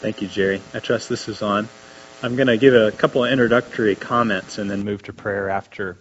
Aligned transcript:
Thank 0.00 0.20
you, 0.20 0.28
Jerry. 0.28 0.62
I 0.74 0.80
trust 0.80 1.08
this 1.08 1.26
is 1.26 1.40
on. 1.40 1.68
I'm 2.22 2.36
going 2.36 2.48
to 2.48 2.58
give 2.58 2.74
a 2.74 2.92
couple 2.92 3.24
of 3.24 3.32
introductory 3.32 3.94
comments 3.94 4.58
and 4.58 4.70
then 4.70 4.84
move 4.84 5.02
to 5.04 5.12
prayer 5.12 5.48
after 5.48 5.96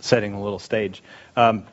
setting 0.00 0.34
a 0.34 0.42
little 0.42 0.58
stage. 0.58 1.02
Um, 1.34 1.64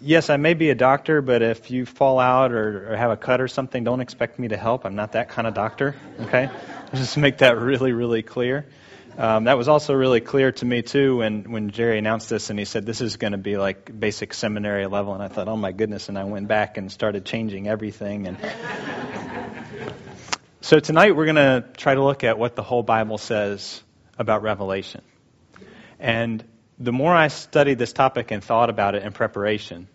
yes, 0.00 0.30
I 0.30 0.36
may 0.36 0.54
be 0.54 0.70
a 0.70 0.74
doctor, 0.74 1.20
but 1.20 1.42
if 1.42 1.70
you 1.70 1.86
fall 1.86 2.18
out 2.18 2.52
or, 2.52 2.92
or, 2.92 2.96
have 2.96 3.10
a 3.10 3.16
cut 3.16 3.40
or 3.40 3.48
something, 3.48 3.84
don't 3.84 4.00
expect 4.00 4.38
me 4.38 4.48
to 4.48 4.56
help. 4.56 4.86
I'm 4.86 4.94
not 4.94 5.12
that 5.12 5.28
kind 5.28 5.46
of 5.46 5.54
doctor, 5.54 5.96
okay? 6.20 6.50
Just 6.94 7.16
make 7.16 7.38
that 7.38 7.58
really, 7.58 7.92
really 7.92 8.22
clear. 8.22 8.66
Um, 9.16 9.44
that 9.44 9.56
was 9.56 9.68
also 9.68 9.94
really 9.94 10.20
clear 10.20 10.50
to 10.52 10.64
me, 10.64 10.82
too, 10.82 11.18
when, 11.18 11.50
when 11.50 11.70
Jerry 11.70 11.98
announced 11.98 12.28
this 12.28 12.50
and 12.50 12.58
he 12.58 12.64
said, 12.64 12.84
This 12.84 13.00
is 13.00 13.16
going 13.16 13.32
to 13.32 13.38
be 13.38 13.56
like 13.56 13.98
basic 13.98 14.34
seminary 14.34 14.86
level. 14.86 15.14
And 15.14 15.22
I 15.22 15.28
thought, 15.28 15.46
Oh 15.46 15.56
my 15.56 15.70
goodness. 15.70 16.08
And 16.08 16.18
I 16.18 16.24
went 16.24 16.48
back 16.48 16.78
and 16.78 16.90
started 16.90 17.24
changing 17.24 17.68
everything. 17.68 18.26
And 18.26 18.38
so 20.64 20.80
tonight 20.80 21.14
we're 21.14 21.26
going 21.26 21.36
to 21.36 21.62
try 21.76 21.94
to 21.94 22.02
look 22.02 22.24
at 22.24 22.38
what 22.38 22.56
the 22.56 22.62
whole 22.62 22.82
Bible 22.82 23.18
says 23.18 23.82
about 24.18 24.40
Revelation. 24.40 25.02
And 26.00 26.42
the 26.78 26.90
more 26.90 27.14
I 27.14 27.28
studied 27.28 27.76
this 27.76 27.92
topic 27.92 28.30
and 28.30 28.42
thought 28.42 28.70
about 28.70 28.94
it 28.94 29.02
in 29.02 29.12
preparation, 29.12 29.88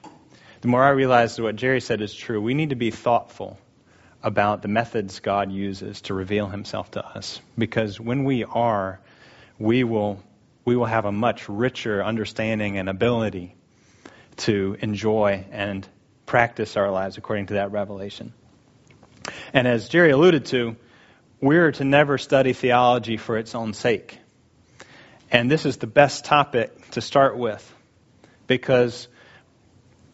the 0.61 0.67
more 0.67 0.83
I 0.83 0.89
realized 0.89 1.39
what 1.39 1.55
Jerry 1.55 1.81
said 1.81 2.01
is 2.01 2.13
true. 2.13 2.39
We 2.39 2.53
need 2.53 2.69
to 2.69 2.75
be 2.75 2.91
thoughtful 2.91 3.57
about 4.21 4.61
the 4.61 4.67
methods 4.67 5.21
God 5.21 5.51
uses 5.51 6.01
to 6.01 6.13
reveal 6.13 6.45
himself 6.45 6.91
to 6.91 7.03
us. 7.03 7.41
Because 7.57 7.99
when 7.99 8.23
we 8.23 8.43
are, 8.43 8.99
we 9.57 9.83
will, 9.83 10.21
we 10.65 10.75
will 10.75 10.85
have 10.85 11.05
a 11.05 11.11
much 11.11 11.49
richer 11.49 12.03
understanding 12.03 12.77
and 12.77 12.89
ability 12.89 13.55
to 14.37 14.77
enjoy 14.81 15.45
and 15.49 15.87
practice 16.27 16.77
our 16.77 16.91
lives 16.91 17.17
according 17.17 17.47
to 17.47 17.55
that 17.55 17.71
revelation. 17.71 18.33
And 19.53 19.67
as 19.67 19.89
Jerry 19.89 20.11
alluded 20.11 20.45
to, 20.45 20.75
we're 21.41 21.71
to 21.73 21.83
never 21.83 22.17
study 22.17 22.53
theology 22.53 23.17
for 23.17 23.37
its 23.37 23.55
own 23.55 23.73
sake. 23.73 24.17
And 25.31 25.49
this 25.49 25.65
is 25.65 25.77
the 25.77 25.87
best 25.87 26.25
topic 26.25 26.91
to 26.91 27.01
start 27.01 27.37
with 27.37 27.73
because 28.47 29.07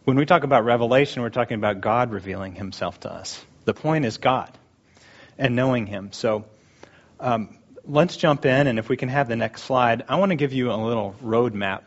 when 0.04 0.16
we 0.16 0.26
talk 0.26 0.44
about 0.44 0.64
revelation, 0.64 1.22
we're 1.22 1.30
talking 1.30 1.56
about 1.56 1.80
God 1.80 2.12
revealing 2.12 2.54
himself 2.54 3.00
to 3.00 3.12
us. 3.12 3.42
The 3.64 3.74
point 3.74 4.04
is 4.04 4.18
God 4.18 4.56
and 5.38 5.56
knowing 5.56 5.86
him. 5.86 6.12
So 6.12 6.44
um, 7.18 7.58
let's 7.84 8.16
jump 8.16 8.44
in, 8.44 8.66
and 8.66 8.78
if 8.78 8.88
we 8.88 8.96
can 8.96 9.08
have 9.08 9.28
the 9.28 9.36
next 9.36 9.62
slide, 9.62 10.04
I 10.08 10.16
want 10.16 10.30
to 10.30 10.36
give 10.36 10.52
you 10.52 10.70
a 10.70 10.76
little 10.76 11.16
roadmap. 11.22 11.82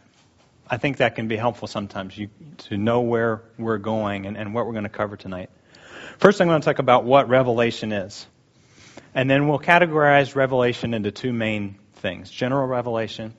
I 0.68 0.78
think 0.78 0.98
that 0.98 1.16
can 1.16 1.28
be 1.28 1.36
helpful 1.36 1.68
sometimes 1.68 2.18
you, 2.18 2.30
to 2.70 2.78
know 2.78 3.02
where 3.02 3.44
we're 3.58 3.78
going 3.78 4.26
and, 4.26 4.38
and 4.38 4.54
what 4.54 4.66
we're 4.66 4.74
going 4.74 4.84
to 4.84 4.90
cover 4.90 5.16
tonight. 5.16 5.50
First, 6.20 6.42
I'm 6.42 6.50
going 6.50 6.60
to 6.60 6.66
talk 6.66 6.80
about 6.80 7.06
what 7.06 7.30
revelation 7.30 7.94
is. 7.94 8.28
And 9.16 9.30
then 9.30 9.48
we'll 9.48 9.60
categorize 9.60 10.36
revelation 10.36 10.94
into 10.94 11.12
two 11.12 11.32
main 11.32 11.78
things 11.96 12.30
general 12.30 12.68
revelation 12.68 13.34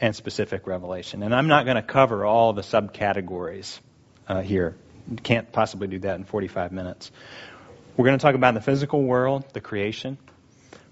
and 0.00 0.16
specific 0.16 0.66
revelation. 0.66 1.22
And 1.22 1.32
I'm 1.32 1.46
not 1.46 1.66
going 1.66 1.76
to 1.76 1.82
cover 1.82 2.24
all 2.24 2.52
the 2.52 2.62
subcategories 2.62 3.78
uh, 4.26 4.42
here. 4.42 4.74
Can't 5.22 5.52
possibly 5.52 5.86
do 5.86 6.00
that 6.00 6.16
in 6.16 6.24
45 6.24 6.72
minutes. 6.72 7.12
We're 7.96 8.06
going 8.06 8.18
to 8.18 8.22
talk 8.22 8.34
about 8.34 8.54
the 8.54 8.60
physical 8.60 9.04
world, 9.04 9.44
the 9.52 9.60
creation. 9.60 10.18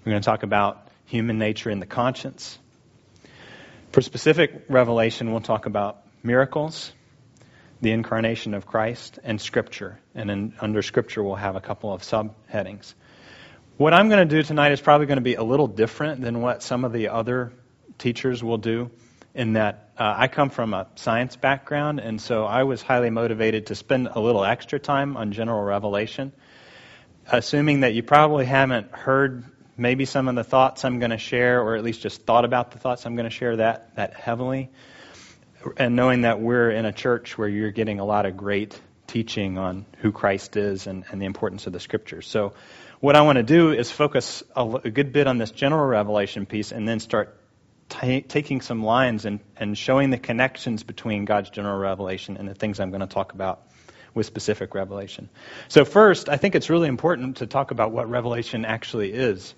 We're 0.05 0.11
going 0.11 0.21
to 0.21 0.25
talk 0.25 0.43
about 0.43 0.87
human 1.05 1.37
nature 1.37 1.69
and 1.69 1.81
the 1.81 1.85
conscience. 1.85 2.57
For 3.91 4.01
specific 4.01 4.63
revelation, 4.69 5.31
we'll 5.31 5.41
talk 5.41 5.65
about 5.65 5.97
miracles, 6.23 6.93
the 7.81 7.91
incarnation 7.91 8.53
of 8.53 8.65
Christ, 8.65 9.19
and 9.23 9.39
Scripture. 9.39 9.99
And 10.13 10.53
under 10.59 10.81
Scripture, 10.81 11.23
we'll 11.23 11.35
have 11.35 11.55
a 11.55 11.61
couple 11.61 11.93
of 11.93 12.01
subheadings. 12.01 12.93
What 13.77 13.93
I'm 13.93 14.09
going 14.09 14.27
to 14.27 14.35
do 14.35 14.43
tonight 14.43 14.73
is 14.73 14.81
probably 14.81 15.07
going 15.07 15.17
to 15.17 15.21
be 15.21 15.35
a 15.35 15.43
little 15.43 15.67
different 15.67 16.21
than 16.21 16.41
what 16.41 16.61
some 16.61 16.83
of 16.83 16.91
the 16.91 17.09
other 17.09 17.53
teachers 17.97 18.43
will 18.43 18.57
do, 18.57 18.91
in 19.33 19.53
that 19.53 19.91
uh, 19.97 20.13
I 20.17 20.27
come 20.27 20.49
from 20.49 20.73
a 20.73 20.87
science 20.95 21.37
background, 21.37 21.99
and 21.99 22.19
so 22.19 22.45
I 22.45 22.63
was 22.63 22.81
highly 22.81 23.09
motivated 23.09 23.67
to 23.67 23.75
spend 23.75 24.09
a 24.11 24.19
little 24.19 24.43
extra 24.43 24.79
time 24.79 25.15
on 25.15 25.31
general 25.31 25.63
revelation, 25.63 26.33
assuming 27.31 27.81
that 27.81 27.93
you 27.93 28.03
probably 28.03 28.45
haven't 28.45 28.91
heard 28.91 29.45
maybe 29.77 30.03
some 30.03 30.27
of 30.27 30.35
the 30.35 30.43
thoughts 30.43 30.83
I'm 30.83 30.99
going 30.99 31.11
to 31.11 31.17
share, 31.17 31.61
or 31.61 31.75
at 31.75 31.83
least 31.83 32.01
just 32.01 32.25
thought 32.25 32.43
about 32.43 32.71
the 32.71 32.79
thoughts 32.79 33.05
I'm 33.05 33.15
going 33.15 33.29
to 33.29 33.35
share 33.35 33.57
that, 33.57 33.95
that 33.95 34.13
heavily 34.13 34.69
and 35.77 35.95
knowing 35.95 36.21
that 36.21 36.39
we're 36.39 36.71
in 36.71 36.85
a 36.85 36.93
church 36.93 37.37
where 37.37 37.47
you're 37.47 37.71
getting 37.71 37.99
a 37.99 38.05
lot 38.05 38.25
of 38.25 38.37
great 38.37 38.79
teaching 39.07 39.57
on 39.57 39.85
who 39.97 40.11
Christ 40.11 40.55
is 40.55 40.87
and, 40.87 41.03
and 41.11 41.21
the 41.21 41.25
importance 41.25 41.67
of 41.67 41.73
the 41.73 41.79
scriptures. 41.79 42.27
So, 42.27 42.53
what 42.99 43.15
I 43.15 43.21
want 43.21 43.37
to 43.37 43.43
do 43.43 43.71
is 43.71 43.89
focus 43.89 44.43
a, 44.55 44.65
a, 44.83 44.89
good 44.89 45.13
bit 45.13 45.25
on 45.25 45.37
this 45.37 45.51
general 45.51 45.85
revelation 45.85 46.45
piece 46.45 46.73
and 46.73 46.87
then 46.87 46.99
start 46.99 47.39
t- 47.87 48.21
taking 48.21 48.59
some 48.59 48.83
lines 48.83 49.25
and, 49.25 49.39
and 49.55 49.77
showing 49.77 50.09
the 50.09 50.17
connections 50.17 50.83
between 50.83 51.23
God's 51.23 51.49
general 51.49 51.79
revelation 51.79 52.35
and 52.37 52.47
the 52.47 52.53
things 52.53 52.79
I'm 52.79 52.89
going 52.91 53.01
to 53.01 53.07
talk 53.07 53.33
about 53.33 53.61
with 54.13 54.25
specific 54.25 54.75
revelation. 54.75 55.29
So, 55.69 55.85
first, 55.85 56.29
I 56.29 56.37
think 56.37 56.55
it's 56.55 56.69
really 56.69 56.87
important 56.87 57.37
to 57.37 57.47
talk 57.47 57.71
about 57.71 57.91
what 57.91 58.09
revelation 58.09 58.65
actually 58.65 59.11
is. 59.13 59.53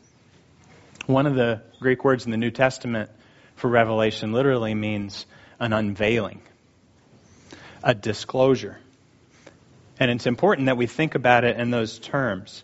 One 1.08 1.26
of 1.26 1.36
the 1.36 1.62
Greek 1.80 2.04
words 2.04 2.26
in 2.26 2.32
the 2.32 2.38
New 2.38 2.52
Testament 2.52 3.10
for 3.56 3.70
revelation 3.70 4.34
literally 4.34 4.76
means 4.76 5.26
an 5.62 5.74
unveiling, 5.74 6.42
a 7.84 7.94
disclosure. 7.94 8.80
And 10.00 10.10
it's 10.10 10.26
important 10.26 10.66
that 10.66 10.76
we 10.76 10.88
think 10.88 11.14
about 11.14 11.44
it 11.44 11.58
in 11.58 11.70
those 11.70 12.00
terms. 12.00 12.64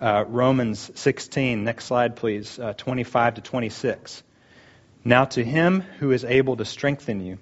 Uh, 0.00 0.24
Romans 0.26 0.90
16, 0.96 1.62
next 1.62 1.84
slide, 1.84 2.16
please, 2.16 2.58
uh, 2.58 2.72
25 2.72 3.34
to 3.36 3.40
26. 3.40 4.24
Now 5.04 5.26
to 5.26 5.44
him 5.44 5.82
who 6.00 6.10
is 6.10 6.24
able 6.24 6.56
to 6.56 6.64
strengthen 6.64 7.24
you, 7.24 7.38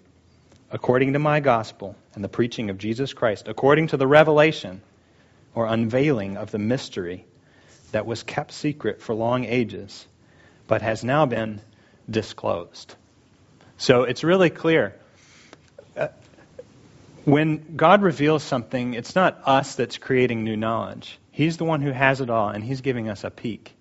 according 0.71 1.15
to 1.15 1.19
my 1.19 1.41
gospel 1.41 1.97
and 2.15 2.23
the 2.23 2.29
preaching 2.29 2.69
of 2.69 2.77
Jesus 2.77 3.15
Christ, 3.15 3.49
according 3.49 3.87
to 3.89 3.97
the 3.97 4.07
revelation 4.07 4.83
or 5.55 5.67
unveiling 5.67 6.37
of 6.37 6.51
the 6.51 6.59
mystery 6.59 7.25
that 7.93 8.05
was 8.05 8.23
kept 8.23 8.53
secret 8.53 9.01
for 9.01 9.15
long 9.15 9.47
ages, 9.47 10.07
but 10.67 10.83
has 10.83 11.03
now 11.03 11.25
been 11.25 11.63
disclosed. 12.11 12.95
So 13.79 14.05
it's 14.05 14.25
really 14.25 14.51
clear. 14.51 14.95
Uh, 15.97 16.09
when 17.25 17.77
God 17.77 18.03
reveals 18.03 18.43
something, 18.43 18.95
it's 18.95 19.15
not 19.15 19.43
us 19.47 19.75
that's 19.77 19.99
creating 19.99 20.45
new 20.45 20.57
knowledge. 20.57 21.19
He's 21.31 21.57
the 21.57 21.65
one 21.65 21.81
who 21.81 21.93
has 21.93 22.21
it 22.21 22.31
all, 22.31 22.49
and 22.49 22.63
He's 22.65 22.81
giving 22.81 23.09
us 23.09 23.25
a 23.25 23.31
peek 23.31 23.75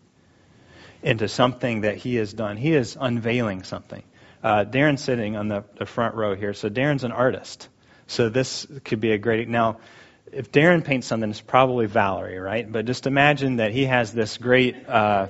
into 1.03 1.27
something 1.27 1.81
that 1.81 1.97
He 1.97 2.15
has 2.15 2.33
done. 2.33 2.57
He 2.57 2.73
is 2.73 2.97
unveiling 2.99 3.63
something. 3.63 4.03
Uh, 4.43 4.65
Darren's 4.65 5.01
sitting 5.01 5.35
on 5.35 5.47
the, 5.47 5.63
the 5.77 5.85
front 5.85 6.15
row 6.15 6.35
here, 6.35 6.53
so 6.53 6.69
Darren's 6.69 7.03
an 7.03 7.11
artist. 7.11 7.67
So 8.07 8.29
this 8.29 8.67
could 8.83 8.99
be 8.99 9.11
a 9.11 9.17
great. 9.17 9.47
Now, 9.47 9.77
if 10.31 10.51
Darren 10.51 10.83
paints 10.83 11.07
something, 11.07 11.29
it's 11.29 11.41
probably 11.41 11.85
Valerie, 11.85 12.39
right? 12.39 12.69
But 12.69 12.85
just 12.85 13.05
imagine 13.05 13.57
that 13.57 13.71
he 13.71 13.85
has 13.85 14.13
this 14.13 14.37
great 14.37 14.87
uh, 14.87 15.27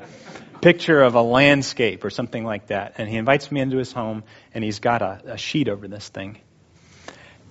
picture 0.62 1.02
of 1.02 1.16
a 1.16 1.22
landscape 1.22 2.06
or 2.06 2.10
something 2.10 2.46
like 2.46 2.68
that. 2.68 2.96
And 2.98 3.10
he 3.10 3.18
invites 3.18 3.52
me 3.52 3.62
into 3.62 3.78
his 3.78 3.92
home, 3.92 4.24
and 4.54 4.64
he's 4.64 4.80
got 4.80 5.02
a, 5.02 5.22
a 5.34 5.38
sheet 5.38 5.68
over 5.68 5.88
this 5.88 6.08
thing. 6.10 6.40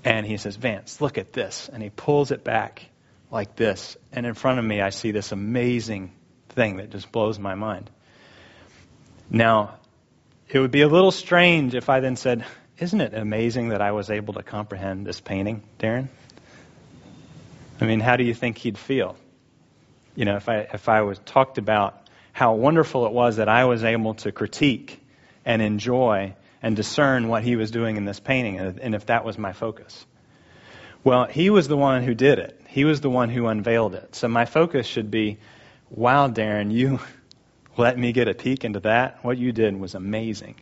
And 0.05 0.25
he 0.25 0.37
says, 0.37 0.57
Vance, 0.57 1.01
look 1.01 1.19
at 1.19 1.33
this. 1.33 1.69
And 1.73 1.83
he 1.83 1.91
pulls 1.91 2.31
it 2.31 2.45
back 2.45 2.87
like 3.31 3.57
this. 3.57 3.97
And 4.13 4.25
in 4.25 4.35
front 4.35 4.59
of 4.59 4.65
me, 4.65 4.81
I 4.81 4.91
see 4.91 5.11
this 5.11 5.33
amazing 5.33 6.13
thing 6.51 6.77
that 6.77 6.91
just 6.91 7.13
blows 7.13 7.39
my 7.39 7.55
mind. 7.55 7.91
Now, 9.29 9.77
it 10.49 10.59
would 10.59 10.71
be 10.71 10.83
a 10.83 10.89
little 10.89 11.13
strange 11.13 11.75
if 11.75 11.89
I 11.89 12.01
then 12.01 12.17
said, 12.17 12.45
Isn't 12.79 13.01
it 13.01 13.15
amazing 13.15 13.69
that 13.69 13.83
I 13.83 13.93
was 13.93 14.11
able 14.11 14.35
to 14.35 14.43
comprehend 14.43 15.07
this 15.07 15.21
painting, 15.21 15.63
Darren? 15.79 16.09
I 17.81 17.87
mean, 17.87 18.01
how 18.01 18.17
do 18.17 18.25
you 18.25 18.35
think 18.35 18.59
he'd 18.59 18.79
feel? 18.79 19.17
You 20.15 20.25
know, 20.25 20.37
if 20.37 20.49
I, 20.49 20.69
if 20.75 20.89
I 20.89 21.03
was 21.03 21.19
talked 21.21 21.57
about 21.59 22.09
how 22.41 22.55
wonderful 22.55 23.05
it 23.05 23.13
was 23.13 23.37
that 23.37 23.51
I 23.51 23.67
was 23.67 23.85
able 23.85 24.15
to 24.15 24.33
critique 24.33 24.99
and 25.45 25.61
enjoy 25.61 26.35
and 26.63 26.75
discern 26.75 27.29
what 27.29 27.43
he 27.43 27.55
was 27.55 27.71
doing 27.71 27.99
in 27.99 28.07
this 28.07 28.19
painting, 28.19 28.59
and 28.59 28.95
if 28.95 29.05
that 29.07 29.27
was 29.27 29.37
my 29.37 29.53
focus. 29.53 30.07
Well, 31.05 31.27
he 31.27 31.51
was 31.51 31.69
the 31.69 31.77
one 31.77 32.03
who 32.03 32.15
did 32.15 32.39
it. 32.39 32.59
He 32.69 32.87
was 32.87 33.03
the 33.03 33.11
one 33.11 33.29
who 33.29 33.47
unveiled 33.47 33.95
it. 33.95 34.15
So 34.15 34.27
my 34.27 34.47
focus 34.47 34.87
should 34.87 35.11
be, 35.11 35.37
wow, 35.91 36.29
Darren, 36.29 36.73
you 36.73 37.01
let 37.77 37.99
me 37.99 38.13
get 38.13 38.27
a 38.27 38.33
peek 38.33 38.65
into 38.65 38.81
that. 38.81 39.23
What 39.23 39.37
you 39.37 39.53
did 39.53 39.79
was 39.79 39.95
amazing. 39.95 40.55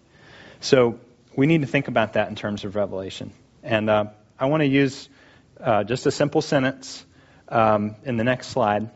So 0.58 0.98
we 1.36 1.46
need 1.46 1.60
to 1.60 1.69
think 1.69 1.86
about 1.86 2.14
that 2.14 2.28
in 2.28 2.34
terms 2.34 2.64
of 2.64 2.74
revelation. 2.74 3.31
And 3.62 3.88
uh, 3.88 4.06
I 4.36 4.46
want 4.46 4.62
to 4.62 4.66
use 4.66 5.08
uh, 5.60 5.84
just 5.84 6.06
a 6.06 6.10
simple 6.10 6.42
sentence 6.42 7.06
um, 7.48 7.94
in 8.02 8.16
the 8.16 8.24
next 8.24 8.48
slide. 8.48 8.90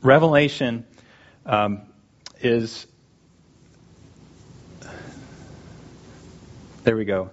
Revelation 0.00 0.86
um, 1.46 1.82
is 2.40 2.86
there 6.84 6.96
we 6.96 7.04
go. 7.04 7.30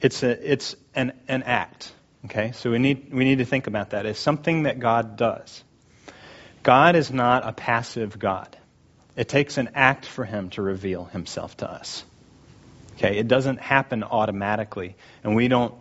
It's 0.00 0.22
a, 0.22 0.52
it's 0.52 0.76
an, 0.94 1.12
an 1.28 1.42
act. 1.42 1.92
Okay, 2.24 2.52
so 2.52 2.70
we 2.70 2.78
need 2.78 3.12
we 3.12 3.24
need 3.24 3.38
to 3.38 3.44
think 3.44 3.66
about 3.66 3.90
that. 3.90 4.06
It's 4.06 4.18
something 4.18 4.64
that 4.64 4.78
God 4.78 5.16
does. 5.16 5.62
God 6.62 6.96
is 6.96 7.10
not 7.10 7.46
a 7.46 7.52
passive 7.52 8.18
God. 8.18 8.56
It 9.16 9.28
takes 9.28 9.56
an 9.58 9.70
act 9.74 10.04
for 10.04 10.24
him 10.24 10.50
to 10.50 10.62
reveal 10.62 11.04
himself 11.04 11.56
to 11.58 11.70
us. 11.70 12.04
Okay, 12.96 13.18
it 13.18 13.28
doesn't 13.28 13.60
happen 13.60 14.02
automatically, 14.02 14.96
and 15.22 15.36
we 15.36 15.48
don't 15.48 15.74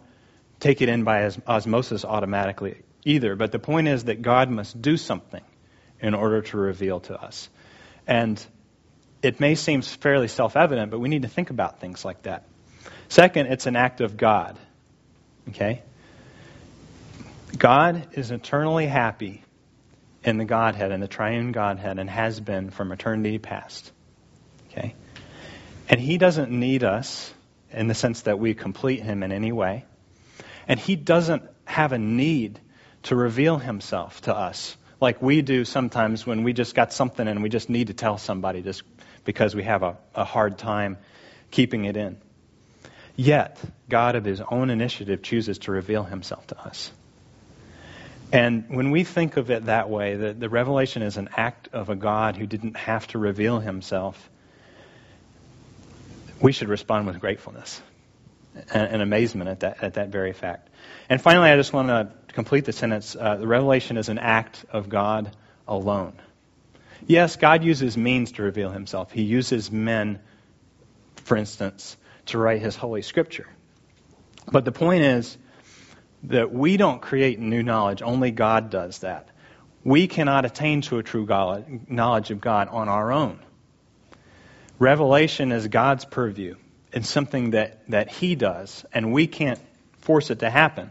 take 0.59 0.81
it 0.81 0.89
in 0.89 1.03
by 1.03 1.31
osmosis 1.47 2.05
automatically 2.05 2.81
either. 3.03 3.35
But 3.35 3.51
the 3.51 3.59
point 3.59 3.87
is 3.87 4.05
that 4.05 4.21
God 4.21 4.49
must 4.49 4.79
do 4.81 4.97
something 4.97 5.43
in 5.99 6.13
order 6.13 6.41
to 6.43 6.57
reveal 6.57 6.99
to 7.01 7.19
us. 7.19 7.49
And 8.07 8.44
it 9.21 9.39
may 9.39 9.56
seem 9.56 9.81
fairly 9.81 10.27
self 10.27 10.56
evident, 10.56 10.92
but 10.92 11.00
we 11.00 11.09
need 11.09 11.24
to 11.24 11.27
think 11.27 11.50
about 11.50 11.80
things 11.80 12.06
like 12.06 12.24
that. 12.24 12.48
Second, 13.09 13.48
it's 13.48 13.65
an 13.65 13.75
act 13.75 14.01
of 14.01 14.18
God. 14.18 14.57
Okay? 15.50 15.81
God 17.57 18.07
is 18.13 18.31
eternally 18.31 18.86
happy 18.86 19.44
in 20.24 20.38
the 20.38 20.45
Godhead, 20.45 20.92
in 20.92 21.00
the 21.00 21.07
triune 21.07 21.51
Godhead, 21.51 22.00
and 22.00 22.09
has 22.09 22.39
been 22.39 22.69
from 22.69 22.92
eternity 22.92 23.39
past. 23.39 23.92
Okay? 24.71 24.94
And 25.89 26.00
He 26.00 26.18
doesn't 26.18 26.51
need 26.51 26.83
us 26.83 27.33
in 27.71 27.88
the 27.88 27.95
sense 27.95 28.21
that 28.21 28.39
we 28.39 28.54
complete 28.54 29.01
Him 29.01 29.24
in 29.24 29.31
any 29.31 29.51
way. 29.51 29.86
And 30.68 30.80
He 30.80 30.95
doesn't 30.95 31.44
have 31.65 31.94
a 31.94 31.98
need 31.98 32.59
to 33.04 33.15
reveal 33.15 33.57
Himself 33.57 34.21
to 34.21 34.36
us 34.36 34.75
like 34.99 35.21
we 35.21 35.41
do 35.41 35.65
sometimes 35.65 36.25
when 36.25 36.44
we 36.44 36.53
just 36.53 36.75
got 36.75 36.91
something 36.94 37.27
and 37.27 37.44
we 37.44 37.49
just 37.49 37.69
need 37.69 37.88
to 37.88 37.94
tell 37.94 38.17
somebody 38.17 38.61
just 38.61 38.83
because 39.25 39.55
we 39.55 39.63
have 39.63 39.83
a, 39.83 39.97
a 40.15 40.23
hard 40.23 40.57
time 40.57 40.97
keeping 41.51 41.85
it 41.85 41.97
in. 41.97 42.17
Yet, 43.15 43.59
God 43.89 44.15
of 44.15 44.25
His 44.25 44.41
own 44.41 44.69
initiative 44.69 45.21
chooses 45.21 45.59
to 45.59 45.71
reveal 45.71 46.03
Himself 46.03 46.47
to 46.47 46.59
us. 46.59 46.91
And 48.31 48.65
when 48.69 48.91
we 48.91 49.03
think 49.03 49.38
of 49.38 49.49
it 49.51 49.65
that 49.65 49.89
way, 49.89 50.15
the, 50.15 50.33
the 50.33 50.49
revelation 50.49 51.01
is 51.01 51.17
an 51.17 51.29
act 51.38 51.69
of 51.71 51.89
a 51.89 51.95
God 51.95 52.35
who 52.35 52.45
didn't 52.45 52.75
have 52.75 53.07
to 53.07 53.17
reveal 53.17 53.59
himself, 53.59 54.29
we 56.41 56.51
should 56.51 56.67
respond 56.67 57.07
with 57.07 57.19
gratefulness 57.21 57.81
and, 58.73 58.91
and 58.91 59.01
amazement 59.01 59.49
at 59.49 59.59
that, 59.61 59.83
at 59.83 59.94
that 59.94 60.09
very 60.09 60.33
fact. 60.33 60.69
And 61.09 61.21
finally, 61.21 61.49
I 61.49 61.55
just 61.55 61.73
want 61.73 61.87
to 61.87 62.11
complete 62.33 62.65
the 62.65 62.73
sentence 62.73 63.15
uh, 63.19 63.37
the 63.37 63.47
revelation 63.47 63.97
is 63.97 64.09
an 64.09 64.19
act 64.19 64.65
of 64.69 64.89
God 64.89 65.35
alone. 65.67 66.13
Yes, 67.05 67.35
God 67.35 67.63
uses 67.63 67.97
means 67.97 68.33
to 68.33 68.43
reveal 68.43 68.71
himself. 68.71 69.11
He 69.11 69.23
uses 69.23 69.71
men, 69.71 70.19
for 71.17 71.37
instance, 71.37 71.95
to 72.27 72.37
write 72.37 72.61
his 72.61 72.75
holy 72.75 73.01
scripture. 73.01 73.47
But 74.51 74.65
the 74.65 74.71
point 74.71 75.03
is, 75.03 75.37
that 76.23 76.51
we 76.51 76.77
don't 76.77 77.01
create 77.01 77.39
new 77.39 77.63
knowledge, 77.63 78.01
only 78.01 78.31
God 78.31 78.69
does 78.69 78.99
that. 78.99 79.29
We 79.83 80.07
cannot 80.07 80.45
attain 80.45 80.81
to 80.81 80.97
a 80.97 81.03
true 81.03 81.27
knowledge 81.87 82.31
of 82.31 82.41
God 82.41 82.67
on 82.69 82.89
our 82.89 83.11
own. 83.11 83.39
Revelation 84.79 85.51
is 85.51 85.67
God's 85.67 86.05
purview. 86.05 86.55
It's 86.91 87.09
something 87.09 87.51
that, 87.51 87.87
that 87.89 88.09
He 88.09 88.35
does, 88.35 88.85
and 88.93 89.13
we 89.13 89.27
can't 89.27 89.59
force 90.07 90.31
it 90.31 90.39
to 90.39 90.50
happen. 90.50 90.89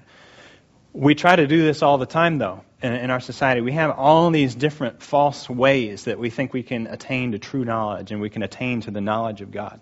We 0.92 1.14
try 1.14 1.34
to 1.34 1.46
do 1.46 1.62
this 1.62 1.80
all 1.82 1.96
the 1.96 2.06
time, 2.06 2.36
though, 2.36 2.64
in, 2.82 2.92
in 2.92 3.10
our 3.10 3.20
society. 3.20 3.62
We 3.62 3.72
have 3.72 3.90
all 3.90 4.30
these 4.30 4.54
different 4.54 5.02
false 5.02 5.48
ways 5.48 6.04
that 6.04 6.18
we 6.18 6.28
think 6.28 6.52
we 6.52 6.62
can 6.62 6.86
attain 6.86 7.32
to 7.32 7.38
true 7.38 7.64
knowledge 7.64 8.12
and 8.12 8.20
we 8.20 8.28
can 8.28 8.42
attain 8.42 8.82
to 8.82 8.90
the 8.90 9.00
knowledge 9.00 9.40
of 9.40 9.50
God. 9.50 9.80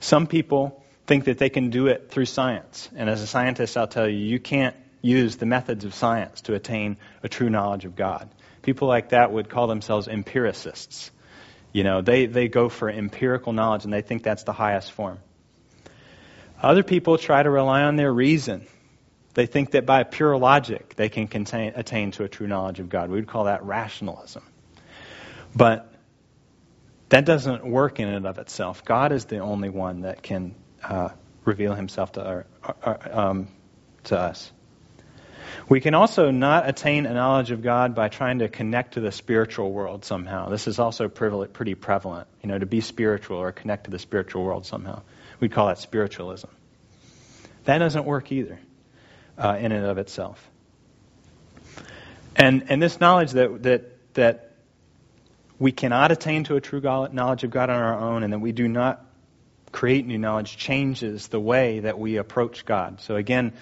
Some 0.00 0.26
people 0.26 0.82
think 1.06 1.26
that 1.26 1.38
they 1.38 1.48
can 1.48 1.70
do 1.70 1.86
it 1.86 2.10
through 2.10 2.24
science. 2.24 2.88
And 2.96 3.08
as 3.08 3.22
a 3.22 3.26
scientist, 3.28 3.76
I'll 3.76 3.86
tell 3.86 4.08
you, 4.08 4.18
you 4.18 4.40
can't 4.40 4.74
use 5.00 5.36
the 5.36 5.46
methods 5.46 5.84
of 5.84 5.94
science 5.94 6.40
to 6.42 6.54
attain 6.54 6.96
a 7.22 7.28
true 7.28 7.50
knowledge 7.50 7.84
of 7.84 7.94
God. 7.94 8.28
People 8.62 8.88
like 8.88 9.10
that 9.10 9.30
would 9.30 9.48
call 9.48 9.68
themselves 9.68 10.08
empiricists. 10.08 11.12
You 11.72 11.84
know, 11.84 12.02
they, 12.02 12.26
they 12.26 12.48
go 12.48 12.68
for 12.68 12.90
empirical 12.90 13.52
knowledge 13.52 13.84
and 13.84 13.92
they 13.92 14.02
think 14.02 14.24
that's 14.24 14.42
the 14.42 14.52
highest 14.52 14.90
form. 14.90 15.18
Other 16.62 16.82
people 16.82 17.18
try 17.18 17.42
to 17.42 17.50
rely 17.50 17.82
on 17.82 17.96
their 17.96 18.12
reason. 18.12 18.66
They 19.34 19.46
think 19.46 19.72
that 19.72 19.84
by 19.84 20.02
pure 20.04 20.36
logic 20.38 20.94
they 20.96 21.08
can 21.08 21.26
contain, 21.28 21.72
attain 21.76 22.12
to 22.12 22.24
a 22.24 22.28
true 22.28 22.46
knowledge 22.46 22.80
of 22.80 22.88
God. 22.88 23.10
We 23.10 23.16
would 23.16 23.28
call 23.28 23.44
that 23.44 23.64
rationalism. 23.64 24.42
But 25.54 25.92
that 27.10 27.24
doesn't 27.24 27.64
work 27.64 28.00
in 28.00 28.08
and 28.08 28.26
of 28.26 28.38
itself. 28.38 28.84
God 28.84 29.12
is 29.12 29.26
the 29.26 29.38
only 29.38 29.68
one 29.68 30.02
that 30.02 30.22
can 30.22 30.54
uh, 30.82 31.10
reveal 31.44 31.74
himself 31.74 32.12
to, 32.12 32.26
our, 32.26 32.46
our, 32.82 33.10
um, 33.12 33.48
to 34.04 34.18
us. 34.18 34.50
We 35.68 35.80
can 35.80 35.94
also 35.94 36.30
not 36.30 36.68
attain 36.68 37.06
a 37.06 37.14
knowledge 37.14 37.50
of 37.50 37.62
God 37.62 37.94
by 37.94 38.08
trying 38.08 38.40
to 38.40 38.48
connect 38.48 38.94
to 38.94 39.00
the 39.00 39.12
spiritual 39.12 39.72
world 39.72 40.04
somehow. 40.04 40.48
This 40.48 40.66
is 40.66 40.78
also 40.78 41.08
pretty 41.08 41.74
prevalent, 41.74 42.28
you 42.42 42.48
know, 42.48 42.58
to 42.58 42.66
be 42.66 42.80
spiritual 42.80 43.38
or 43.38 43.52
connect 43.52 43.84
to 43.84 43.90
the 43.90 43.98
spiritual 43.98 44.44
world 44.44 44.66
somehow. 44.66 45.02
We 45.40 45.48
call 45.48 45.68
that 45.68 45.78
spiritualism. 45.78 46.48
That 47.64 47.78
doesn't 47.78 48.04
work 48.04 48.32
either 48.32 48.58
uh, 49.36 49.58
in 49.60 49.72
and 49.72 49.84
of 49.84 49.98
itself. 49.98 50.48
And, 52.34 52.66
and 52.68 52.82
this 52.82 53.00
knowledge 53.00 53.32
that, 53.32 53.62
that, 53.62 54.14
that 54.14 54.52
we 55.58 55.72
cannot 55.72 56.12
attain 56.12 56.44
to 56.44 56.56
a 56.56 56.60
true 56.60 56.80
knowledge 56.80 57.44
of 57.44 57.50
God 57.50 57.70
on 57.70 57.76
our 57.76 57.98
own 57.98 58.22
and 58.22 58.32
that 58.32 58.38
we 58.38 58.52
do 58.52 58.68
not 58.68 59.04
create 59.72 60.06
new 60.06 60.18
knowledge 60.18 60.56
changes 60.56 61.28
the 61.28 61.40
way 61.40 61.80
that 61.80 61.98
we 61.98 62.16
approach 62.16 62.64
God. 62.64 63.00
So 63.00 63.16
again, 63.16 63.52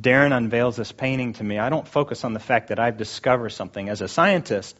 Darren 0.00 0.36
unveils 0.36 0.76
this 0.76 0.92
painting 0.92 1.34
to 1.34 1.44
me. 1.44 1.58
I 1.58 1.68
don't 1.68 1.86
focus 1.86 2.24
on 2.24 2.32
the 2.32 2.40
fact 2.40 2.68
that 2.68 2.78
I've 2.78 2.96
discovered 2.96 3.50
something. 3.50 3.88
As 3.88 4.00
a 4.00 4.08
scientist, 4.08 4.76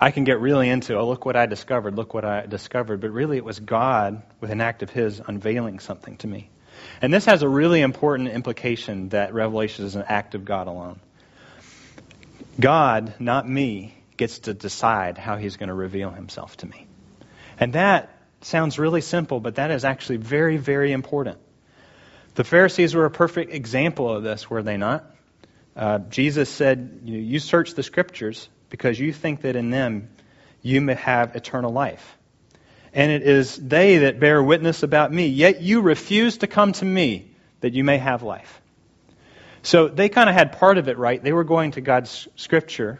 I 0.00 0.12
can 0.12 0.24
get 0.24 0.40
really 0.40 0.70
into, 0.70 0.96
oh, 0.96 1.06
look 1.06 1.26
what 1.26 1.36
I 1.36 1.44
discovered, 1.44 1.94
look 1.94 2.14
what 2.14 2.24
I 2.24 2.46
discovered. 2.46 3.00
But 3.02 3.10
really, 3.10 3.36
it 3.36 3.44
was 3.44 3.60
God, 3.60 4.22
with 4.40 4.50
an 4.50 4.62
act 4.62 4.82
of 4.82 4.88
His, 4.88 5.20
unveiling 5.24 5.78
something 5.78 6.16
to 6.18 6.26
me. 6.26 6.48
And 7.02 7.12
this 7.12 7.26
has 7.26 7.42
a 7.42 7.48
really 7.48 7.82
important 7.82 8.30
implication 8.30 9.10
that 9.10 9.34
Revelation 9.34 9.84
is 9.84 9.96
an 9.96 10.04
act 10.08 10.34
of 10.34 10.46
God 10.46 10.68
alone. 10.68 11.00
God, 12.58 13.14
not 13.18 13.46
me, 13.46 13.94
gets 14.16 14.40
to 14.40 14.54
decide 14.54 15.18
how 15.18 15.36
He's 15.36 15.58
going 15.58 15.68
to 15.68 15.74
reveal 15.74 16.10
Himself 16.10 16.56
to 16.58 16.66
me. 16.66 16.86
And 17.58 17.74
that 17.74 18.16
sounds 18.40 18.78
really 18.78 19.02
simple, 19.02 19.38
but 19.38 19.56
that 19.56 19.70
is 19.70 19.84
actually 19.84 20.16
very, 20.16 20.56
very 20.56 20.92
important. 20.92 21.36
The 22.36 22.44
Pharisees 22.44 22.94
were 22.94 23.04
a 23.04 23.10
perfect 23.10 23.52
example 23.52 24.10
of 24.10 24.22
this, 24.22 24.48
were 24.48 24.62
they 24.62 24.78
not? 24.78 25.04
Uh, 25.76 25.98
Jesus 25.98 26.48
said, 26.48 27.00
you, 27.04 27.18
you 27.18 27.38
search 27.38 27.74
the 27.74 27.82
scriptures 27.82 28.48
because 28.70 28.98
you 28.98 29.12
think 29.12 29.42
that 29.42 29.56
in 29.56 29.70
them 29.70 30.08
you 30.62 30.80
may 30.80 30.94
have 30.94 31.36
eternal 31.36 31.72
life. 31.72 32.16
And 32.92 33.12
it 33.12 33.22
is 33.22 33.56
they 33.56 33.98
that 33.98 34.18
bear 34.18 34.42
witness 34.42 34.82
about 34.82 35.12
me, 35.12 35.26
yet 35.26 35.60
you 35.60 35.80
refuse 35.80 36.38
to 36.38 36.46
come 36.46 36.72
to 36.72 36.84
me 36.84 37.30
that 37.60 37.72
you 37.74 37.84
may 37.84 37.98
have 37.98 38.22
life. 38.22 38.60
So 39.62 39.88
they 39.88 40.08
kind 40.08 40.28
of 40.28 40.34
had 40.34 40.52
part 40.52 40.78
of 40.78 40.88
it 40.88 40.96
right. 40.96 41.22
They 41.22 41.32
were 41.32 41.44
going 41.44 41.72
to 41.72 41.80
God's 41.80 42.26
scripture, 42.36 42.98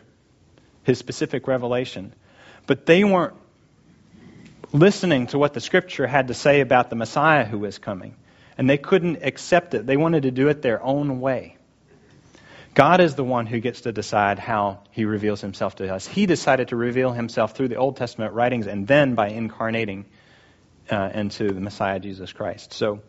his 0.84 0.98
specific 0.98 1.48
revelation, 1.48 2.12
but 2.66 2.86
they 2.86 3.02
weren't 3.02 3.34
listening 4.72 5.28
to 5.28 5.38
what 5.38 5.54
the 5.54 5.60
scripture 5.60 6.06
had 6.06 6.28
to 6.28 6.34
say 6.34 6.60
about 6.60 6.90
the 6.90 6.96
Messiah 6.96 7.44
who 7.44 7.58
was 7.58 7.78
coming. 7.78 8.14
And 8.58 8.68
they 8.68 8.78
couldn't 8.78 9.22
accept 9.22 9.74
it. 9.74 9.86
They 9.86 9.96
wanted 9.96 10.24
to 10.24 10.30
do 10.30 10.48
it 10.48 10.60
their 10.60 10.82
own 10.82 11.20
way. 11.20 11.56
God 12.74 13.00
is 13.00 13.16
the 13.16 13.24
one 13.24 13.46
who 13.46 13.58
gets 13.58 13.82
to 13.82 13.92
decide 13.92 14.38
how 14.38 14.80
he 14.92 15.04
reveals 15.04 15.40
himself 15.40 15.76
to 15.76 15.92
us. 15.92 16.06
He 16.06 16.26
decided 16.26 16.68
to 16.68 16.76
reveal 16.76 17.12
himself 17.12 17.56
through 17.56 17.68
the 17.68 17.76
Old 17.76 17.96
Testament 17.96 18.32
writings 18.32 18.66
and 18.66 18.86
then 18.86 19.14
by 19.14 19.28
incarnating 19.28 20.06
uh, 20.90 21.10
into 21.12 21.48
the 21.48 21.60
Messiah 21.60 21.98
Jesus 21.98 22.32
Christ. 22.32 22.72
So, 22.72 23.00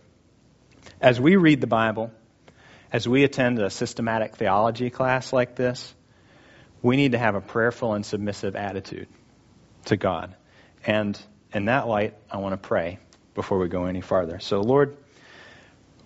as 1.00 1.20
we 1.20 1.36
read 1.36 1.62
the 1.62 1.68
Bible, 1.68 2.12
as 2.91 3.08
we 3.08 3.24
attend 3.24 3.60
a 3.60 3.70
systematic 3.70 4.36
theology 4.36 4.89
class 4.89 5.32
like 5.32 5.56
this, 5.56 5.94
we 6.82 6.98
need 6.98 7.12
to 7.12 7.20
have 7.20 7.36
a 7.36 7.41
prayerful 7.41 7.94
and 7.94 8.03
submissive 8.06 8.56
attitude 8.56 9.08
to 9.86 9.98
God. 9.98 10.36
And 10.86 11.20
in 11.53 11.65
that 11.65 11.88
light, 11.88 12.15
I 12.32 12.38
want 12.38 12.53
to 12.53 12.68
pray 12.68 12.98
before 13.36 13.60
we 13.60 13.68
go 13.68 13.86
any 13.86 14.01
farther. 14.01 14.39
So, 14.39 14.62
Lord, 14.62 14.98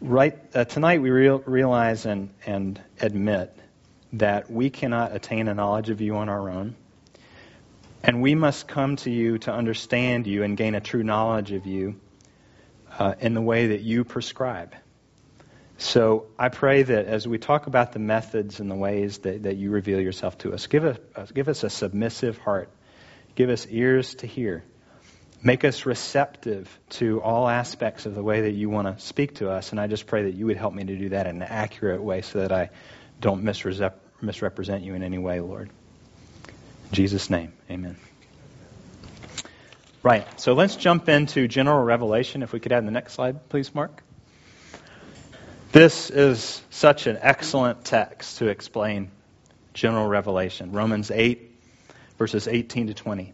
right 0.05 0.37
uh, 0.55 0.65
tonight 0.65 1.01
we 1.01 1.09
real, 1.09 1.39
realize 1.39 2.05
and, 2.05 2.29
and 2.45 2.81
admit 3.01 3.57
that 4.13 4.49
we 4.49 4.69
cannot 4.69 5.15
attain 5.15 5.47
a 5.47 5.53
knowledge 5.53 5.89
of 5.89 5.99
you 5.99 6.15
on 6.15 6.29
our 6.29 6.49
own. 6.49 6.75
And 8.03 8.21
we 8.21 8.35
must 8.35 8.67
come 8.67 8.97
to 8.97 9.09
you 9.09 9.39
to 9.39 9.51
understand 9.51 10.27
you 10.27 10.43
and 10.43 10.55
gain 10.55 10.75
a 10.75 10.81
true 10.81 11.03
knowledge 11.03 11.51
of 11.51 11.65
you 11.65 11.99
uh, 12.99 13.15
in 13.19 13.33
the 13.33 13.41
way 13.41 13.67
that 13.67 13.81
you 13.81 14.03
prescribe. 14.03 14.75
So 15.77 16.27
I 16.37 16.49
pray 16.49 16.83
that 16.83 17.07
as 17.07 17.27
we 17.27 17.37
talk 17.37 17.67
about 17.67 17.91
the 17.91 17.99
methods 17.99 18.59
and 18.59 18.69
the 18.69 18.75
ways 18.75 19.17
that, 19.19 19.43
that 19.43 19.57
you 19.57 19.71
reveal 19.71 19.99
yourself 19.99 20.37
to 20.39 20.53
us, 20.53 20.67
give, 20.67 20.85
a, 20.85 20.97
uh, 21.15 21.25
give 21.33 21.49
us 21.49 21.63
a 21.63 21.69
submissive 21.69 22.37
heart. 22.37 22.69
Give 23.33 23.49
us 23.49 23.67
ears 23.69 24.15
to 24.15 24.27
hear 24.27 24.63
Make 25.45 25.63
us 25.63 25.85
receptive 25.85 26.75
to 26.89 27.21
all 27.21 27.47
aspects 27.47 28.07
of 28.07 28.15
the 28.15 28.23
way 28.23 28.41
that 28.41 28.53
you 28.53 28.67
want 28.71 28.87
to 28.87 29.05
speak 29.05 29.35
to 29.35 29.51
us. 29.51 29.69
And 29.69 29.79
I 29.79 29.85
just 29.85 30.07
pray 30.07 30.23
that 30.23 30.33
you 30.33 30.47
would 30.47 30.57
help 30.57 30.73
me 30.73 30.83
to 30.83 30.97
do 30.97 31.09
that 31.09 31.27
in 31.27 31.35
an 31.35 31.43
accurate 31.43 32.01
way 32.01 32.23
so 32.23 32.39
that 32.39 32.51
I 32.51 32.71
don't 33.21 33.43
misrepresent 33.43 34.81
you 34.81 34.95
in 34.95 35.03
any 35.03 35.19
way, 35.19 35.39
Lord. 35.41 35.69
In 36.89 36.91
Jesus' 36.93 37.29
name, 37.29 37.53
amen. 37.69 37.95
Right, 40.01 40.27
so 40.39 40.53
let's 40.53 40.77
jump 40.77 41.09
into 41.09 41.47
general 41.47 41.83
revelation. 41.83 42.41
If 42.41 42.51
we 42.51 42.59
could 42.59 42.71
add 42.71 42.87
the 42.87 42.91
next 42.91 43.13
slide, 43.13 43.47
please, 43.47 43.73
Mark. 43.75 44.01
This 45.71 46.09
is 46.09 46.59
such 46.71 47.05
an 47.05 47.19
excellent 47.21 47.85
text 47.85 48.39
to 48.39 48.47
explain 48.47 49.11
general 49.75 50.07
revelation. 50.07 50.71
Romans 50.71 51.11
8, 51.11 51.51
verses 52.17 52.47
18 52.47 52.87
to 52.87 52.95
20. 52.95 53.33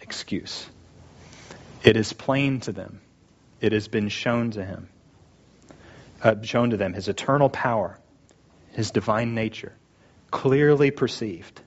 excuse. 0.00 0.68
It 1.82 1.96
is 1.96 2.12
plain 2.12 2.60
to 2.60 2.72
them. 2.72 3.00
It 3.60 3.72
has 3.72 3.88
been 3.88 4.08
shown 4.08 4.52
to 4.52 4.64
him, 4.64 4.88
uh, 6.22 6.36
shown 6.42 6.70
to 6.70 6.76
them 6.76 6.92
his 6.92 7.08
eternal 7.08 7.48
power, 7.48 7.98
his 8.72 8.90
divine 8.90 9.34
nature, 9.34 9.72
clearly 10.30 10.90
perceived. 10.90 11.60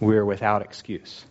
We 0.00 0.16
are 0.16 0.24
without 0.24 0.62
excuse. 0.62 1.24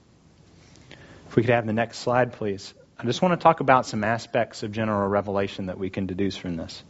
If 1.28 1.36
we 1.36 1.44
could 1.44 1.52
have 1.52 1.68
the 1.68 1.74
next 1.74 2.00
slide, 2.00 2.34
please. 2.34 2.74
I 2.98 3.06
just 3.06 3.22
want 3.22 3.40
to 3.40 3.44
talk 3.44 3.60
about 3.60 3.86
some 3.86 4.04
aspects 4.04 4.64
of 4.64 4.72
general 4.72 5.08
revelation 5.08 5.68
that 5.68 5.78
we 5.78 5.90
can 5.90 6.06
deduce 6.06 6.36
from 6.36 6.58
this. 6.58 6.84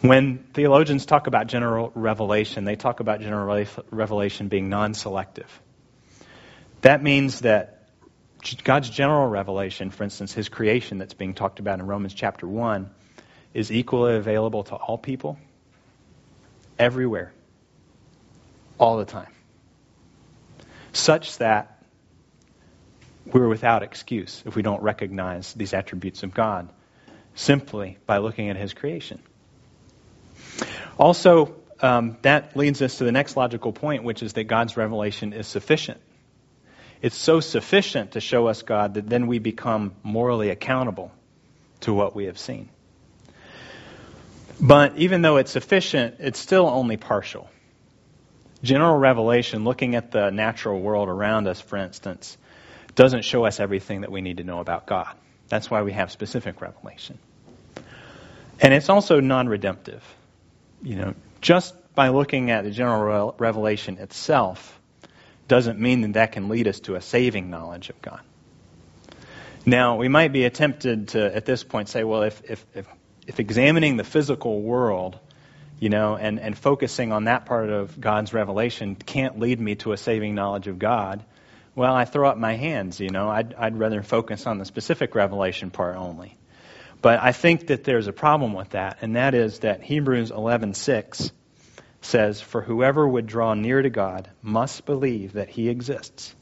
When 0.00 0.38
theologians 0.52 1.06
talk 1.06 1.26
about 1.26 1.46
general 1.46 1.92
revelation, 1.94 2.64
they 2.64 2.76
talk 2.76 3.00
about 3.00 3.20
general 3.20 3.66
revelation 3.90 4.48
being 4.48 4.68
non 4.68 4.94
selective. 4.94 5.48
That 6.84 7.02
means 7.02 7.40
that 7.40 7.88
God's 8.62 8.90
general 8.90 9.26
revelation, 9.26 9.88
for 9.88 10.04
instance, 10.04 10.34
his 10.34 10.50
creation 10.50 10.98
that's 10.98 11.14
being 11.14 11.32
talked 11.32 11.58
about 11.58 11.80
in 11.80 11.86
Romans 11.86 12.12
chapter 12.12 12.46
1, 12.46 12.90
is 13.54 13.72
equally 13.72 14.16
available 14.16 14.64
to 14.64 14.74
all 14.74 14.98
people, 14.98 15.38
everywhere, 16.78 17.32
all 18.76 18.98
the 18.98 19.06
time. 19.06 19.32
Such 20.92 21.38
that 21.38 21.82
we're 23.24 23.48
without 23.48 23.82
excuse 23.82 24.42
if 24.44 24.54
we 24.54 24.60
don't 24.60 24.82
recognize 24.82 25.54
these 25.54 25.72
attributes 25.72 26.22
of 26.22 26.34
God 26.34 26.68
simply 27.34 27.96
by 28.04 28.18
looking 28.18 28.50
at 28.50 28.56
His 28.56 28.74
creation. 28.74 29.22
Also, 30.98 31.54
um, 31.80 32.18
that 32.20 32.58
leads 32.58 32.82
us 32.82 32.98
to 32.98 33.04
the 33.04 33.12
next 33.12 33.38
logical 33.38 33.72
point, 33.72 34.04
which 34.04 34.22
is 34.22 34.34
that 34.34 34.44
God's 34.44 34.76
revelation 34.76 35.32
is 35.32 35.46
sufficient. 35.46 35.98
It's 37.04 37.18
so 37.18 37.40
sufficient 37.40 38.12
to 38.12 38.20
show 38.20 38.46
us 38.46 38.62
God 38.62 38.94
that 38.94 39.06
then 39.06 39.26
we 39.26 39.38
become 39.38 39.92
morally 40.02 40.48
accountable 40.48 41.12
to 41.80 41.92
what 41.92 42.16
we 42.16 42.24
have 42.24 42.38
seen. 42.38 42.70
But 44.58 44.96
even 44.96 45.20
though 45.20 45.36
it's 45.36 45.50
sufficient, 45.50 46.14
it's 46.18 46.38
still 46.38 46.66
only 46.66 46.96
partial. 46.96 47.50
General 48.62 48.96
revelation, 48.96 49.64
looking 49.64 49.96
at 49.96 50.12
the 50.12 50.30
natural 50.30 50.80
world 50.80 51.10
around 51.10 51.46
us, 51.46 51.60
for 51.60 51.76
instance, 51.76 52.38
doesn't 52.94 53.26
show 53.26 53.44
us 53.44 53.60
everything 53.60 54.00
that 54.00 54.10
we 54.10 54.22
need 54.22 54.38
to 54.38 54.44
know 54.44 54.60
about 54.60 54.86
God. 54.86 55.14
That's 55.50 55.70
why 55.70 55.82
we 55.82 55.92
have 55.92 56.10
specific 56.10 56.62
revelation. 56.62 57.18
And 58.60 58.72
it's 58.72 58.88
also 58.88 59.20
non 59.20 59.46
redemptive. 59.46 60.02
You 60.82 60.96
know, 60.96 61.14
just 61.42 61.74
by 61.94 62.08
looking 62.08 62.50
at 62.50 62.64
the 62.64 62.70
general 62.70 63.34
revelation 63.36 63.98
itself 63.98 64.80
doesn't 65.48 65.78
mean 65.78 66.02
that 66.02 66.12
that 66.14 66.32
can 66.32 66.48
lead 66.48 66.68
us 66.68 66.80
to 66.80 66.94
a 66.94 67.00
saving 67.00 67.50
knowledge 67.50 67.90
of 67.90 68.00
God. 68.00 68.20
Now, 69.66 69.96
we 69.96 70.08
might 70.08 70.32
be 70.32 70.48
tempted 70.50 71.08
to, 71.08 71.34
at 71.34 71.46
this 71.46 71.64
point, 71.64 71.88
say, 71.88 72.04
well, 72.04 72.22
if, 72.22 72.42
if, 72.50 72.64
if, 72.74 72.86
if 73.26 73.40
examining 73.40 73.96
the 73.96 74.04
physical 74.04 74.60
world, 74.60 75.18
you 75.80 75.88
know, 75.88 76.16
and, 76.16 76.38
and 76.38 76.56
focusing 76.56 77.12
on 77.12 77.24
that 77.24 77.46
part 77.46 77.70
of 77.70 77.98
God's 77.98 78.32
revelation 78.32 78.94
can't 78.94 79.38
lead 79.38 79.58
me 79.58 79.74
to 79.76 79.92
a 79.92 79.96
saving 79.96 80.34
knowledge 80.34 80.66
of 80.66 80.78
God, 80.78 81.24
well, 81.74 81.94
I 81.94 82.04
throw 82.04 82.28
up 82.28 82.38
my 82.38 82.54
hands, 82.54 83.00
you 83.00 83.10
know. 83.10 83.28
I'd, 83.28 83.54
I'd 83.54 83.78
rather 83.78 84.02
focus 84.02 84.46
on 84.46 84.58
the 84.58 84.64
specific 84.64 85.14
revelation 85.14 85.70
part 85.70 85.96
only. 85.96 86.36
But 87.02 87.20
I 87.22 87.32
think 87.32 87.66
that 87.66 87.84
there's 87.84 88.06
a 88.06 88.12
problem 88.12 88.52
with 88.52 88.70
that, 88.70 88.98
and 89.02 89.16
that 89.16 89.34
is 89.34 89.58
that 89.60 89.82
Hebrews 89.82 90.30
11:6 90.30 91.32
says, 92.04 92.40
"For 92.40 92.62
whoever 92.62 93.06
would 93.06 93.26
draw 93.26 93.54
near 93.54 93.82
to 93.82 93.90
God 93.90 94.28
must 94.42 94.86
believe 94.86 95.34
that 95.34 95.48
he 95.48 95.68
exists, 95.68 96.34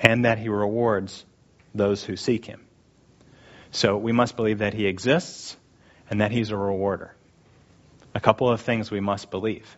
and 0.00 0.24
that 0.24 0.38
he 0.38 0.48
rewards 0.48 1.24
those 1.74 2.04
who 2.04 2.16
seek 2.16 2.44
him." 2.44 2.60
So 3.70 3.96
we 3.96 4.12
must 4.12 4.36
believe 4.36 4.58
that 4.58 4.74
he 4.74 4.86
exists 4.86 5.56
and 6.10 6.20
that 6.20 6.30
he's 6.30 6.50
a 6.50 6.56
rewarder. 6.56 7.14
A 8.14 8.20
couple 8.20 8.50
of 8.50 8.60
things 8.60 8.90
we 8.90 9.00
must 9.00 9.30
believe. 9.30 9.76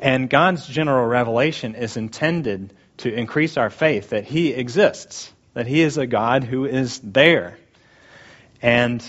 And 0.00 0.30
God's 0.30 0.66
general 0.66 1.06
revelation 1.06 1.74
is 1.74 1.96
intended 1.96 2.72
to 2.98 3.12
increase 3.12 3.56
our 3.56 3.70
faith 3.70 4.10
that 4.10 4.24
He 4.24 4.52
exists, 4.52 5.32
that 5.54 5.66
He 5.66 5.82
is 5.82 5.98
a 5.98 6.06
God 6.06 6.44
who 6.44 6.64
is 6.64 7.00
there. 7.00 7.58
And 8.62 9.02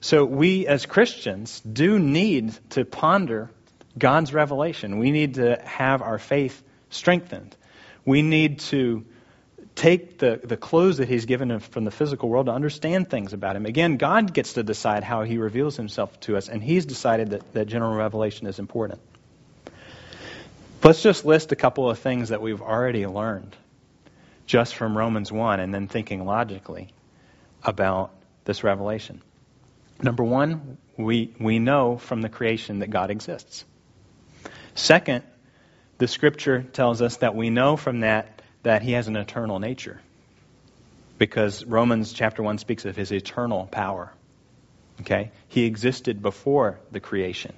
so 0.00 0.24
we 0.24 0.66
as 0.66 0.86
Christians 0.86 1.60
do 1.60 1.98
need 1.98 2.54
to 2.70 2.84
ponder 2.84 3.50
God's 3.98 4.32
revelation. 4.32 4.98
We 4.98 5.10
need 5.10 5.34
to 5.34 5.60
have 5.64 6.02
our 6.02 6.18
faith 6.18 6.62
strengthened. 6.90 7.56
We 8.04 8.22
need 8.22 8.60
to 8.60 9.04
take 9.74 10.18
the, 10.18 10.40
the 10.42 10.56
clues 10.56 10.96
that 10.96 11.08
He's 11.08 11.26
given 11.26 11.60
from 11.60 11.84
the 11.84 11.90
physical 11.90 12.28
world 12.28 12.46
to 12.46 12.52
understand 12.52 13.10
things 13.10 13.32
about 13.32 13.56
Him. 13.56 13.66
Again, 13.66 13.96
God 13.96 14.32
gets 14.32 14.54
to 14.54 14.62
decide 14.62 15.04
how 15.04 15.22
He 15.22 15.38
reveals 15.38 15.76
Himself 15.76 16.18
to 16.20 16.36
us, 16.36 16.48
and 16.48 16.62
He's 16.62 16.86
decided 16.86 17.30
that, 17.30 17.52
that 17.52 17.66
general 17.66 17.94
revelation 17.94 18.46
is 18.46 18.58
important. 18.58 19.00
Let's 20.82 21.02
just 21.02 21.24
list 21.24 21.52
a 21.52 21.56
couple 21.56 21.90
of 21.90 21.98
things 21.98 22.28
that 22.28 22.40
we've 22.40 22.62
already 22.62 23.06
learned 23.06 23.56
just 24.46 24.74
from 24.76 24.96
Romans 24.96 25.32
1 25.32 25.60
and 25.60 25.74
then 25.74 25.88
thinking 25.88 26.24
logically 26.24 26.88
about 27.62 28.12
this 28.44 28.62
revelation. 28.62 29.20
Number 30.00 30.22
one, 30.22 30.78
we, 30.96 31.34
we 31.40 31.58
know 31.58 31.98
from 31.98 32.22
the 32.22 32.28
creation 32.28 32.80
that 32.80 32.90
God 32.90 33.10
exists. 33.10 33.64
Second, 34.76 35.24
the 35.98 36.06
scripture 36.06 36.62
tells 36.62 37.02
us 37.02 37.16
that 37.18 37.34
we 37.34 37.50
know 37.50 37.76
from 37.76 38.00
that 38.00 38.42
that 38.62 38.82
he 38.82 38.92
has 38.92 39.08
an 39.08 39.16
eternal 39.16 39.58
nature. 39.58 40.00
Because 41.18 41.64
Romans 41.64 42.12
chapter 42.12 42.42
1 42.42 42.58
speaks 42.58 42.84
of 42.84 42.94
his 42.94 43.10
eternal 43.10 43.66
power. 43.66 44.12
Okay? 45.00 45.32
He 45.48 45.64
existed 45.64 46.20
before 46.20 46.78
the 46.92 47.00
creation. 47.00 47.54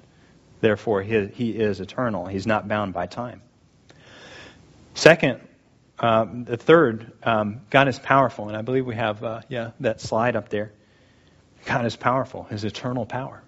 Therefore, 0.61 1.01
he, 1.01 1.27
he 1.27 1.51
is 1.51 1.81
eternal. 1.81 2.25
He's 2.25 2.47
not 2.47 2.67
bound 2.67 2.93
by 2.93 3.07
time. 3.07 3.41
Second, 4.93 5.41
um, 5.99 6.45
the 6.45 6.57
third, 6.57 7.11
um, 7.23 7.61
God 7.69 7.89
is 7.89 7.99
powerful, 7.99 8.47
and 8.47 8.55
I 8.55 8.61
believe 8.61 8.85
we 8.85 8.95
have 8.95 9.23
uh, 9.23 9.41
yeah 9.49 9.71
that 9.81 9.99
slide 9.99 10.35
up 10.35 10.49
there. 10.49 10.71
God 11.65 11.85
is 11.85 11.95
powerful, 11.95 12.43
His 12.43 12.63
eternal 12.63 13.05
power. 13.05 13.41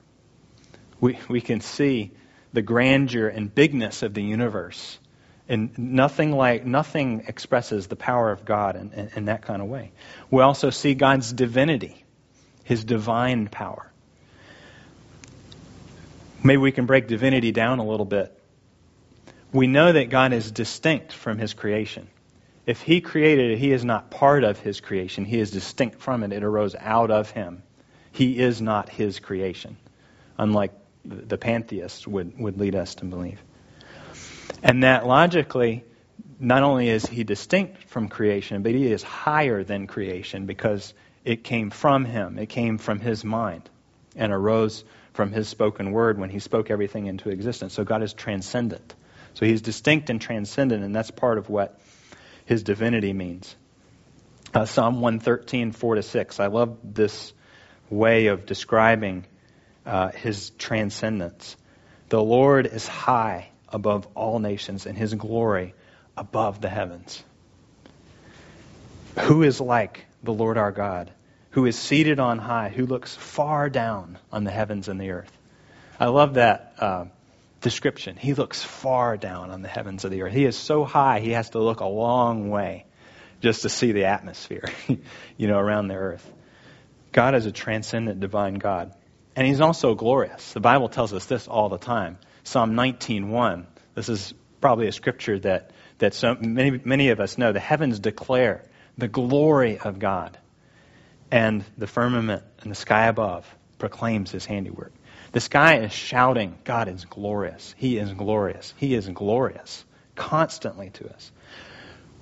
We 0.99 1.17
we 1.29 1.39
can 1.41 1.61
see 1.61 2.11
the 2.53 2.62
grandeur 2.62 3.27
and 3.27 3.53
bigness 3.53 4.03
of 4.03 4.13
the 4.13 4.24
universe, 4.24 5.00
and 5.48 5.77
nothing 5.77 6.31
like 6.31 6.65
nothing 6.65 7.25
expresses 7.27 7.88
the 7.88 7.96
power 7.96 8.31
of 8.31 8.46
God 8.46 8.75
in, 8.75 8.91
in, 8.93 9.10
in 9.15 9.25
that 9.25 9.43
kind 9.43 9.62
of 9.62 9.67
way. 9.67 9.91
We 10.29 10.41
also 10.41 10.70
see 10.70 10.93
God's 10.93 11.31
divinity, 11.34 12.03
His 12.63 12.84
divine 12.84 13.48
power. 13.48 13.91
Maybe 16.43 16.58
we 16.58 16.72
can 16.72 16.86
break 16.86 17.08
divinity 17.08 17.51
down 17.51 17.79
a 17.79 17.86
little 17.86 18.05
bit. 18.05 18.38
We 19.53 19.67
know 19.67 19.91
that 19.91 20.10
God 20.10 20.34
is 20.34 20.51
distinct 20.51 21.13
from 21.13 21.38
his 21.38 21.53
creation. 21.53 22.08
If 22.65 22.81
he 22.81 23.01
created 23.01 23.51
it, 23.51 23.58
he 23.58 23.72
is 23.72 23.84
not 23.84 24.10
part 24.10 24.43
of 24.43 24.60
his 24.60 24.79
creation. 24.79 25.25
He 25.25 25.39
is 25.39 25.51
distinct 25.51 26.00
from 26.00 26.24
it. 26.24 26.31
It 26.31 26.43
arose 26.43 26.75
out 26.75 27.12
of 27.12 27.31
him. 27.31 27.63
He 28.12 28.39
is 28.39 28.62
not 28.62 28.89
his 28.89 29.20
creation, 29.20 29.77
unlike 30.38 30.74
the 31.03 31.38
pantheists 31.38 32.08
would, 32.08 32.38
would 32.39 32.60
lead 32.60 32.75
us 32.75 32.96
to 32.96 33.05
believe. 33.05 33.41
And 34.62 34.84
that 34.84 35.05
logically, 35.05 35.84
not 36.39 36.63
only 36.63 36.89
is 36.89 37.05
he 37.05 37.24
distinct 37.24 37.84
from 37.86 38.10
creation, 38.10 38.63
but 38.63 38.74
he 38.74 38.91
is 38.91 39.03
higher 39.03 39.63
than 39.63 39.88
creation 39.88 40.46
because 40.46 40.93
it 41.24 41.43
came 41.43 41.70
from 41.70 42.05
him, 42.05 42.38
it 42.38 42.48
came 42.50 42.77
from 42.77 43.00
his 43.00 43.24
mind, 43.24 43.70
and 44.15 44.31
arose 44.31 44.84
from 45.13 45.31
his 45.31 45.48
spoken 45.48 45.91
word 45.91 46.17
when 46.17 46.29
he 46.29 46.39
spoke 46.39 46.72
everything 46.72 47.08
into 47.08 47.29
existence. 47.29 47.74
So 47.74 47.84
God 47.84 48.01
is 48.01 48.13
transcendent. 48.13 48.96
So 49.34 49.46
he's 49.46 49.62
distinct 49.62 50.10
and 50.10 50.20
transcendent, 50.20 50.84
and 50.84 50.96
that's 50.96 51.12
part 51.12 51.38
of 51.38 51.50
what 51.50 51.79
his 52.46 52.63
divinity 52.63 53.13
means. 53.13 53.55
Uh, 54.53 54.65
Psalm 54.65 55.00
113, 55.00 55.72
4 55.72 55.96
to 55.96 56.03
6. 56.03 56.39
I 56.39 56.48
love 56.48 56.77
this 56.84 57.34
way 57.89 58.27
of 58.27 58.46
describing 58.46 59.25
uh, 59.85 60.09
his 60.09 60.51
transcendence. 60.51 61.55
The 62.09 62.21
Lord 62.21 62.67
is 62.67 62.88
high 62.88 63.50
above 63.69 64.07
all 64.15 64.39
nations, 64.39 64.85
and 64.85 64.97
his 64.97 65.13
glory 65.13 65.73
above 66.17 66.61
the 66.61 66.69
heavens. 66.69 67.23
Who 69.19 69.43
is 69.43 69.59
like 69.61 70.05
the 70.23 70.33
Lord 70.33 70.57
our 70.57 70.71
God, 70.71 71.11
who 71.51 71.65
is 71.65 71.77
seated 71.77 72.19
on 72.19 72.38
high, 72.38 72.69
who 72.69 72.85
looks 72.85 73.15
far 73.15 73.69
down 73.69 74.17
on 74.31 74.43
the 74.43 74.51
heavens 74.51 74.88
and 74.88 75.00
the 75.00 75.11
earth? 75.11 75.31
I 76.00 76.07
love 76.07 76.35
that 76.35 76.73
uh, 76.79 77.05
description. 77.61 78.15
He 78.15 78.33
looks 78.33 78.63
far 78.63 79.17
down 79.17 79.51
on 79.51 79.61
the 79.61 79.67
heavens 79.67 80.03
of 80.05 80.11
the 80.11 80.23
earth. 80.23 80.33
He 80.33 80.45
is 80.45 80.57
so 80.57 80.83
high, 80.83 81.19
he 81.19 81.31
has 81.31 81.51
to 81.51 81.59
look 81.59 81.79
a 81.79 81.85
long 81.85 82.50
way 82.50 82.85
just 83.41 83.63
to 83.63 83.69
see 83.69 83.91
the 83.91 84.05
atmosphere, 84.05 84.69
you 85.38 85.47
know, 85.47 85.57
around 85.57 85.88
the 85.88 85.95
earth. 85.95 86.31
God 87.11 87.35
is 87.35 87.45
a 87.45 87.51
transcendent 87.51 88.19
divine 88.19 88.55
God. 88.55 88.93
And 89.35 89.47
he's 89.47 89.61
also 89.61 89.95
glorious. 89.95 90.53
The 90.53 90.59
Bible 90.59 90.89
tells 90.89 91.13
us 91.13 91.25
this 91.25 91.47
all 91.47 91.69
the 91.69 91.77
time. 91.77 92.17
Psalm 92.43 92.75
19:1. 92.75 93.65
This 93.95 94.09
is 94.09 94.33
probably 94.59 94.88
a 94.88 94.91
scripture 94.91 95.39
that 95.39 95.71
that 96.00 96.13
so 96.13 96.35
many 96.35 96.79
many 96.83 97.09
of 97.09 97.19
us 97.19 97.38
know. 97.38 97.51
The 97.51 97.59
heavens 97.59 98.00
declare 98.00 98.63
the 98.97 99.07
glory 99.07 99.77
of 99.79 100.00
God, 100.00 100.38
and 101.31 101.63
the 101.77 101.88
firmament 101.88 102.43
and 102.61 102.71
the 102.71 102.75
sky 102.75 103.07
above 103.07 103.47
proclaims 103.77 104.31
His 104.31 104.45
handiwork. 104.45 104.93
The 105.31 105.39
sky 105.39 105.79
is 105.79 105.93
shouting, 105.93 106.57
"God 106.63 106.89
is 106.89 107.05
glorious. 107.05 107.73
He 107.77 107.97
is 107.97 108.11
glorious. 108.13 108.73
He 108.77 108.93
is 108.93 109.07
glorious." 109.07 109.85
Constantly 110.15 110.89
to 110.91 111.09
us. 111.09 111.31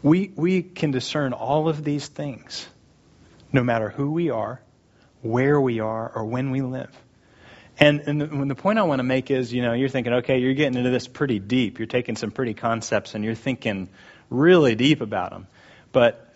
We 0.04 0.32
we 0.36 0.62
can 0.62 0.92
discern 0.92 1.34
all 1.34 1.68
of 1.68 1.84
these 1.84 2.08
things, 2.08 2.68
no 3.52 3.64
matter 3.64 3.90
who 3.90 4.12
we 4.12 4.30
are, 4.30 4.62
where 5.22 5.60
we 5.60 5.80
are, 5.80 6.12
or 6.14 6.26
when 6.26 6.52
we 6.52 6.62
live. 6.62 6.90
And, 7.80 8.02
and 8.02 8.22
the, 8.22 8.26
the 8.28 8.56
point 8.56 8.78
I 8.78 8.84
want 8.84 9.00
to 9.00 9.04
make 9.04 9.32
is, 9.32 9.54
you 9.54 9.62
know, 9.62 9.74
you're 9.74 9.90
thinking, 9.90 10.14
okay, 10.14 10.40
you're 10.40 10.54
getting 10.54 10.78
into 10.78 10.90
this 10.90 11.08
pretty 11.08 11.40
deep. 11.40 11.80
You're 11.80 11.88
taking 11.88 12.18
some 12.18 12.32
pretty 12.32 12.54
concepts 12.54 13.16
and 13.16 13.24
you're 13.24 13.36
thinking 13.36 13.90
really 14.30 14.76
deep 14.76 15.00
about 15.00 15.32
them. 15.32 15.48
But 15.94 16.34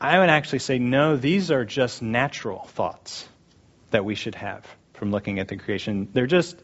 I 0.00 0.18
would 0.18 0.28
actually 0.28 0.60
say, 0.60 0.78
no, 0.78 1.16
these 1.16 1.50
are 1.50 1.64
just 1.64 2.02
natural 2.02 2.60
thoughts 2.66 3.28
that 3.90 4.04
we 4.04 4.14
should 4.14 4.36
have 4.36 4.64
from 4.94 5.10
looking 5.10 5.40
at 5.40 5.48
the 5.48 5.56
creation. 5.56 6.08
They're 6.12 6.26
just 6.26 6.56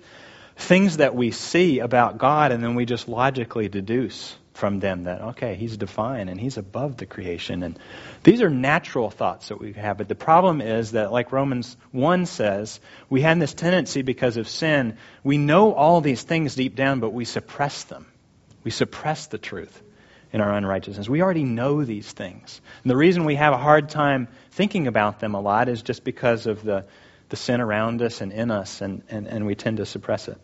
things 0.56 0.98
that 0.98 1.14
we 1.16 1.32
see 1.32 1.80
about 1.80 2.18
God 2.18 2.52
and 2.52 2.62
then 2.62 2.74
we 2.74 2.84
just 2.84 3.08
logically 3.08 3.68
deduce 3.68 4.36
from 4.52 4.80
them 4.80 5.04
that, 5.04 5.20
okay, 5.20 5.54
he's 5.54 5.76
divine 5.76 6.28
and 6.28 6.38
he's 6.38 6.58
above 6.58 6.96
the 6.96 7.06
creation. 7.06 7.62
And 7.62 7.78
these 8.22 8.42
are 8.42 8.50
natural 8.50 9.10
thoughts 9.10 9.48
that 9.48 9.60
we 9.60 9.72
have. 9.72 9.98
But 9.98 10.08
the 10.08 10.14
problem 10.14 10.60
is 10.60 10.92
that, 10.92 11.10
like 11.10 11.32
Romans 11.32 11.76
1 11.92 12.26
says, 12.26 12.78
we 13.08 13.22
have 13.22 13.38
this 13.40 13.54
tendency 13.54 14.02
because 14.02 14.36
of 14.36 14.48
sin. 14.48 14.98
We 15.24 15.38
know 15.38 15.72
all 15.72 16.00
these 16.00 16.22
things 16.22 16.54
deep 16.54 16.76
down, 16.76 17.00
but 17.00 17.12
we 17.12 17.24
suppress 17.24 17.84
them. 17.84 18.06
We 18.62 18.70
suppress 18.70 19.26
the 19.26 19.38
truth 19.38 19.82
in 20.32 20.40
our 20.40 20.52
unrighteousness. 20.52 21.08
We 21.08 21.22
already 21.22 21.44
know 21.44 21.84
these 21.84 22.10
things. 22.10 22.60
And 22.82 22.90
the 22.90 22.96
reason 22.96 23.24
we 23.24 23.36
have 23.36 23.52
a 23.52 23.58
hard 23.58 23.88
time 23.88 24.28
thinking 24.52 24.86
about 24.86 25.20
them 25.20 25.34
a 25.34 25.40
lot 25.40 25.68
is 25.68 25.82
just 25.82 26.04
because 26.04 26.46
of 26.46 26.62
the, 26.62 26.84
the 27.30 27.36
sin 27.36 27.60
around 27.60 28.02
us 28.02 28.20
and 28.20 28.32
in 28.32 28.50
us, 28.50 28.80
and, 28.80 29.02
and, 29.08 29.26
and 29.26 29.46
we 29.46 29.54
tend 29.54 29.78
to 29.78 29.86
suppress 29.86 30.28
it. 30.28 30.38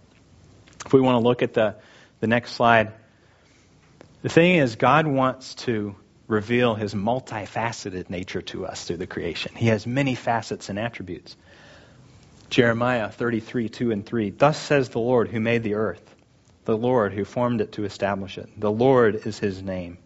If 0.85 0.93
we 0.93 1.01
want 1.01 1.23
to 1.23 1.27
look 1.27 1.43
at 1.43 1.55
the, 1.55 1.77
the 2.21 2.27
next 2.27 2.53
slide, 2.53 2.93
the 4.23 4.29
thing 4.29 4.57
is, 4.57 4.77
God 4.77 5.07
wants 5.07 5.55
to 5.57 5.95
reveal 6.27 6.75
his 6.75 6.95
multifaceted 6.95 8.11
nature 8.11 8.43
to 8.43 8.67
us 8.67 8.85
through 8.85 8.99
the 8.99 9.07
creation. 9.07 9.55
He 9.55 9.69
has 9.69 9.87
many 9.87 10.15
facets 10.15 10.69
and 10.69 10.79
attributes. 10.79 11.37
Jeremiah 12.51 13.11
33, 13.11 13.69
2 13.69 13.91
and 13.93 14.05
3. 14.07 14.31
Thus 14.31 14.59
says 14.59 14.89
the 14.89 14.99
Lord 14.99 15.29
who 15.29 15.41
made 15.41 15.63
the 15.63 15.75
earth, 15.75 16.15
the 16.65 16.77
Lord 16.77 17.13
who 17.13 17.25
formed 17.25 17.61
it 17.61 17.73
to 17.73 17.85
establish 17.85 18.39
it. 18.39 18.49
The 18.59 18.71
Lord 18.71 19.27
is 19.27 19.39
his 19.39 19.63
name. 19.63 19.99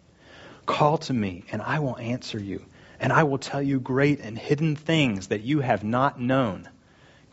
Call 0.65 0.97
to 0.99 1.13
me, 1.13 1.43
and 1.51 1.61
I 1.61 1.79
will 1.79 1.97
answer 1.97 2.39
you, 2.39 2.63
and 2.99 3.11
I 3.11 3.23
will 3.23 3.37
tell 3.37 3.61
you 3.61 3.79
great 3.79 4.19
and 4.21 4.37
hidden 4.37 4.75
things 4.75 5.27
that 5.27 5.41
you 5.41 5.59
have 5.59 5.83
not 5.83 6.19
known 6.19 6.69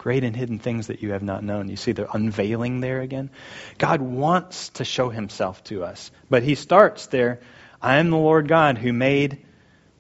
great 0.00 0.24
and 0.24 0.34
hidden 0.34 0.58
things 0.58 0.86
that 0.86 1.02
you 1.02 1.12
have 1.12 1.22
not 1.22 1.44
known. 1.44 1.68
You 1.68 1.76
see 1.76 1.92
the 1.92 2.10
unveiling 2.10 2.80
there 2.80 3.02
again? 3.02 3.28
God 3.76 4.00
wants 4.00 4.70
to 4.70 4.84
show 4.84 5.10
himself 5.10 5.62
to 5.64 5.84
us. 5.84 6.10
But 6.30 6.42
he 6.42 6.54
starts 6.54 7.08
there 7.08 7.40
I 7.82 7.96
am 7.96 8.08
the 8.08 8.16
Lord 8.16 8.48
God 8.48 8.78
who 8.78 8.94
made 8.94 9.44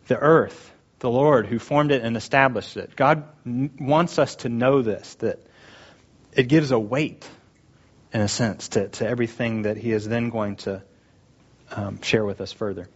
the 0.06 0.18
earth, 0.18 0.72
the 1.00 1.10
Lord 1.10 1.46
who 1.46 1.58
formed 1.58 1.92
it 1.92 2.02
and 2.02 2.16
established 2.16 2.78
it. 2.78 2.96
God 2.96 3.24
wants 3.44 4.18
us 4.18 4.36
to 4.36 4.48
know 4.48 4.80
this, 4.80 5.16
that 5.16 5.38
it 6.32 6.48
gives 6.48 6.70
a 6.70 6.78
weight, 6.78 7.28
in 8.14 8.22
a 8.22 8.28
sense, 8.28 8.68
to, 8.70 8.88
to 8.88 9.06
everything 9.06 9.62
that 9.62 9.76
he 9.76 9.92
is 9.92 10.08
then 10.08 10.30
going 10.30 10.56
to 10.56 10.82
um, 11.72 12.00
share 12.00 12.24
with 12.24 12.40
us 12.40 12.52
further. 12.52 12.88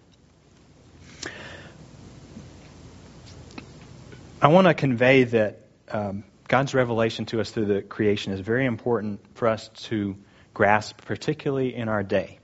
I 4.41 4.49
want 4.49 4.69
to 4.69 4.75
convey 4.75 5.25
that 5.25 5.61
um, 5.91 6.25
God's 6.49 6.75
revelation 6.75 7.27
to 7.27 7.41
us 7.41 7.51
through 7.51 7.67
the 7.67 7.83
creation 7.83 8.33
is 8.33 8.41
very 8.41 8.67
important 8.67 9.21
for 9.35 9.49
us 9.49 9.69
to 9.85 10.17
grasp, 10.53 11.05
particularly 11.05 11.75
in 11.75 11.89
our 11.89 12.03
day. 12.03 12.39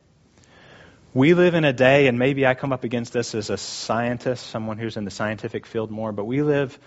We 1.12 1.34
live 1.34 1.54
in 1.54 1.64
a 1.64 1.72
day, 1.72 2.06
and 2.06 2.18
maybe 2.18 2.46
I 2.46 2.54
come 2.54 2.72
up 2.72 2.84
against 2.84 3.12
this 3.12 3.34
as 3.34 3.50
a 3.50 3.56
scientist, 3.56 4.46
someone 4.46 4.78
who's 4.78 4.96
in 4.96 5.04
the 5.04 5.10
scientific 5.10 5.66
field 5.66 5.90
more, 5.90 6.12
but 6.12 6.24
we 6.24 6.42
live 6.42 6.78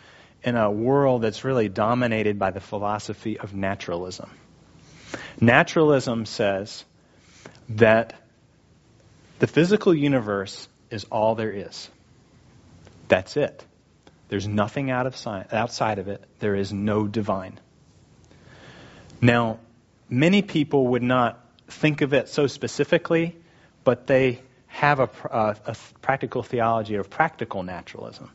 in 0.43 0.55
a 0.55 0.71
world 0.71 1.21
that's 1.21 1.43
really 1.43 1.69
dominated 1.69 2.39
by 2.39 2.51
the 2.51 2.59
philosophy 2.59 3.39
of 3.39 3.53
naturalism. 3.53 4.29
Naturalism 5.39 6.25
says 6.25 6.83
that 7.69 8.13
the 9.39 9.47
physical 9.47 9.93
universe 9.93 10.67
is 10.89 11.05
all 11.05 11.35
there 11.35 11.51
is. 11.51 11.89
That's 13.07 13.37
it. 13.37 13.65
There's 14.33 14.47
nothing 14.47 14.89
out 14.89 15.05
of 15.05 15.15
science, 15.15 15.53
outside 15.53 15.99
of 15.99 16.07
it. 16.07 16.23
There 16.39 16.55
is 16.55 16.73
no 16.73 17.05
divine. 17.05 17.59
Now, 19.21 19.59
many 20.09 20.41
people 20.41 20.87
would 20.87 21.03
not 21.03 21.39
think 21.67 22.01
of 22.01 22.13
it 22.15 22.29
so 22.29 22.47
specifically, 22.47 23.35
but 23.83 24.07
they 24.07 24.41
have 24.65 24.99
a, 24.99 25.09
uh, 25.29 25.53
a, 25.67 25.71
a 25.73 25.75
practical 26.01 26.41
theology 26.41 26.95
of 26.95 27.11
practical 27.11 27.61
naturalism, 27.61 28.31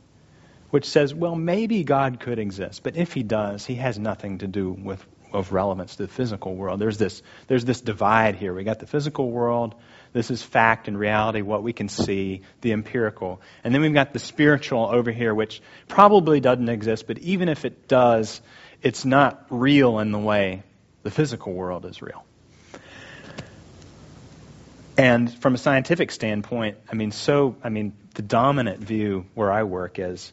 which 0.70 0.88
says, 0.88 1.12
well, 1.12 1.34
maybe 1.34 1.82
God 1.82 2.20
could 2.20 2.38
exist, 2.38 2.84
but 2.84 2.94
if 2.94 3.12
he 3.12 3.24
does, 3.24 3.66
he 3.66 3.74
has 3.74 3.98
nothing 3.98 4.38
to 4.38 4.46
do 4.46 4.70
with 4.70 5.04
of 5.32 5.52
relevance 5.52 5.96
to 5.96 6.04
the 6.04 6.12
physical 6.12 6.54
world. 6.54 6.80
There's 6.80 6.96
this, 6.98 7.22
there's 7.48 7.64
this 7.64 7.80
divide 7.80 8.36
here. 8.36 8.54
We 8.54 8.62
got 8.62 8.78
the 8.78 8.86
physical 8.86 9.30
world. 9.30 9.74
This 10.12 10.30
is 10.30 10.42
fact 10.42 10.88
and 10.88 10.98
reality, 10.98 11.42
what 11.42 11.62
we 11.62 11.72
can 11.72 11.88
see, 11.88 12.42
the 12.60 12.72
empirical. 12.72 13.40
And 13.64 13.74
then 13.74 13.82
we've 13.82 13.94
got 13.94 14.12
the 14.12 14.18
spiritual 14.18 14.86
over 14.86 15.10
here, 15.10 15.34
which 15.34 15.60
probably 15.86 16.40
doesn't 16.40 16.68
exist, 16.68 17.06
but 17.06 17.18
even 17.18 17.48
if 17.48 17.64
it 17.64 17.88
does, 17.88 18.40
it's 18.82 19.04
not 19.04 19.46
real 19.50 19.98
in 19.98 20.12
the 20.12 20.18
way 20.18 20.62
the 21.02 21.10
physical 21.10 21.52
world 21.52 21.84
is 21.84 22.02
real. 22.02 22.24
And 24.96 25.32
from 25.32 25.54
a 25.54 25.58
scientific 25.58 26.10
standpoint, 26.10 26.78
I 26.90 26.94
mean, 26.94 27.12
so, 27.12 27.56
I 27.62 27.68
mean, 27.68 27.92
the 28.14 28.22
dominant 28.22 28.80
view 28.80 29.26
where 29.34 29.52
I 29.52 29.62
work 29.62 29.98
is 29.98 30.32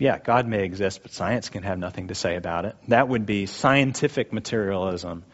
yeah, 0.00 0.18
God 0.18 0.48
may 0.48 0.64
exist, 0.64 1.02
but 1.02 1.12
science 1.12 1.50
can 1.50 1.62
have 1.62 1.78
nothing 1.78 2.08
to 2.08 2.14
say 2.14 2.36
about 2.36 2.64
it. 2.64 2.74
That 2.88 3.06
would 3.06 3.26
be 3.26 3.44
scientific 3.44 4.32
materialism 4.32 5.24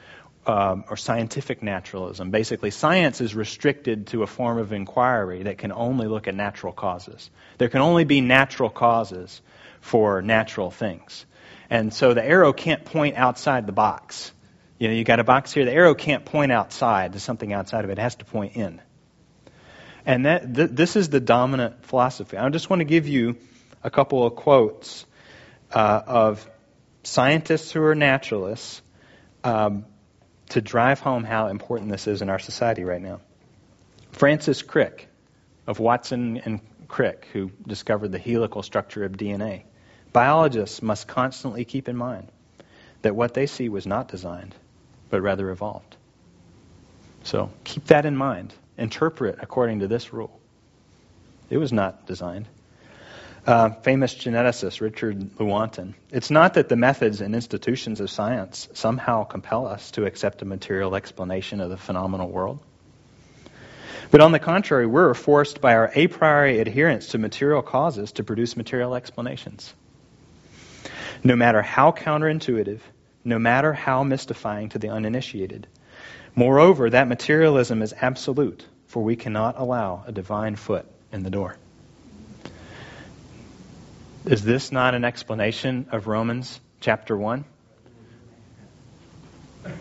um, 0.47 0.85
or 0.89 0.97
scientific 0.97 1.63
naturalism. 1.63 2.31
Basically, 2.31 2.71
science 2.71 3.21
is 3.21 3.35
restricted 3.35 4.09
to 4.09 4.23
a 4.23 4.27
form 4.27 4.59
of 4.59 4.73
inquiry 4.73 5.43
that 5.43 5.59
can 5.59 5.73
only 5.73 6.07
look 6.07 6.29
at 6.29 6.35
natural 6.35 6.73
causes. 6.73 7.31
There 7.59 7.69
can 7.69 7.81
only 7.81 8.05
be 8.05 8.21
natural 8.21 8.71
causes 8.71 9.43
for 9.81 10.23
natural 10.23 10.71
things. 10.71 11.27
And 11.69 11.93
so 11.93 12.15
the 12.15 12.25
arrow 12.25 12.53
can't 12.53 12.85
point 12.85 13.17
outside 13.17 13.67
the 13.67 13.73
box. 13.73 14.33
You 14.79 14.89
know, 14.89 14.95
you 14.95 15.05
got 15.05 15.19
a 15.19 15.25
box 15.25 15.53
here, 15.53 15.65
the 15.65 15.73
arrow 15.73 15.95
can't 15.95 16.25
point 16.25 16.53
outside 16.53 17.15
to 17.15 17.21
something 17.21 17.53
outside 17.53 17.85
of 17.85 17.91
it, 17.91 17.99
it 17.99 18.03
has 18.03 18.15
to 18.17 18.25
point 18.25 18.57
in. 18.57 18.81
And 20.05 20.27
that, 20.27 20.55
th- 20.55 20.71
this 20.71 20.95
is 20.95 21.09
the 21.09 21.19
dominant 21.19 21.85
philosophy. 21.85 22.37
I 22.37 22.49
just 22.51 22.71
want 22.71 22.81
to 22.81 22.85
give 22.85 23.09
you 23.09 23.37
a 23.83 23.91
couple 23.91 24.25
of 24.25 24.37
quotes 24.37 25.05
uh, 25.73 26.03
of 26.07 26.49
scientists 27.03 27.73
who 27.73 27.83
are 27.83 27.95
naturalists 27.95 28.83
um, 29.43 29.87
to 30.51 30.61
drive 30.61 31.01
home 31.01 31.25
how 31.25 31.49
important 31.49 31.91
this 31.91 32.07
is 32.07 32.23
in 32.23 32.31
our 32.31 32.39
society 32.39 32.85
right 32.85 33.03
now. 33.03 33.21
Francis 34.13 34.63
Crick 34.63 35.09
of 35.67 35.81
Watson 35.81 36.39
and 36.45 36.61
Crick, 36.89 37.27
who 37.33 37.51
discovered 37.67 38.13
the 38.13 38.19
helical 38.19 38.63
structure 38.63 39.05
of 39.05 39.13
DNA. 39.13 39.63
Biologists 40.13 40.81
must 40.83 41.09
constantly 41.09 41.65
keep 41.65 41.89
in 41.89 41.97
mind 41.97 42.31
that 43.03 43.15
what 43.15 43.35
they 43.35 43.47
see 43.47 43.69
was 43.69 43.87
not 43.87 44.09
designed, 44.09 44.55
but 45.11 45.21
rather 45.21 45.51
evolved. 45.51 45.97
So 47.25 47.51
keep 47.65 47.87
that 47.87 48.07
in 48.07 48.17
mind. 48.17 48.55
Interpret 48.79 49.39
according 49.41 49.81
to 49.81 49.89
this 49.89 50.13
rule. 50.13 50.41
It 51.51 51.59
was 51.59 51.73
not 51.73 52.07
designed. 52.07 52.47
Uh, 53.47 53.71
famous 53.71 54.13
geneticist 54.13 54.81
Richard 54.81 55.21
Lewontin. 55.39 55.95
It's 56.11 56.33
not 56.33 56.55
that 56.55 56.69
the 56.69 56.75
methods 56.75 57.21
and 57.21 57.33
institutions 57.33 58.01
of 58.01 58.11
science 58.11 58.69
somehow 58.75 59.23
compel 59.23 59.69
us 59.69 59.93
to 59.93 60.05
accept 60.05 60.43
a 60.43 60.45
material 60.45 60.97
explanation 60.97 61.61
of 61.61 61.71
the 61.71 61.77
phenomenal 61.77 62.29
world. 62.29 62.59
But 64.11 64.21
on 64.21 64.33
the 64.33 64.41
contrary, 64.41 64.87
we're 64.89 65.15
forced 65.15 65.61
by 65.61 65.75
our 65.75 65.93
a 65.95 66.09
priori 66.09 66.59
adherence 66.59 67.09
to 67.09 67.19
material 67.19 67.63
causes 67.63 68.11
to 68.13 68.25
produce 68.25 68.57
material 68.57 68.97
explanations. 68.97 69.73
No 71.23 71.37
matter 71.37 71.63
how 71.63 71.93
counterintuitive, 71.93 72.81
no 73.25 73.39
matter 73.39 73.73
how 73.73 74.03
mystifying 74.03 74.71
to 74.71 74.81
the 74.81 74.89
uninitiated. 74.89 75.69
Moreover, 76.35 76.91
that 76.91 77.07
materialism 77.07 77.81
is 77.83 77.95
absolute, 77.97 78.67
for 78.89 79.05
we 79.05 79.15
cannot 79.15 79.57
allow 79.57 80.03
a 80.05 80.11
divine 80.11 80.57
foot 80.57 80.87
in 81.13 81.23
the 81.23 81.31
door. 81.31 81.57
Is 84.27 84.43
this 84.43 84.73
not 84.73 84.97
an 84.97 85.05
explanation 85.05 85.87
of 85.93 86.09
Romans 86.09 86.61
chapter 86.81 87.17
1? 87.17 87.45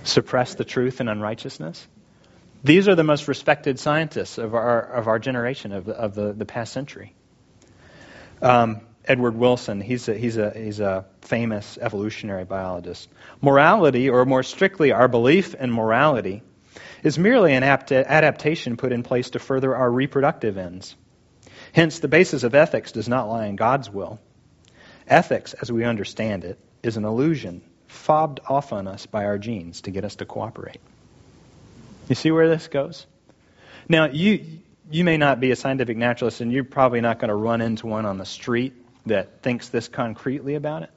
Suppress 0.03 0.53
the 0.53 0.63
truth 0.63 0.99
and 0.99 1.09
unrighteousness? 1.09 1.87
These 2.63 2.87
are 2.87 2.93
the 2.93 3.03
most 3.03 3.27
respected 3.27 3.79
scientists 3.79 4.37
of 4.37 4.53
our, 4.53 4.81
of 4.81 5.07
our 5.07 5.17
generation, 5.17 5.71
of, 5.71 5.89
of 5.89 6.13
the, 6.13 6.31
the 6.31 6.45
past 6.45 6.73
century. 6.73 7.15
Um, 8.39 8.81
Edward 9.03 9.35
Wilson, 9.35 9.81
he's 9.81 10.07
a, 10.09 10.13
he's, 10.13 10.37
a, 10.37 10.51
he's 10.51 10.79
a 10.79 11.05
famous 11.21 11.79
evolutionary 11.81 12.45
biologist. 12.45 13.09
Morality, 13.41 14.09
or 14.09 14.25
more 14.25 14.43
strictly, 14.43 14.91
our 14.91 15.07
belief 15.07 15.55
in 15.55 15.71
morality, 15.71 16.43
is 17.01 17.17
merely 17.17 17.53
an 17.53 17.63
adaptation 17.63 18.77
put 18.77 18.91
in 18.91 19.01
place 19.01 19.31
to 19.31 19.39
further 19.39 19.75
our 19.75 19.89
reproductive 19.89 20.59
ends. 20.59 20.95
Hence, 21.73 21.97
the 21.97 22.07
basis 22.07 22.43
of 22.43 22.53
ethics 22.53 22.91
does 22.91 23.09
not 23.09 23.27
lie 23.27 23.47
in 23.47 23.55
God's 23.55 23.89
will, 23.89 24.19
Ethics, 25.07 25.53
as 25.53 25.71
we 25.71 25.83
understand 25.83 26.43
it, 26.43 26.59
is 26.83 26.97
an 26.97 27.05
illusion 27.05 27.61
fobbed 27.87 28.39
off 28.47 28.73
on 28.73 28.87
us 28.87 29.05
by 29.05 29.25
our 29.25 29.37
genes 29.37 29.81
to 29.81 29.91
get 29.91 30.03
us 30.03 30.15
to 30.15 30.25
cooperate. 30.25 30.81
You 32.09 32.15
see 32.15 32.31
where 32.31 32.49
this 32.49 32.67
goes? 32.67 33.05
Now, 33.87 34.05
you, 34.05 34.59
you 34.89 35.03
may 35.03 35.17
not 35.17 35.39
be 35.39 35.51
a 35.51 35.55
scientific 35.55 35.97
naturalist, 35.97 36.41
and 36.41 36.51
you're 36.51 36.63
probably 36.63 37.01
not 37.01 37.19
going 37.19 37.29
to 37.29 37.35
run 37.35 37.61
into 37.61 37.87
one 37.87 38.05
on 38.05 38.17
the 38.17 38.25
street 38.25 38.73
that 39.05 39.41
thinks 39.41 39.69
this 39.69 39.87
concretely 39.87 40.55
about 40.55 40.83
it. 40.83 40.91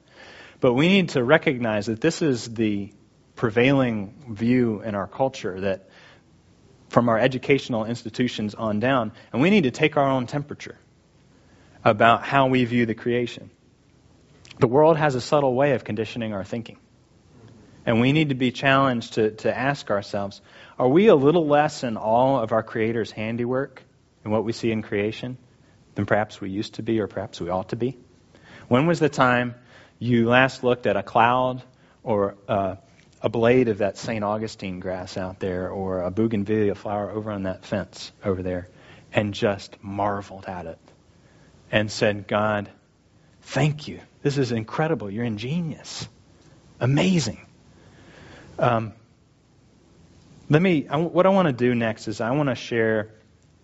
But 0.61 0.75
we 0.75 0.88
need 0.88 1.11
to 1.11 1.23
recognize 1.23 1.87
that 1.87 2.01
this 2.01 2.23
is 2.23 2.53
the 2.53 2.92
prevailing 3.37 4.14
view 4.31 4.83
in 4.83 4.94
our 4.94 5.07
culture 5.07 5.61
that 5.61 5.88
from 6.88 7.09
our 7.09 7.18
educational 7.18 7.85
institutions 7.85 8.55
on 8.55 8.81
down, 8.81 9.12
and 9.33 9.40
we 9.42 9.51
need 9.51 9.64
to 9.64 9.71
take 9.71 9.97
our 9.97 10.09
own 10.09 10.27
temperature 10.27 10.79
about 11.85 12.25
how 12.25 12.47
we 12.47 12.64
view 12.64 12.87
the 12.87 12.94
creation. 12.94 13.51
The 14.59 14.66
world 14.66 14.97
has 14.97 15.14
a 15.14 15.21
subtle 15.21 15.55
way 15.55 15.73
of 15.73 15.85
conditioning 15.85 16.33
our 16.33 16.44
thinking. 16.44 16.79
And 17.87 18.01
we 18.01 18.12
need 18.12 18.31
to 18.31 18.35
be 18.35 18.51
challenged 18.51 19.14
to, 19.14 19.31
to 19.37 19.57
ask 19.57 19.90
ourselves 19.90 20.40
are 20.79 20.88
we 20.88 21.09
a 21.09 21.14
little 21.14 21.47
less 21.47 21.83
in 21.85 21.97
awe 21.97 22.40
of 22.40 22.53
our 22.53 22.62
Creator's 22.62 23.11
handiwork 23.11 23.83
and 24.23 24.33
what 24.33 24.44
we 24.44 24.53
see 24.53 24.71
in 24.71 24.83
creation 24.83 25.38
than 25.94 26.07
perhaps 26.07 26.40
we 26.40 26.51
used 26.51 26.75
to 26.75 26.83
be 26.83 27.01
or 27.01 27.07
perhaps 27.07 27.40
we 27.40 27.49
ought 27.49 27.71
to 27.71 27.77
be? 27.77 27.97
When 28.68 28.87
was 28.87 29.01
the 29.01 29.09
time 29.09 29.55
you 29.99 30.29
last 30.29 30.62
looked 30.62 30.87
at 30.87 30.97
a 30.97 31.03
cloud 31.03 31.62
or 32.03 32.37
uh, 32.47 32.77
a 33.23 33.29
blade 33.29 33.68
of 33.68 33.79
that 33.79 33.97
St. 33.97 34.23
Augustine 34.23 34.81
grass 34.81 35.16
out 35.16 35.40
there 35.40 35.71
or 35.71 36.03
a 36.03 36.11
bougainvillea 36.11 36.75
flower 36.75 37.11
over 37.11 37.31
on 37.31 37.44
that 37.44 37.64
fence 37.64 38.12
over 38.25 38.42
there 38.42 38.68
and 39.12 39.35
just 39.35 39.83
marveled 39.83 40.47
at 40.47 40.66
it 40.66 40.79
and 41.73 41.90
said, 41.90 42.29
God, 42.29 42.71
thank 43.49 43.89
you 43.89 44.01
this 44.23 44.39
is 44.39 44.53
incredible. 44.53 45.11
You're 45.11 45.25
ingenious. 45.25 46.09
Amazing. 46.81 47.47
Um, 48.59 48.93
let 50.51 50.61
me, 50.61 50.89
I, 50.89 50.97
what 50.97 51.27
I 51.27 51.29
want 51.29 51.47
to 51.47 51.53
do 51.53 51.75
next 51.75 52.09
is 52.09 52.21
I 52.21 52.33
want 52.33 52.49
to 52.49 52.55
share 52.55 53.11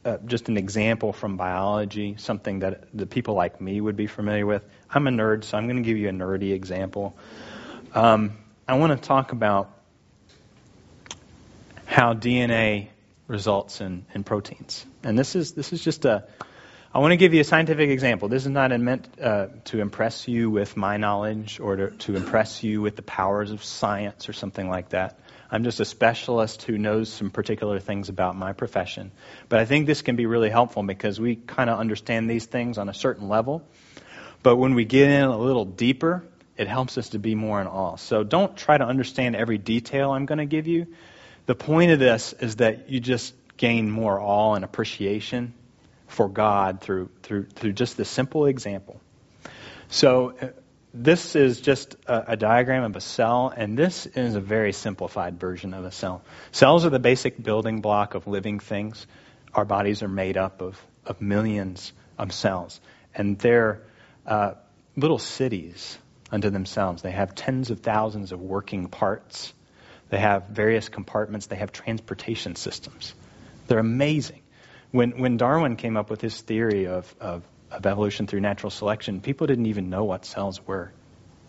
uh, 0.05 0.18
just 0.27 0.49
an 0.49 0.57
example 0.57 1.12
from 1.12 1.37
biology, 1.37 2.14
something 2.18 2.61
that 2.61 2.85
the 2.94 3.07
people 3.07 3.35
like 3.35 3.61
me 3.61 3.81
would 3.81 3.97
be 3.97 4.07
familiar 4.07 4.47
with. 4.47 4.64
I'm 4.90 5.07
a 5.07 5.11
nerd, 5.11 5.44
so 5.44 5.59
I'm 5.59 5.64
going 5.66 5.77
to 5.77 5.83
give 5.83 5.97
you 5.97 6.09
a 6.09 6.12
nerdy 6.12 6.53
example. 6.53 7.16
Um, 7.94 8.38
I 8.68 8.79
want 8.79 9.01
to 9.01 9.09
talk 9.09 9.33
about 9.33 9.70
how 11.87 12.14
DNA 12.14 12.88
results 13.27 13.81
in, 13.81 14.07
in 14.14 14.25
proteins. 14.25 14.85
And 15.03 15.18
this 15.18 15.35
is, 15.35 15.53
this 15.53 15.73
is 15.73 15.83
just 15.83 16.05
a, 16.05 16.25
I 16.94 17.00
want 17.00 17.11
to 17.11 17.16
give 17.16 17.35
you 17.35 17.40
a 17.40 17.44
scientific 17.44 17.90
example. 17.90 18.28
This 18.28 18.44
is 18.44 18.52
not 18.52 18.70
meant 18.78 19.09
uh, 19.20 19.48
to 19.64 19.80
impress 19.80 20.28
you 20.28 20.48
with 20.48 20.76
my 20.76 20.96
knowledge 20.96 21.59
or 21.59 21.74
to, 21.74 21.90
to 21.90 22.14
impress 22.14 22.62
you 22.62 22.80
with 22.83 22.94
the 22.94 23.02
powers 23.02 23.50
of 23.50 23.64
science 23.64 24.28
or 24.28 24.33
something 24.33 24.70
like 24.70 24.90
that. 24.90 25.18
I'm 25.50 25.64
just 25.64 25.80
a 25.80 25.85
specialist 25.85 26.62
who 26.62 26.78
knows 26.78 27.12
some 27.12 27.33
particular 27.33 27.80
things 27.80 28.11
about 28.11 28.37
my 28.37 28.52
profession. 28.52 29.11
But 29.48 29.59
I 29.59 29.64
think 29.64 29.88
this 29.88 30.02
can 30.02 30.14
be 30.14 30.26
really 30.26 30.50
helpful 30.50 30.85
because 30.85 31.18
we 31.18 31.35
kind 31.35 31.68
of 31.68 31.80
understand 31.80 32.30
these 32.30 32.46
things 32.46 32.78
on 32.78 32.88
a 32.88 32.94
certain 32.94 33.28
level. 33.28 33.66
But 34.44 34.54
when 34.54 34.76
we 34.76 34.85
get 34.85 35.11
in 35.11 35.22
a 35.24 35.37
little 35.37 35.64
deeper, 35.64 36.22
it 36.57 36.68
helps 36.68 36.96
us 36.96 37.09
to 37.09 37.18
be 37.18 37.35
more 37.35 37.61
in 37.61 37.66
awe. 37.66 37.96
So 37.96 38.22
don't 38.22 38.57
try 38.57 38.78
to 38.78 38.85
understand 38.85 39.35
every 39.35 39.59
detail 39.59 40.12
I'm 40.12 40.26
going 40.26 40.38
to 40.38 40.46
give 40.46 40.68
you. 40.68 40.87
The 41.46 41.57
point 41.57 41.90
of 41.90 41.98
this 41.98 42.35
is 42.35 42.57
that 42.57 42.88
you 42.88 43.00
just 43.00 43.35
gain 43.57 43.90
more 43.90 44.20
awe 44.20 44.54
and 44.54 44.64
appreciation 44.64 45.54
for 46.14 46.29
God 46.29 46.81
through, 46.81 47.11
through, 47.22 47.46
through 47.46 47.72
just 47.72 47.96
this 47.96 48.09
simple 48.09 48.46
example. 48.46 49.00
So, 49.88 50.35
uh, 50.40 50.48
this 50.96 51.35
is 51.35 51.61
just 51.61 51.96
a, 52.07 52.33
a, 52.33 52.37
diagram 52.37 52.85
of 52.85 52.94
a 52.94 53.00
cell, 53.00 53.53
and 53.55 53.77
this 53.77 54.07
is 54.07 54.37
a 54.37 54.40
very 54.40 54.72
simplified 54.72 55.40
version 55.40 55.74
of 55.74 55.85
a 55.85 55.90
cell. 55.90 56.22
Cells 56.53 56.87
are 56.87 56.90
the 56.90 57.00
basic 57.00 57.42
building 57.42 57.81
block 57.81 58.14
of 58.14 58.29
living 58.29 58.61
things. 58.61 59.05
Our 59.53 59.64
bodies 59.64 60.05
are 60.05 60.09
made 60.09 60.37
up 60.37 60.61
of, 60.61 60.81
of 61.05 61.20
millions 61.20 61.92
of 62.16 62.33
cells, 62.33 62.81
and 63.12 63.37
they're 63.40 63.83
uh, 64.24 64.53
little 64.96 65.18
cities 65.18 65.98
unto 66.31 66.48
themselves. 66.50 67.03
They 67.03 67.11
have 67.11 67.35
tens 67.35 67.70
of 67.70 67.81
thousands 67.81 68.31
of 68.31 68.40
working 68.40 68.87
parts. 68.87 69.53
They 70.11 70.18
have 70.18 70.46
various 70.46 70.88
compartments. 70.88 71.46
They 71.46 71.57
have 71.57 71.72
transportation 71.72 72.55
systems. 72.55 73.14
They're 73.66 73.81
amazing. 73.81 74.42
When, 74.94 75.18
when 75.18 75.38
Darwin 75.38 75.74
came 75.74 75.96
up 75.96 76.09
with 76.09 76.20
his 76.20 76.40
theory 76.40 76.87
of, 76.87 77.12
of, 77.18 77.42
of 77.68 77.85
evolution 77.85 78.28
through 78.28 78.42
natural 78.42 78.70
selection, 78.70 79.20
people 79.20 79.48
didn't 79.48 79.66
even 79.66 79.90
know 79.90 80.04
what 80.04 80.24
cells 80.24 80.64
were. 80.64 80.92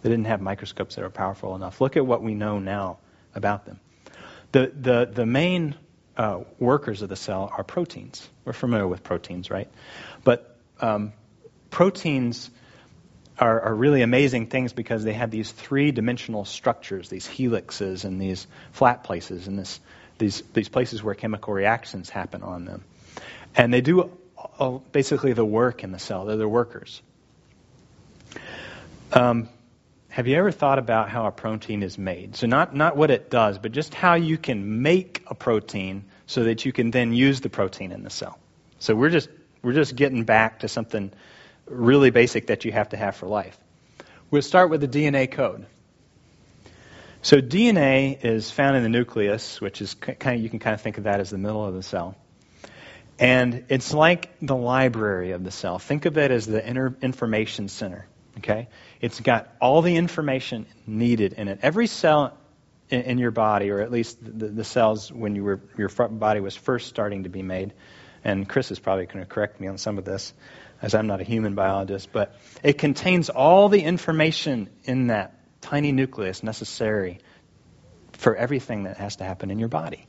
They 0.01 0.09
didn't 0.09 0.25
have 0.25 0.41
microscopes 0.41 0.95
that 0.95 1.03
were 1.03 1.11
powerful 1.11 1.55
enough. 1.55 1.79
Look 1.79 1.95
at 1.95 2.03
what 2.03 2.23
we 2.23 2.33
know 2.33 2.57
now 2.57 2.97
about 3.35 3.67
them. 3.67 3.79
The, 4.51 4.71
the, 4.75 5.05
the 5.13 5.27
main 5.27 5.75
uh, 6.17 6.39
workers 6.57 7.03
of 7.03 7.09
the 7.09 7.15
cell 7.15 7.53
are 7.55 7.63
proteins. 7.63 8.27
We're 8.45 8.53
familiar 8.53 8.87
with 8.87 9.03
proteins, 9.03 9.51
right? 9.51 9.69
But 10.23 10.57
um, 10.81 11.13
proteins 11.69 12.49
are, 13.37 13.61
are, 13.61 13.75
really 13.75 14.01
amazing 14.01 14.47
things 14.47 14.73
because 14.73 15.03
they 15.03 15.13
have 15.13 15.29
these 15.29 15.51
three 15.51 15.91
dimensional 15.91 16.45
structures, 16.45 17.09
these 17.09 17.27
helixes 17.27 18.05
and 18.05 18.19
these 18.19 18.47
flat 18.71 19.03
places, 19.03 19.47
and 19.47 19.59
this, 19.59 19.79
these, 20.17 20.41
these 20.53 20.67
places 20.67 21.03
where 21.03 21.13
chemical 21.13 21.53
reactions 21.53 22.09
happen 22.09 22.41
on 22.41 22.65
them. 22.65 22.83
And 23.55 23.73
they 23.73 23.81
do 23.81 24.11
basically 24.91 25.33
the 25.33 25.45
work 25.45 25.83
in 25.83 25.91
the 25.91 25.99
cell. 25.99 26.25
They're 26.25 26.37
the 26.37 26.47
workers. 26.47 27.01
Um, 29.13 29.49
have 30.09 30.27
you 30.27 30.37
ever 30.37 30.51
thought 30.51 30.79
about 30.79 31.09
how 31.09 31.25
a 31.25 31.31
protein 31.31 31.83
is 31.83 31.97
made? 31.97 32.35
So 32.35 32.47
not, 32.47 32.75
not 32.75 32.95
what 32.95 33.11
it 33.11 33.29
does, 33.29 33.57
but 33.57 33.71
just 33.71 33.93
how 33.93 34.15
you 34.15 34.37
can 34.37 34.81
make 34.81 35.23
a 35.27 35.35
protein 35.35 36.05
so 36.25 36.45
that 36.45 36.65
you 36.65 36.71
can 36.71 36.91
then 36.91 37.13
use 37.13 37.41
the 37.41 37.49
protein 37.49 37.91
in 37.91 38.03
the 38.03 38.09
cell. 38.09 38.39
So 38.79 38.95
we're 38.95 39.09
just, 39.09 39.29
we're 39.61 39.73
just 39.73 39.95
getting 39.95 40.23
back 40.23 40.59
to 40.59 40.67
something 40.67 41.11
really 41.65 42.11
basic 42.11 42.47
that 42.47 42.65
you 42.65 42.71
have 42.71 42.89
to 42.89 42.97
have 42.97 43.15
for 43.15 43.27
life. 43.27 43.57
We'll 44.31 44.41
start 44.41 44.69
with 44.69 44.81
the 44.81 44.87
DNA 44.87 45.29
code. 45.29 45.65
So 47.21 47.41
DNA 47.41 48.23
is 48.23 48.51
found 48.51 48.77
in 48.77 48.83
the 48.83 48.89
nucleus, 48.89 49.59
which 49.59 49.81
is 49.81 49.95
kind 49.95 50.37
of, 50.37 50.41
you 50.41 50.49
can 50.49 50.59
kind 50.59 50.73
of 50.73 50.81
think 50.81 50.97
of 50.97 51.05
that 51.05 51.19
as 51.19 51.29
the 51.29 51.37
middle 51.37 51.65
of 51.65 51.73
the 51.73 51.83
cell. 51.83 52.15
And 53.17 53.65
it's 53.69 53.93
like 53.93 54.35
the 54.41 54.55
library 54.55 55.31
of 55.31 55.43
the 55.43 55.51
cell. 55.51 55.79
Think 55.79 56.05
of 56.05 56.17
it 56.17 56.31
as 56.31 56.45
the 56.45 56.65
inner 56.65 56.95
information 57.01 57.69
center. 57.69 58.07
Okay? 58.39 58.67
It's 58.99 59.19
got 59.19 59.53
all 59.61 59.81
the 59.81 59.95
information 59.95 60.65
needed 60.85 61.33
in 61.33 61.47
it. 61.47 61.59
Every 61.61 61.87
cell 61.87 62.37
in, 62.89 63.01
in 63.01 63.17
your 63.17 63.31
body, 63.31 63.69
or 63.69 63.79
at 63.79 63.91
least 63.91 64.17
the, 64.21 64.47
the, 64.47 64.63
cells 64.63 65.11
when 65.11 65.35
you 65.35 65.43
were, 65.43 65.61
your 65.77 65.89
body 65.89 66.39
was 66.39 66.55
first 66.55 66.87
starting 66.87 67.23
to 67.23 67.29
be 67.29 67.41
made, 67.41 67.73
and 68.23 68.47
Chris 68.47 68.71
is 68.71 68.79
probably 68.79 69.05
going 69.05 69.19
to 69.19 69.25
correct 69.25 69.59
me 69.59 69.67
on 69.67 69.77
some 69.77 69.97
of 69.97 70.05
this, 70.05 70.33
as 70.81 70.93
I'm 70.93 71.07
not 71.07 71.21
a 71.21 71.23
human 71.23 71.55
biologist, 71.55 72.11
but 72.11 72.35
it 72.63 72.77
contains 72.77 73.29
all 73.29 73.69
the 73.69 73.81
information 73.81 74.69
in 74.83 75.07
that 75.07 75.39
tiny 75.61 75.91
nucleus 75.91 76.43
necessary 76.43 77.19
for 78.13 78.35
everything 78.35 78.83
that 78.83 78.97
has 78.97 79.17
to 79.17 79.23
happen 79.23 79.51
in 79.51 79.59
your 79.59 79.69
body. 79.69 80.07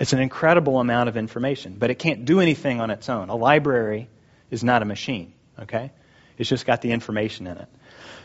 It's 0.00 0.14
an 0.14 0.20
incredible 0.20 0.80
amount 0.80 1.10
of 1.10 1.18
information, 1.18 1.76
but 1.78 1.90
it 1.90 1.98
can't 1.98 2.24
do 2.24 2.40
anything 2.40 2.80
on 2.80 2.90
its 2.90 3.10
own. 3.10 3.28
A 3.28 3.36
library 3.36 4.08
is 4.50 4.64
not 4.64 4.80
a 4.80 4.86
machine, 4.86 5.34
okay? 5.60 5.92
It's 6.38 6.48
just 6.48 6.64
got 6.64 6.80
the 6.80 6.90
information 6.90 7.46
in 7.46 7.58
it. 7.58 7.68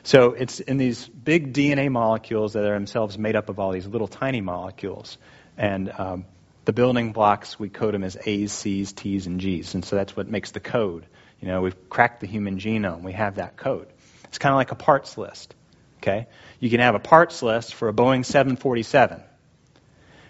So 0.04 0.32
it's 0.32 0.62
in 0.62 0.78
these 0.78 1.06
big 1.06 1.52
DNA 1.52 1.92
molecules 1.92 2.54
that 2.54 2.64
are 2.64 2.74
themselves 2.74 3.18
made 3.18 3.36
up 3.36 3.50
of 3.50 3.60
all 3.60 3.74
these 3.74 3.86
little 3.88 4.08
tiny 4.08 4.40
molecules. 4.40 5.18
And 5.58 5.92
um, 5.98 6.26
the 6.64 6.72
building 6.72 7.12
blocks, 7.12 7.60
we 7.60 7.68
code 7.68 7.94
them 7.94 8.06
as 8.06 8.18
A's, 8.26 8.54
C's, 8.54 8.94
T's, 8.94 9.28
and 9.28 9.42
G's. 9.42 9.74
And 9.74 9.84
so 9.84 9.98
that's 9.98 10.16
what 10.16 10.30
makes 10.30 10.52
the 10.52 10.62
code. 10.62 11.06
You 11.42 11.50
know, 11.50 11.62
we've 11.62 11.90
cracked 11.90 12.22
the 12.22 12.28
human 12.28 12.58
genome. 12.58 13.02
We 13.02 13.12
have 13.12 13.36
that 13.36 13.58
code. 13.58 13.88
It's 14.24 14.38
kind 14.38 14.54
of 14.54 14.58
like 14.58 14.72
a 14.72 14.76
parts 14.76 15.18
list. 15.18 15.54
Okay? 15.98 16.28
You 16.62 16.70
can 16.70 16.80
have 16.80 16.96
a 16.96 17.00
parts 17.00 17.44
list 17.44 17.74
for 17.74 17.90
a 17.90 17.94
Boeing 17.94 18.24
747. 18.24 19.22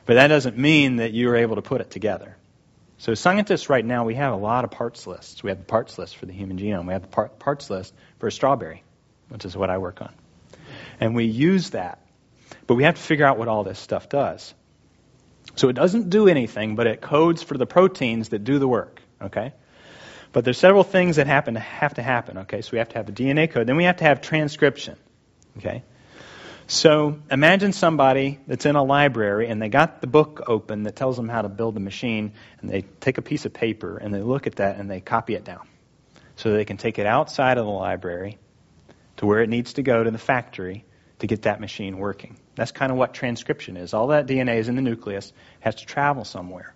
But 0.06 0.16
that 0.16 0.28
doesn't 0.28 0.58
mean 0.58 0.98
that 0.98 1.14
you 1.14 1.30
are 1.30 1.36
able 1.36 1.56
to 1.56 1.62
put 1.62 1.82
it 1.82 1.90
together. 1.90 2.36
So 2.98 3.14
scientists 3.14 3.70
right 3.70 3.84
now, 3.84 4.06
we 4.06 4.16
have 4.16 4.34
a 4.34 4.38
lot 4.38 4.64
of 4.64 4.72
parts 4.72 5.06
lists. 5.06 5.44
We 5.44 5.50
have 5.50 5.60
the 5.60 5.66
parts 5.66 5.98
list 5.98 6.16
for 6.18 6.26
the 6.26 6.34
human 6.34 6.58
genome. 6.58 6.88
We 6.88 6.94
have 6.94 7.02
the 7.02 7.08
part, 7.08 7.40
parts 7.40 7.70
list 7.70 7.94
for 8.20 8.28
a 8.28 8.32
strawberry, 8.32 8.84
which 9.30 9.46
is 9.46 9.58
what 9.58 9.70
I 9.70 9.80
work 9.80 10.02
on. 10.02 10.14
And 11.00 11.16
we 11.16 11.26
use 11.26 11.72
that. 11.72 12.00
But 12.68 12.76
we 12.76 12.84
have 12.84 12.96
to 12.96 13.02
figure 13.02 13.26
out 13.26 13.38
what 13.38 13.48
all 13.48 13.64
this 13.64 13.80
stuff 13.80 14.08
does. 14.10 14.54
So 15.56 15.70
it 15.70 15.74
doesn't 15.74 16.10
do 16.10 16.28
anything, 16.28 16.76
but 16.76 16.88
it 16.88 17.02
codes 17.02 17.44
for 17.44 17.58
the 17.58 17.66
proteins 17.66 18.30
that 18.30 18.44
do 18.44 18.60
the 18.60 18.68
work. 18.68 19.02
Okay? 19.22 19.54
But 20.32 20.44
there's 20.44 20.58
several 20.58 20.84
things 20.84 21.18
that 21.18 21.28
happen 21.28 21.56
have 21.56 21.96
to 21.96 22.02
happen. 22.02 22.40
Okay? 22.40 22.62
So 22.62 22.72
we 22.74 22.80
have 22.80 22.90
to 22.90 22.96
have 22.98 23.06
the 23.06 23.14
DNA 23.14 23.50
code. 23.52 23.68
Then 23.68 23.78
we 23.78 23.86
have 23.86 23.98
to 23.98 24.04
have 24.04 24.22
transcription. 24.22 24.98
Okay? 25.58 25.84
So 26.68 27.20
imagine 27.30 27.74
somebody 27.74 28.40
that's 28.48 28.66
in 28.66 28.76
a 28.76 28.84
library 28.84 29.48
and 29.48 29.62
they 29.62 29.70
got 29.70 30.02
the 30.02 30.08
book 30.08 30.42
open 30.48 30.84
that 30.84 30.96
tells 30.96 31.16
them 31.16 31.30
how 31.30 31.44
to 31.44 31.50
build 31.50 31.78
a 31.78 31.80
machine, 31.80 32.34
and 32.60 32.70
they 32.70 32.82
take 32.82 33.20
a 33.20 33.22
piece 33.22 33.46
of 33.46 33.54
paper 33.54 33.98
and 33.98 34.14
they 34.14 34.22
look 34.22 34.48
at 34.48 34.56
that 34.56 34.78
and 34.78 34.90
they 34.90 35.00
copy 35.00 35.36
it 35.36 35.44
down. 35.44 35.68
So 36.38 36.52
they 36.52 36.66
can 36.66 36.78
take 36.78 36.98
it 36.98 37.06
outside 37.06 37.58
of 37.58 37.66
the 37.66 37.72
library 37.72 38.40
to 39.18 39.26
where 39.26 39.42
it 39.42 39.50
needs 39.50 39.74
to 39.74 39.84
go 39.84 40.04
to 40.04 40.10
the 40.10 40.18
factory 40.18 40.86
to 41.20 41.28
get 41.28 41.44
that 41.44 41.62
machine 41.62 41.98
working. 41.98 42.38
That's 42.56 42.72
kind 42.72 42.92
of 42.92 42.98
what 42.98 43.14
transcription 43.14 43.78
is. 43.78 43.94
All 43.94 44.08
that 44.08 44.26
DNA 44.26 44.58
is 44.58 44.68
in 44.68 44.76
the 44.76 44.82
nucleus, 44.82 45.32
has 45.60 45.76
to 45.76 45.86
travel 45.86 46.26
somewhere. 46.26 46.74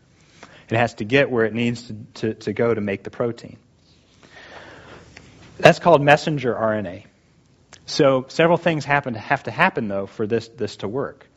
It 0.70 0.78
has 0.78 0.94
to 0.96 1.04
get 1.04 1.32
where 1.32 1.46
it 1.46 1.54
needs 1.54 1.88
to, 1.88 1.96
to, 2.14 2.34
to 2.36 2.54
go 2.54 2.74
to 2.74 2.80
make 2.80 3.04
the 3.04 3.10
protein. 3.10 3.58
That's 5.58 5.80
called 5.80 6.02
messenger 6.02 6.54
RNA. 6.54 7.06
So 7.90 8.26
several 8.28 8.58
things 8.58 8.86
happen 8.86 9.16
have 9.16 9.44
to 9.44 9.52
happen 9.52 9.88
though 9.88 10.06
for 10.06 10.28
this 10.28 10.48
this 10.50 10.78
to 10.78 10.88
work. 10.88 11.28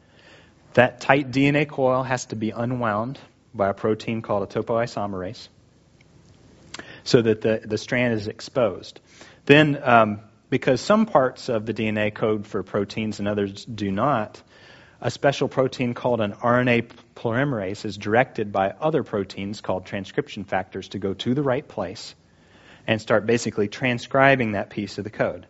That 0.75 1.01
tight 1.01 1.31
DNA 1.31 1.67
coil 1.67 2.03
has 2.03 2.27
to 2.27 2.37
be 2.37 2.51
unwound 2.51 3.19
by 3.55 3.71
a 3.71 3.75
protein 3.75 4.21
called 4.21 4.43
a 4.43 4.47
topoisomerase, 4.63 5.49
so 7.05 7.23
that 7.23 7.41
the 7.41 7.63
the 7.65 7.79
strand 7.79 8.13
is 8.13 8.29
exposed. 8.29 9.01
Then, 9.47 9.81
um, 9.83 10.21
because 10.51 10.83
some 10.83 11.07
parts 11.07 11.49
of 11.49 11.65
the 11.65 11.73
DNA 11.73 12.15
code 12.15 12.47
for 12.47 12.63
proteins 12.63 13.19
and 13.19 13.29
others 13.29 13.65
do 13.65 13.91
not, 13.91 14.43
a 15.01 15.11
special 15.11 15.49
protein 15.49 15.95
called 15.95 16.21
an 16.21 16.35
RNA 16.35 16.91
polymerase 17.17 17.87
is 17.87 17.97
directed 17.97 18.53
by 18.53 18.75
other 18.79 19.03
proteins 19.03 19.63
called 19.63 19.87
transcription 19.87 20.45
factors 20.45 20.89
to 20.89 20.99
go 20.99 21.15
to 21.15 21.33
the 21.33 21.43
right 21.43 21.67
place 21.67 22.15
and 22.87 23.01
start 23.01 23.25
basically 23.25 23.69
transcribing 23.69 24.53
that 24.53 24.69
piece 24.69 24.99
of 24.99 25.05
the 25.05 25.11
code. 25.11 25.47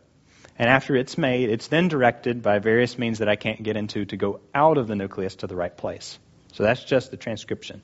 And 0.59 0.69
after 0.69 0.95
it's 0.97 1.17
made, 1.17 1.49
it's 1.49 1.69
then 1.69 1.89
directed 1.89 2.43
by 2.43 2.59
various 2.59 2.99
means 2.99 3.19
that 3.19 3.29
I 3.29 3.37
can't 3.37 3.63
get 3.63 3.77
into 3.77 4.05
to 4.07 4.17
go 4.17 4.41
out 4.55 4.79
of 4.79 4.87
the 4.87 4.95
nucleus 4.95 5.37
to 5.37 5.47
the 5.47 5.57
right 5.57 5.77
place. 5.77 6.19
So 6.53 6.63
that's 6.63 6.85
just 6.85 7.11
the 7.11 7.17
transcription. 7.17 7.83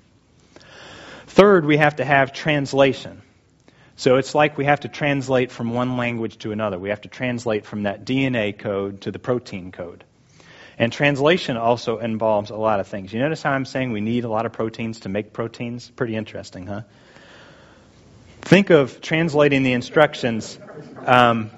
Third, 1.26 1.64
we 1.64 1.78
have 1.78 1.96
to 1.96 2.04
have 2.04 2.32
translation. 2.32 3.22
So 3.96 4.16
it's 4.16 4.34
like 4.34 4.56
we 4.56 4.66
have 4.66 4.80
to 4.80 4.88
translate 4.88 5.50
from 5.50 5.72
one 5.72 5.96
language 5.96 6.38
to 6.38 6.52
another. 6.52 6.78
We 6.78 6.90
have 6.90 7.00
to 7.00 7.08
translate 7.08 7.66
from 7.66 7.82
that 7.84 8.04
DNA 8.04 8.56
code 8.56 9.00
to 9.02 9.10
the 9.10 9.18
protein 9.18 9.72
code. 9.72 10.04
And 10.78 10.92
translation 10.92 11.56
also 11.56 11.98
involves 11.98 12.50
a 12.50 12.56
lot 12.56 12.78
of 12.78 12.86
things. 12.86 13.12
You 13.12 13.18
notice 13.18 13.42
how 13.42 13.50
I'm 13.50 13.64
saying 13.64 13.90
we 13.90 14.00
need 14.00 14.22
a 14.22 14.28
lot 14.28 14.46
of 14.46 14.52
proteins 14.52 15.00
to 15.00 15.08
make 15.08 15.32
proteins? 15.32 15.90
Pretty 15.90 16.14
interesting, 16.14 16.66
huh? 16.66 16.82
Think 18.42 18.70
of 18.70 19.00
translating 19.00 19.64
the 19.64 19.72
instructions. 19.72 20.56
Um, 21.04 21.50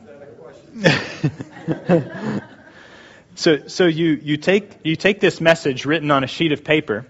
so 3.35 3.67
so 3.67 3.87
you, 3.87 4.13
you, 4.23 4.37
take, 4.37 4.71
you 4.85 4.97
take 4.97 5.21
this 5.21 5.41
message 5.41 5.85
written 5.87 6.11
on 6.11 6.25
a 6.25 6.27
sheet 6.27 6.53
of 6.53 6.65
paper, 6.65 7.07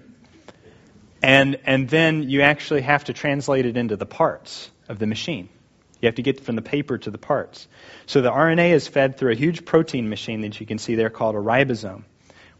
and, 1.22 1.58
and 1.64 1.88
then 1.88 2.28
you 2.28 2.42
actually 2.42 2.82
have 2.82 3.04
to 3.04 3.12
translate 3.12 3.66
it 3.66 3.76
into 3.76 3.96
the 3.96 4.06
parts 4.06 4.70
of 4.88 4.98
the 4.98 5.06
machine. 5.06 5.48
You 6.00 6.06
have 6.06 6.14
to 6.16 6.22
get 6.22 6.40
from 6.40 6.56
the 6.56 6.62
paper 6.62 6.96
to 6.96 7.10
the 7.10 7.18
parts. 7.18 7.68
So 8.06 8.22
the 8.22 8.30
RNA 8.30 8.70
is 8.70 8.88
fed 8.88 9.18
through 9.18 9.32
a 9.32 9.36
huge 9.36 9.64
protein 9.66 10.08
machine 10.08 10.40
that 10.42 10.58
you 10.58 10.66
can 10.66 10.78
see 10.78 10.94
there 10.94 11.10
called 11.10 11.34
a 11.34 11.38
ribosome, 11.38 12.04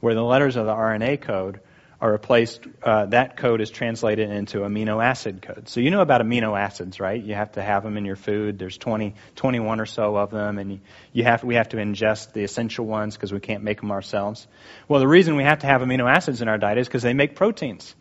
where 0.01 0.15
the 0.15 0.23
letters 0.23 0.57
of 0.57 0.67
the 0.67 0.75
RNA 0.75 1.23
code 1.23 1.61
are 2.01 2.13
replaced, 2.13 2.67
uh, 2.83 3.07
that 3.07 3.37
code 3.37 3.61
is 3.61 3.71
translated 3.71 4.31
into 4.31 4.61
amino 4.61 5.05
acid 5.05 5.43
code. 5.43 5.69
So 5.69 5.81
you 5.81 5.91
know 5.91 6.01
about 6.01 6.23
amino 6.23 6.59
acids, 6.59 6.99
right? 6.99 7.23
You 7.23 7.35
have 7.35 7.53
to 7.53 7.63
have 7.63 7.83
them 7.83 7.99
in 7.99 8.07
your 8.07 8.17
food. 8.17 8.59
There's 8.59 8.79
20, 8.79 9.15
21 9.37 9.81
or 9.81 9.87
so 9.87 10.17
of 10.17 10.31
them, 10.31 10.59
and 10.59 10.81
you, 11.13 11.25
have, 11.25 11.45
we 11.45 11.57
have 11.57 11.69
to 11.71 11.77
ingest 11.77 12.33
the 12.33 12.43
essential 12.43 12.87
ones 12.87 13.17
because 13.17 13.33
we 13.33 13.41
can't 13.41 13.63
make 13.63 13.81
them 13.81 13.91
ourselves. 13.91 14.47
Well, 14.89 15.01
the 15.01 15.09
reason 15.09 15.37
we 15.37 15.45
have 15.45 15.59
to 15.59 15.67
have 15.67 15.83
amino 15.83 16.11
acids 16.11 16.41
in 16.41 16.49
our 16.49 16.57
diet 16.57 16.79
is 16.79 16.89
because 16.89 17.03
they 17.03 17.13
make 17.13 17.37
proteins 17.37 17.95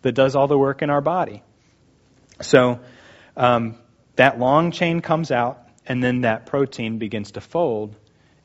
that 0.00 0.12
does 0.12 0.34
all 0.34 0.48
the 0.48 0.58
work 0.58 0.80
in 0.80 0.88
our 0.88 1.02
body. 1.02 1.42
So 2.40 2.80
um, 3.36 3.76
that 4.16 4.38
long 4.38 4.70
chain 4.70 5.00
comes 5.02 5.30
out, 5.30 5.68
and 5.86 6.02
then 6.02 6.22
that 6.22 6.46
protein 6.46 6.96
begins 6.96 7.32
to 7.32 7.42
fold 7.42 7.96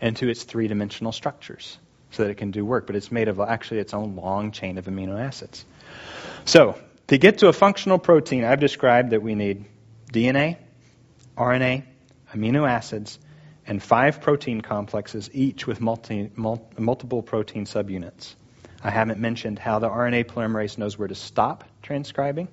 into 0.01 0.27
its 0.27 0.43
three 0.43 0.67
dimensional 0.67 1.13
structures 1.13 1.77
so 2.11 2.23
that 2.23 2.29
it 2.29 2.35
can 2.35 2.51
do 2.51 2.65
work, 2.65 2.87
but 2.87 2.95
it's 2.95 3.11
made 3.11 3.27
of 3.27 3.39
actually 3.39 3.79
its 3.79 3.93
own 3.93 4.15
long 4.15 4.51
chain 4.51 4.77
of 4.77 4.85
amino 4.85 5.19
acids. 5.19 5.65
So, 6.45 6.79
to 7.07 7.17
get 7.17 7.39
to 7.39 7.47
a 7.47 7.53
functional 7.53 7.99
protein, 7.99 8.43
I've 8.43 8.59
described 8.59 9.11
that 9.11 9.21
we 9.21 9.35
need 9.35 9.65
DNA, 10.11 10.57
RNA, 11.37 11.83
amino 12.33 12.69
acids, 12.69 13.19
and 13.65 13.81
five 13.83 14.21
protein 14.21 14.61
complexes, 14.61 15.29
each 15.33 15.67
with 15.67 15.81
multi, 15.81 16.31
mul- 16.35 16.69
multiple 16.77 17.21
protein 17.21 17.65
subunits. 17.65 18.35
I 18.83 18.91
haven't 18.91 19.19
mentioned 19.19 19.59
how 19.59 19.79
the 19.79 19.89
RNA 19.89 20.25
polymerase 20.25 20.77
knows 20.77 20.97
where 20.97 21.07
to 21.07 21.15
stop 21.15 21.63
transcribing. 21.81 22.47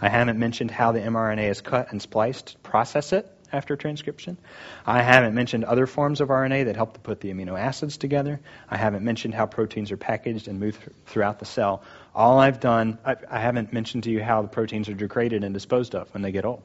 I 0.00 0.08
haven't 0.08 0.38
mentioned 0.38 0.70
how 0.70 0.92
the 0.92 1.00
mRNA 1.00 1.50
is 1.50 1.60
cut 1.60 1.92
and 1.92 2.02
spliced 2.02 2.62
process 2.62 3.12
it 3.12 3.31
after 3.52 3.76
transcription. 3.76 4.38
I 4.86 5.02
haven't 5.02 5.34
mentioned 5.34 5.64
other 5.64 5.86
forms 5.86 6.20
of 6.20 6.28
RNA 6.28 6.64
that 6.64 6.76
help 6.76 6.94
to 6.94 7.00
put 7.00 7.20
the 7.20 7.32
amino 7.32 7.58
acids 7.58 7.98
together. 7.98 8.40
I 8.68 8.76
haven't 8.76 9.04
mentioned 9.04 9.34
how 9.34 9.46
proteins 9.46 9.92
are 9.92 9.96
packaged 9.96 10.48
and 10.48 10.58
moved 10.58 10.80
th- 10.80 10.90
throughout 11.06 11.38
the 11.38 11.44
cell. 11.44 11.82
All 12.14 12.38
I've 12.38 12.60
done, 12.60 12.98
I, 13.04 13.16
I 13.30 13.40
haven't 13.40 13.72
mentioned 13.72 14.04
to 14.04 14.10
you 14.10 14.22
how 14.22 14.42
the 14.42 14.48
proteins 14.48 14.88
are 14.88 14.94
degraded 14.94 15.44
and 15.44 15.52
disposed 15.52 15.94
of 15.94 16.12
when 16.14 16.22
they 16.22 16.32
get 16.32 16.44
old. 16.44 16.62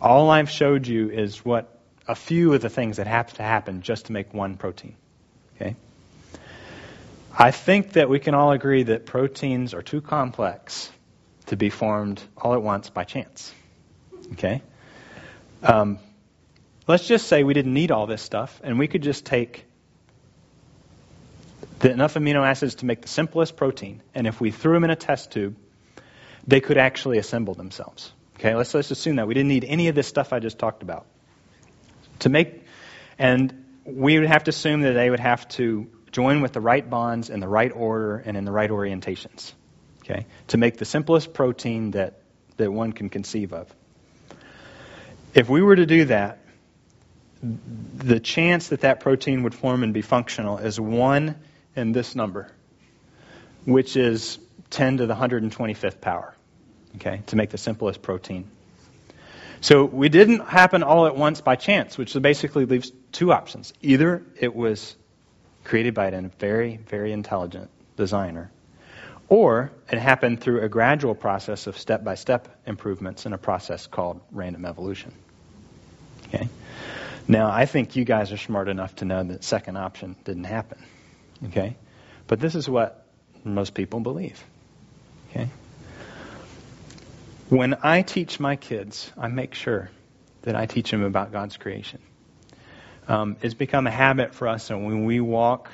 All 0.00 0.30
I've 0.30 0.50
showed 0.50 0.86
you 0.86 1.10
is 1.10 1.44
what 1.44 1.76
a 2.06 2.14
few 2.14 2.54
of 2.54 2.62
the 2.62 2.70
things 2.70 2.98
that 2.98 3.06
have 3.06 3.32
to 3.34 3.42
happen 3.42 3.82
just 3.82 4.06
to 4.06 4.12
make 4.12 4.32
one 4.32 4.56
protein. 4.56 4.94
Okay? 5.56 5.76
I 7.36 7.50
think 7.50 7.92
that 7.92 8.08
we 8.08 8.18
can 8.18 8.34
all 8.34 8.52
agree 8.52 8.84
that 8.84 9.06
proteins 9.06 9.74
are 9.74 9.82
too 9.82 10.00
complex 10.00 10.90
to 11.46 11.56
be 11.56 11.70
formed 11.70 12.22
all 12.36 12.54
at 12.54 12.62
once 12.62 12.90
by 12.90 13.04
chance. 13.04 13.52
Okay? 14.32 14.62
Um, 15.62 15.98
let's 16.86 17.06
just 17.06 17.26
say 17.26 17.42
we 17.42 17.54
didn't 17.54 17.74
need 17.74 17.90
all 17.90 18.06
this 18.06 18.22
stuff, 18.22 18.60
and 18.62 18.78
we 18.78 18.88
could 18.88 19.02
just 19.02 19.24
take 19.24 19.64
the, 21.80 21.90
enough 21.90 22.14
amino 22.14 22.46
acids 22.46 22.76
to 22.76 22.86
make 22.86 23.02
the 23.02 23.08
simplest 23.08 23.56
protein, 23.56 24.02
and 24.14 24.26
if 24.26 24.40
we 24.40 24.50
threw 24.50 24.74
them 24.74 24.84
in 24.84 24.90
a 24.90 24.96
test 24.96 25.32
tube, 25.32 25.56
they 26.46 26.60
could 26.60 26.78
actually 26.78 27.18
assemble 27.18 27.54
themselves. 27.54 28.12
Okay, 28.36 28.54
let's, 28.54 28.72
let's 28.72 28.90
assume 28.90 29.16
that. 29.16 29.26
We 29.26 29.34
didn't 29.34 29.48
need 29.48 29.64
any 29.64 29.88
of 29.88 29.94
this 29.94 30.06
stuff 30.06 30.32
I 30.32 30.38
just 30.38 30.58
talked 30.58 30.82
about. 30.82 31.06
To 32.20 32.28
make, 32.28 32.64
and 33.18 33.64
we 33.84 34.18
would 34.18 34.28
have 34.28 34.44
to 34.44 34.50
assume 34.50 34.82
that 34.82 34.92
they 34.92 35.10
would 35.10 35.20
have 35.20 35.48
to 35.50 35.88
join 36.12 36.40
with 36.40 36.52
the 36.52 36.60
right 36.60 36.88
bonds 36.88 37.30
in 37.30 37.40
the 37.40 37.48
right 37.48 37.72
order 37.74 38.16
and 38.16 38.36
in 38.36 38.44
the 38.44 38.52
right 38.52 38.70
orientations. 38.70 39.52
Okay, 40.04 40.26
to 40.48 40.56
make 40.56 40.78
the 40.78 40.84
simplest 40.84 41.34
protein 41.34 41.90
that, 41.90 42.22
that 42.56 42.72
one 42.72 42.92
can 42.92 43.10
conceive 43.10 43.52
of. 43.52 43.72
If 45.38 45.48
we 45.48 45.62
were 45.62 45.76
to 45.76 45.86
do 45.86 46.06
that, 46.06 46.40
the 47.40 48.18
chance 48.18 48.70
that 48.70 48.80
that 48.80 48.98
protein 48.98 49.44
would 49.44 49.54
form 49.54 49.84
and 49.84 49.94
be 49.94 50.02
functional 50.02 50.58
is 50.58 50.80
1 50.80 51.36
in 51.76 51.92
this 51.92 52.16
number, 52.16 52.50
which 53.64 53.96
is 53.96 54.40
10 54.70 54.96
to 54.96 55.06
the 55.06 55.14
125th 55.14 56.00
power, 56.00 56.34
okay, 56.96 57.22
to 57.28 57.36
make 57.36 57.50
the 57.50 57.56
simplest 57.56 58.02
protein. 58.02 58.50
So 59.60 59.84
we 59.84 60.08
didn't 60.08 60.40
happen 60.40 60.82
all 60.82 61.06
at 61.06 61.14
once 61.14 61.40
by 61.40 61.54
chance, 61.54 61.96
which 61.96 62.20
basically 62.20 62.64
leaves 62.64 62.90
two 63.12 63.32
options. 63.32 63.72
Either 63.80 64.24
it 64.40 64.56
was 64.56 64.96
created 65.62 65.94
by 65.94 66.08
a 66.08 66.22
very, 66.40 66.78
very 66.78 67.12
intelligent 67.12 67.70
designer, 67.96 68.50
Or 69.28 69.70
it 69.88 69.98
happened 69.98 70.40
through 70.40 70.62
a 70.62 70.68
gradual 70.68 71.14
process 71.14 71.66
of 71.66 71.76
step 71.78 72.02
by 72.02 72.14
step 72.16 72.48
improvements 72.66 73.26
in 73.26 73.32
a 73.32 73.38
process 73.38 73.86
called 73.86 74.20
random 74.32 74.64
evolution. 74.64 75.12
Okay? 76.28 76.48
Now, 77.26 77.50
I 77.50 77.66
think 77.66 77.96
you 77.96 78.04
guys 78.04 78.32
are 78.32 78.38
smart 78.38 78.68
enough 78.68 78.96
to 78.96 79.04
know 79.04 79.22
that 79.22 79.44
second 79.44 79.76
option 79.76 80.16
didn't 80.24 80.44
happen. 80.44 80.78
Okay? 81.46 81.76
But 82.26 82.40
this 82.40 82.54
is 82.54 82.68
what 82.68 83.04
most 83.44 83.74
people 83.74 84.00
believe. 84.00 84.42
Okay? 85.30 85.48
When 87.48 87.76
I 87.82 88.02
teach 88.02 88.40
my 88.40 88.56
kids, 88.56 89.10
I 89.16 89.28
make 89.28 89.54
sure 89.54 89.90
that 90.42 90.54
I 90.54 90.66
teach 90.66 90.90
them 90.90 91.02
about 91.02 91.32
God's 91.32 91.56
creation. 91.56 92.00
Um, 93.06 93.36
it's 93.42 93.54
become 93.54 93.86
a 93.86 93.90
habit 93.90 94.34
for 94.34 94.48
us, 94.48 94.68
and 94.68 94.84
when 94.84 95.06
we 95.06 95.20
walk 95.20 95.70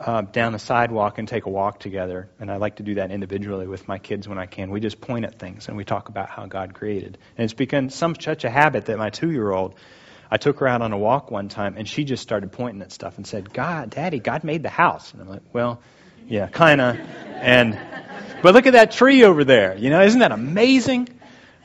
uh, 0.00 0.22
down 0.22 0.52
the 0.52 0.58
sidewalk 0.58 1.18
and 1.18 1.28
take 1.28 1.44
a 1.44 1.50
walk 1.50 1.78
together, 1.78 2.30
and 2.40 2.50
I 2.50 2.56
like 2.56 2.76
to 2.76 2.82
do 2.82 2.94
that 2.94 3.10
individually 3.10 3.66
with 3.66 3.86
my 3.86 3.98
kids 3.98 4.26
when 4.26 4.38
I 4.38 4.46
can. 4.46 4.70
We 4.70 4.80
just 4.80 5.00
point 5.00 5.26
at 5.26 5.38
things 5.38 5.68
and 5.68 5.76
we 5.76 5.84
talk 5.84 6.08
about 6.08 6.30
how 6.30 6.46
God 6.46 6.72
created. 6.72 7.18
And 7.36 7.44
it's 7.44 7.52
become 7.52 7.90
some 7.90 8.14
such 8.18 8.44
a 8.44 8.50
habit 8.50 8.86
that 8.86 8.96
my 8.96 9.10
two-year-old, 9.10 9.74
I 10.30 10.38
took 10.38 10.60
her 10.60 10.68
out 10.68 10.80
on 10.80 10.92
a 10.92 10.98
walk 10.98 11.30
one 11.30 11.48
time, 11.48 11.74
and 11.76 11.86
she 11.86 12.04
just 12.04 12.22
started 12.22 12.50
pointing 12.50 12.80
at 12.80 12.92
stuff 12.92 13.18
and 13.18 13.26
said, 13.26 13.52
"God, 13.52 13.90
Daddy, 13.90 14.20
God 14.20 14.42
made 14.42 14.62
the 14.62 14.70
house." 14.70 15.12
And 15.12 15.20
I'm 15.20 15.28
like, 15.28 15.42
"Well, 15.52 15.80
yeah, 16.26 16.46
kind 16.46 16.80
of." 16.80 16.98
And 17.42 17.78
but 18.42 18.54
look 18.54 18.66
at 18.66 18.72
that 18.72 18.92
tree 18.92 19.24
over 19.24 19.44
there. 19.44 19.76
You 19.76 19.90
know, 19.90 20.00
isn't 20.02 20.20
that 20.20 20.32
amazing? 20.32 21.08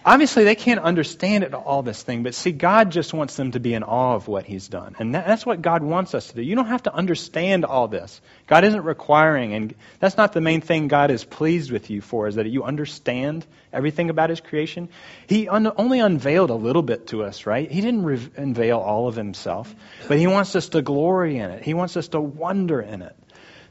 Obviously 0.06 0.44
they 0.44 0.56
can't 0.56 0.80
understand 0.80 1.44
it, 1.44 1.54
all 1.54 1.82
this 1.82 2.04
thing, 2.04 2.22
but 2.22 2.36
see, 2.36 2.52
God 2.52 2.92
just 2.92 3.14
wants 3.14 3.36
them 3.36 3.52
to 3.52 3.60
be 3.60 3.74
in 3.74 3.84
awe 3.84 4.14
of 4.16 4.28
what 4.28 4.46
He's 4.46 4.68
done. 4.68 4.96
And 5.00 5.16
that, 5.16 5.26
that's 5.26 5.46
what 5.46 5.62
God 5.62 5.84
wants 5.84 6.14
us 6.14 6.28
to 6.28 6.36
do. 6.36 6.44
You 6.44 6.56
don't 6.56 6.68
have 6.68 6.84
to 6.84 6.94
understand 6.94 7.66
all 7.66 7.88
this. 7.88 8.22
God 8.46 8.64
isn't 8.64 8.84
requiring, 8.84 9.54
and 9.54 9.74
that's 10.00 10.16
not 10.16 10.34
the 10.34 10.42
main 10.42 10.62
thing 10.62 10.88
God 10.88 11.10
is 11.10 11.24
pleased 11.24 11.72
with 11.72 11.90
you 11.90 12.02
for, 12.02 12.28
is 12.28 12.36
that 12.36 12.46
you 12.46 12.64
understand 12.64 13.46
everything 13.74 14.10
about 14.10 14.30
His 14.30 14.40
creation. 14.40 14.90
He 15.28 15.50
un- 15.50 15.74
only 15.76 16.00
unveiled 16.00 16.52
a 16.52 16.56
little 16.56 16.84
bit 16.84 17.08
to 17.08 17.24
us, 17.24 17.46
right? 17.48 17.70
He 17.70 17.82
didn't 17.82 18.06
re- 18.06 18.30
unveil 18.38 18.78
all 18.78 19.08
of 19.08 19.16
Himself, 19.16 19.74
but 20.08 20.20
He 20.20 20.28
wants 20.28 20.56
us 20.56 20.70
to 20.70 20.84
glory 20.84 21.38
in 21.40 21.50
it. 21.50 21.64
He 21.64 21.74
wants 21.74 21.98
us 21.98 22.10
to 22.10 22.22
wonder 22.22 22.80
in 22.80 23.02
it. 23.02 23.16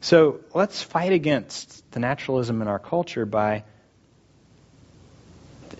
So 0.01 0.41
let's 0.53 0.83
fight 0.83 1.13
against 1.13 1.91
the 1.93 2.01
naturalism 2.01 2.61
in 2.61 2.69
our 2.69 2.79
culture 2.79 3.25
by 3.25 3.65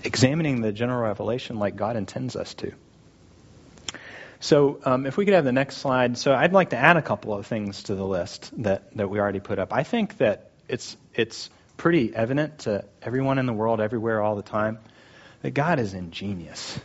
examining 0.05 0.61
the 0.61 0.73
general 0.73 1.01
revelation 1.01 1.59
like 1.59 1.77
God 1.77 1.97
intends 1.97 2.37
us 2.37 2.55
to. 2.55 2.73
So, 4.41 4.79
um, 4.85 5.07
if 5.07 5.17
we 5.17 5.25
could 5.25 5.33
have 5.33 5.45
the 5.45 5.53
next 5.53 5.79
slide. 5.79 6.19
So, 6.19 6.35
I'd 6.35 6.53
like 6.53 6.71
to 6.71 6.77
add 6.77 6.99
a 6.99 7.03
couple 7.03 7.33
of 7.33 7.47
things 7.47 7.85
to 7.85 7.95
the 7.95 8.05
list 8.05 8.51
that, 8.63 8.95
that 8.97 9.09
we 9.09 9.19
already 9.19 9.41
put 9.41 9.59
up. 9.59 9.73
I 9.73 9.85
think 9.85 10.19
that 10.19 10.51
it's, 10.69 10.97
it's 11.15 11.49
pretty 11.79 12.15
evident 12.15 12.61
to 12.61 12.85
everyone 13.03 13.39
in 13.39 13.47
the 13.47 13.53
world, 13.53 13.81
everywhere, 13.81 14.21
all 14.21 14.37
the 14.37 14.43
time, 14.43 14.79
that 15.43 15.53
God 15.53 15.79
is 15.79 15.95
ingenious. 15.95 16.79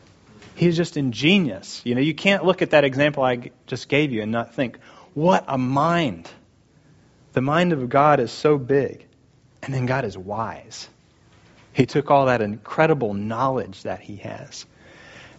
He's 0.55 0.77
just 0.77 0.97
ingenious. 0.97 1.81
You 1.85 1.95
know, 1.95 2.01
you 2.01 2.13
can't 2.13 2.45
look 2.45 2.61
at 2.61 2.71
that 2.71 2.83
example 2.83 3.23
I 3.23 3.51
just 3.67 3.89
gave 3.89 4.11
you 4.11 4.21
and 4.21 4.31
not 4.31 4.55
think, 4.55 4.79
what 5.13 5.43
a 5.47 5.57
mind. 5.57 6.29
The 7.33 7.41
mind 7.41 7.73
of 7.73 7.89
God 7.89 8.19
is 8.19 8.31
so 8.31 8.57
big. 8.57 9.05
And 9.61 9.73
then 9.73 9.85
God 9.85 10.05
is 10.05 10.17
wise. 10.17 10.87
He 11.73 11.85
took 11.85 12.11
all 12.11 12.25
that 12.25 12.41
incredible 12.41 13.13
knowledge 13.13 13.83
that 13.83 14.01
he 14.01 14.17
has, 14.17 14.65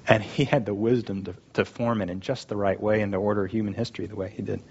and 0.06 0.22
he 0.22 0.44
had 0.44 0.66
the 0.66 0.74
wisdom 0.74 1.24
to, 1.24 1.34
to 1.54 1.64
form 1.64 2.02
it 2.02 2.10
in 2.10 2.20
just 2.20 2.48
the 2.48 2.56
right 2.56 2.80
way 2.80 3.02
and 3.02 3.12
to 3.12 3.18
order 3.18 3.46
human 3.46 3.74
history 3.74 4.06
the 4.06 4.16
way 4.16 4.32
he 4.34 4.42
did. 4.42 4.62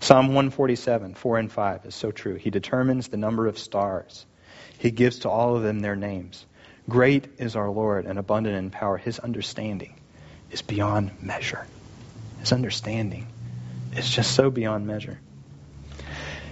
Psalm 0.00 0.28
147, 0.28 1.14
4 1.14 1.38
and 1.38 1.52
5 1.52 1.86
is 1.86 1.94
so 1.94 2.10
true. 2.10 2.34
He 2.34 2.50
determines 2.50 3.08
the 3.08 3.16
number 3.16 3.46
of 3.46 3.58
stars. 3.58 4.26
He 4.78 4.90
gives 4.90 5.20
to 5.20 5.30
all 5.30 5.56
of 5.56 5.62
them 5.62 5.80
their 5.80 5.96
names. 5.96 6.44
Great 6.88 7.26
is 7.38 7.56
our 7.56 7.70
Lord 7.70 8.04
and 8.04 8.18
abundant 8.18 8.56
in 8.56 8.70
power. 8.70 8.98
His 8.98 9.18
understanding 9.18 9.94
is 10.50 10.60
beyond 10.60 11.22
measure. 11.22 11.66
His 12.40 12.52
understanding 12.52 13.26
is 13.96 14.10
just 14.10 14.34
so 14.34 14.50
beyond 14.50 14.86
measure. 14.86 15.18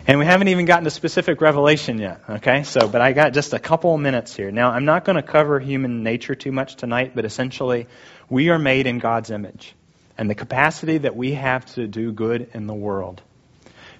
And 0.04 0.18
we 0.18 0.24
haven't 0.24 0.48
even 0.48 0.64
gotten 0.64 0.82
to 0.84 0.90
specific 0.90 1.40
revelation 1.40 1.98
yet, 1.98 2.22
okay? 2.28 2.64
So, 2.64 2.88
but 2.88 3.00
I 3.00 3.12
got 3.12 3.32
just 3.32 3.52
a 3.52 3.60
couple 3.60 3.96
minutes 3.96 4.34
here. 4.34 4.50
Now, 4.50 4.72
I'm 4.72 4.84
not 4.84 5.04
going 5.04 5.14
to 5.14 5.22
cover 5.22 5.60
human 5.60 6.02
nature 6.02 6.34
too 6.34 6.50
much 6.50 6.74
tonight, 6.74 7.12
but 7.14 7.24
essentially, 7.24 7.86
we 8.28 8.48
are 8.48 8.58
made 8.58 8.88
in 8.88 8.98
God's 8.98 9.30
image. 9.30 9.74
And 10.18 10.28
the 10.28 10.34
capacity 10.34 10.98
that 10.98 11.14
we 11.14 11.34
have 11.34 11.64
to 11.74 11.86
do 11.86 12.10
good 12.10 12.50
in 12.52 12.66
the 12.66 12.74
world 12.74 13.22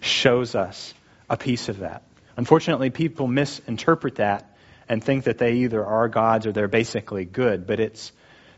shows 0.00 0.56
us 0.56 0.92
a 1.30 1.36
piece 1.36 1.68
of 1.68 1.78
that. 1.78 2.02
Unfortunately, 2.36 2.90
people 2.90 3.28
misinterpret 3.28 4.16
that 4.16 4.56
and 4.88 5.04
think 5.04 5.24
that 5.24 5.38
they 5.38 5.52
either 5.58 5.84
are 5.84 6.08
gods 6.08 6.46
or 6.48 6.52
they're 6.52 6.66
basically 6.66 7.24
good, 7.24 7.64
but 7.64 7.78
it's 7.78 8.10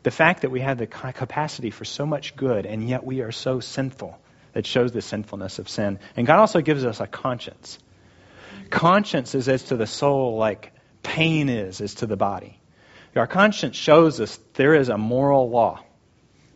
the 0.03 0.11
fact 0.11 0.43
that 0.43 0.51
we 0.51 0.61
have 0.61 0.79
the 0.79 0.87
capacity 0.87 1.71
for 1.71 1.85
so 1.85 2.07
much 2.07 2.37
good 2.37 2.65
and 2.65 2.89
yet 2.89 3.05
we 3.05 3.21
are 3.21 3.33
so 3.33 3.61
sinful 3.61 4.19
that 4.55 4.67
shows 4.67 4.93
the 4.93 5.03
sinfulness 5.03 5.59
of 5.59 5.69
sin. 5.69 5.99
And 6.17 6.27
God 6.27 6.39
also 6.39 6.61
gives 6.61 6.85
us 6.85 7.01
a 7.01 7.07
conscience. 7.07 7.79
Conscience 8.71 9.35
is 9.35 9.49
as 9.49 9.65
to 9.65 9.77
the 9.77 9.87
soul 9.87 10.37
like 10.37 10.73
pain 11.03 11.49
is 11.49 11.81
as 11.81 11.97
to 11.97 12.07
the 12.07 12.17
body. 12.17 12.59
Our 13.15 13.27
conscience 13.27 13.77
shows 13.77 14.21
us 14.21 14.39
there 14.55 14.75
is 14.75 14.89
a 14.89 14.99
moral 14.99 15.49
law 15.49 15.85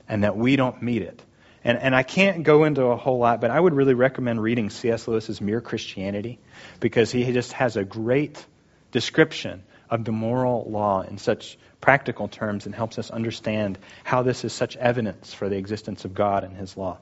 and 0.08 0.24
that 0.24 0.37
we 0.37 0.56
don't 0.56 0.82
meet 0.82 1.02
it. 1.02 1.22
And, 1.62 1.78
and 1.78 1.94
I 1.94 2.02
can't 2.02 2.42
go 2.42 2.64
into 2.64 2.84
a 2.87 2.96
whole 2.96 3.18
lot, 3.18 3.40
but 3.40 3.50
I 3.50 3.61
would 3.61 3.74
really 3.74 3.94
recommend 3.94 4.42
reading 4.42 4.70
C.S. 4.70 5.06
Lewis's 5.06 5.40
Mere 5.40 5.61
Christianity 5.61 6.40
because 6.80 7.12
he 7.12 7.30
just 7.32 7.52
has 7.52 7.76
a 7.76 7.84
great 7.84 8.44
description 8.90 9.62
of 9.90 10.04
the 10.04 10.12
moral 10.12 10.66
law 10.68 11.02
in 11.02 11.18
such 11.18 11.58
practical 11.80 12.28
terms 12.28 12.66
and 12.66 12.74
helps 12.74 12.98
us 12.98 13.11
understand 13.11 13.78
how 14.02 14.22
this 14.22 14.44
is 14.44 14.52
such 14.52 14.76
evidence 14.76 15.32
for 15.32 15.48
the 15.48 15.56
existence 15.56 16.04
of 16.04 16.14
God 16.14 16.44
and 16.44 16.56
his 16.56 16.76
law. 16.76 16.98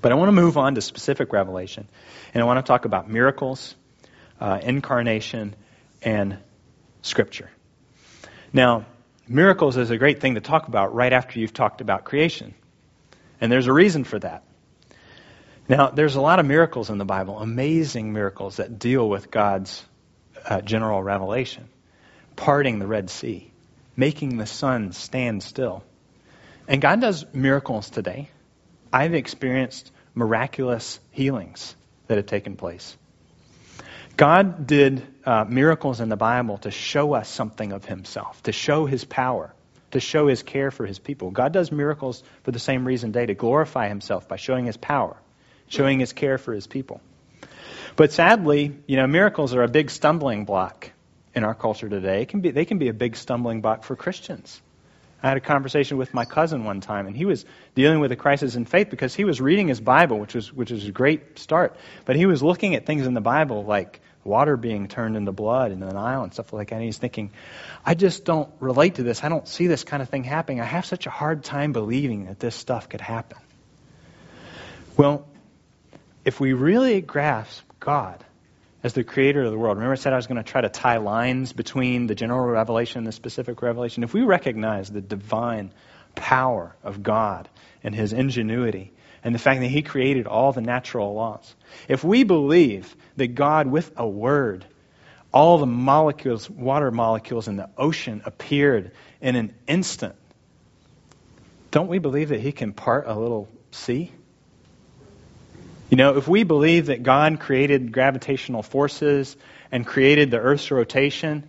But 0.00 0.12
I 0.12 0.14
want 0.14 0.28
to 0.28 0.32
move 0.32 0.56
on 0.56 0.74
to 0.76 0.80
specific 0.80 1.32
revelation. 1.32 1.88
And 2.32 2.42
I 2.42 2.46
want 2.46 2.64
to 2.64 2.68
talk 2.68 2.84
about 2.84 3.10
miracles, 3.10 3.74
uh, 4.40 4.60
incarnation, 4.62 5.56
and 6.02 6.38
Scripture. 7.02 7.50
Now, 8.52 8.86
miracles 9.26 9.76
is 9.76 9.90
a 9.90 9.98
great 9.98 10.20
thing 10.20 10.34
to 10.34 10.40
talk 10.40 10.68
about 10.68 10.94
right 10.94 11.12
after 11.12 11.38
you've 11.38 11.54
talked 11.54 11.80
about 11.80 12.04
creation. 12.04 12.54
And 13.40 13.50
there's 13.50 13.66
a 13.66 13.72
reason 13.72 14.04
for 14.04 14.18
that. 14.18 14.44
Now, 15.68 15.90
there's 15.90 16.16
a 16.16 16.20
lot 16.20 16.40
of 16.40 16.46
miracles 16.46 16.90
in 16.90 16.98
the 16.98 17.04
Bible, 17.04 17.38
amazing 17.38 18.12
miracles 18.12 18.56
that 18.56 18.78
deal 18.78 19.08
with 19.08 19.30
God's 19.30 19.84
uh, 20.44 20.60
general 20.60 21.02
revelation. 21.02 21.68
Parting 22.36 22.78
the 22.78 22.86
Red 22.86 23.10
Sea, 23.10 23.50
making 23.96 24.36
the 24.36 24.46
sun 24.46 24.92
stand 24.92 25.42
still. 25.42 25.84
And 26.66 26.80
God 26.80 27.00
does 27.00 27.24
miracles 27.32 27.90
today. 27.90 28.30
I've 28.92 29.14
experienced 29.14 29.90
miraculous 30.14 30.98
healings 31.10 31.74
that 32.08 32.16
have 32.16 32.26
taken 32.26 32.56
place. 32.56 32.96
God 34.16 34.66
did 34.66 35.06
uh, 35.24 35.44
miracles 35.48 36.00
in 36.00 36.08
the 36.08 36.16
Bible 36.16 36.58
to 36.58 36.70
show 36.70 37.14
us 37.14 37.28
something 37.28 37.72
of 37.72 37.84
Himself, 37.84 38.42
to 38.42 38.52
show 38.52 38.86
His 38.86 39.04
power, 39.04 39.54
to 39.92 40.00
show 40.00 40.26
His 40.26 40.42
care 40.42 40.70
for 40.70 40.84
His 40.84 40.98
people. 40.98 41.30
God 41.30 41.52
does 41.52 41.72
miracles 41.72 42.22
for 42.42 42.50
the 42.50 42.58
same 42.58 42.84
reason 42.84 43.12
today, 43.12 43.26
to 43.26 43.34
glorify 43.34 43.88
Himself 43.88 44.28
by 44.28 44.36
showing 44.36 44.66
His 44.66 44.76
power, 44.76 45.16
showing 45.68 46.00
His 46.00 46.12
care 46.12 46.36
for 46.36 46.52
His 46.52 46.66
people. 46.66 47.00
But 47.96 48.12
sadly, 48.12 48.76
you 48.86 48.96
know, 48.96 49.06
miracles 49.06 49.54
are 49.54 49.62
a 49.62 49.68
big 49.68 49.90
stumbling 49.90 50.44
block 50.44 50.90
in 51.34 51.44
our 51.44 51.54
culture 51.54 51.88
today. 51.88 52.22
It 52.22 52.28
can 52.28 52.40
be, 52.40 52.50
they 52.50 52.64
can 52.64 52.78
be 52.78 52.88
a 52.88 52.94
big 52.94 53.16
stumbling 53.16 53.60
block 53.60 53.84
for 53.84 53.96
Christians. 53.96 54.60
I 55.22 55.28
had 55.28 55.36
a 55.36 55.40
conversation 55.40 55.98
with 55.98 56.14
my 56.14 56.24
cousin 56.24 56.64
one 56.64 56.80
time, 56.80 57.06
and 57.06 57.16
he 57.16 57.26
was 57.26 57.44
dealing 57.74 58.00
with 58.00 58.10
a 58.12 58.16
crisis 58.16 58.56
in 58.56 58.64
faith 58.64 58.88
because 58.90 59.14
he 59.14 59.24
was 59.24 59.40
reading 59.40 59.68
his 59.68 59.80
Bible, 59.80 60.18
which 60.18 60.34
was 60.34 60.52
which 60.52 60.70
was 60.70 60.86
a 60.86 60.92
great 60.92 61.38
start. 61.38 61.76
But 62.04 62.16
he 62.16 62.26
was 62.26 62.42
looking 62.42 62.74
at 62.74 62.86
things 62.86 63.06
in 63.06 63.14
the 63.14 63.20
Bible 63.20 63.64
like 63.64 64.00
water 64.24 64.56
being 64.56 64.88
turned 64.88 65.16
into 65.16 65.32
blood 65.32 65.72
in 65.72 65.80
the 65.80 65.92
Nile 65.92 66.22
and 66.22 66.32
stuff 66.32 66.52
like 66.52 66.68
that. 66.68 66.76
And 66.76 66.84
he's 66.84 66.98
thinking, 66.98 67.30
I 67.84 67.94
just 67.94 68.24
don't 68.24 68.50
relate 68.60 68.96
to 68.96 69.02
this. 69.02 69.24
I 69.24 69.28
don't 69.28 69.48
see 69.48 69.66
this 69.66 69.84
kind 69.84 70.02
of 70.02 70.08
thing 70.08 70.24
happening. 70.24 70.60
I 70.60 70.64
have 70.64 70.84
such 70.84 71.06
a 71.06 71.10
hard 71.10 71.44
time 71.44 71.72
believing 71.72 72.26
that 72.26 72.38
this 72.38 72.54
stuff 72.54 72.88
could 72.88 73.00
happen. 73.00 73.38
Well, 74.96 75.26
if 76.24 76.40
we 76.40 76.52
really 76.52 77.00
grasp 77.00 77.64
God 77.78 78.24
as 78.82 78.94
the 78.94 79.04
creator 79.04 79.42
of 79.42 79.50
the 79.50 79.58
world. 79.58 79.76
Remember, 79.76 79.92
I 79.92 79.96
said 79.96 80.12
I 80.12 80.16
was 80.16 80.26
going 80.26 80.42
to 80.42 80.48
try 80.48 80.60
to 80.60 80.68
tie 80.68 80.98
lines 80.98 81.52
between 81.52 82.06
the 82.06 82.14
general 82.14 82.46
revelation 82.46 82.98
and 82.98 83.06
the 83.06 83.12
specific 83.12 83.60
revelation. 83.62 84.02
If 84.02 84.14
we 84.14 84.22
recognize 84.22 84.90
the 84.90 85.00
divine 85.00 85.72
power 86.14 86.74
of 86.82 87.02
God 87.02 87.48
and 87.82 87.94
his 87.94 88.12
ingenuity 88.12 88.92
and 89.22 89.34
the 89.34 89.38
fact 89.38 89.60
that 89.60 89.68
he 89.68 89.82
created 89.82 90.26
all 90.26 90.52
the 90.52 90.62
natural 90.62 91.14
laws, 91.14 91.54
if 91.88 92.02
we 92.02 92.24
believe 92.24 92.94
that 93.16 93.34
God, 93.34 93.66
with 93.66 93.92
a 93.96 94.06
word, 94.06 94.64
all 95.32 95.58
the 95.58 95.66
molecules, 95.66 96.48
water 96.48 96.90
molecules 96.90 97.48
in 97.48 97.56
the 97.56 97.68
ocean 97.76 98.22
appeared 98.24 98.92
in 99.20 99.36
an 99.36 99.54
instant, 99.68 100.16
don't 101.70 101.88
we 101.88 101.98
believe 101.98 102.30
that 102.30 102.40
he 102.40 102.50
can 102.50 102.72
part 102.72 103.06
a 103.06 103.14
little 103.14 103.48
sea? 103.70 104.10
You 105.90 105.96
know, 105.96 106.16
if 106.16 106.28
we 106.28 106.44
believe 106.44 106.86
that 106.86 107.02
God 107.02 107.40
created 107.40 107.90
gravitational 107.90 108.62
forces 108.62 109.36
and 109.72 109.84
created 109.84 110.30
the 110.30 110.38
Earth's 110.38 110.70
rotation, 110.70 111.48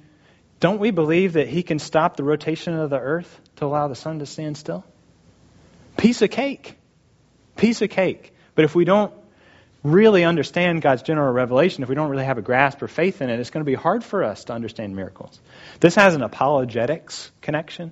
don't 0.60 0.80
we 0.80 0.90
believe 0.90 1.34
that 1.34 1.48
He 1.48 1.62
can 1.62 1.78
stop 1.78 2.18
the 2.18 2.24
rotation 2.24 2.74
of 2.74 2.90
the 2.90 3.00
Earth 3.00 3.40
to 3.58 3.66
allow 3.66 3.88
the 3.88 3.96
sun 3.96 4.18
to 4.18 4.26
stand 4.26 4.58
still? 4.58 4.84
Piece 5.96 6.24
of 6.24 6.32
cake. 6.32 6.76
Piece 7.56 7.84
of 7.84 7.92
cake. 7.92 8.34
But 8.56 8.66
if 8.66 8.74
we 8.74 8.84
don't 8.84 9.14
really 9.84 10.24
understand 10.24 10.82
God's 10.82 11.04
general 11.04 11.32
revelation, 11.32 11.84
if 11.84 11.90
we 11.90 11.94
don't 11.94 12.10
really 12.10 12.26
have 12.26 12.40
a 12.40 12.42
grasp 12.42 12.82
or 12.82 12.88
faith 12.88 13.22
in 13.22 13.30
it, 13.30 13.40
it's 13.40 13.52
going 13.52 13.64
to 13.64 13.70
be 13.70 13.76
hard 13.76 14.04
for 14.04 14.24
us 14.24 14.46
to 14.46 14.54
understand 14.54 14.96
miracles. 14.96 15.40
This 15.80 15.94
has 15.94 16.16
an 16.16 16.24
apologetics 16.24 17.32
connection. 17.42 17.92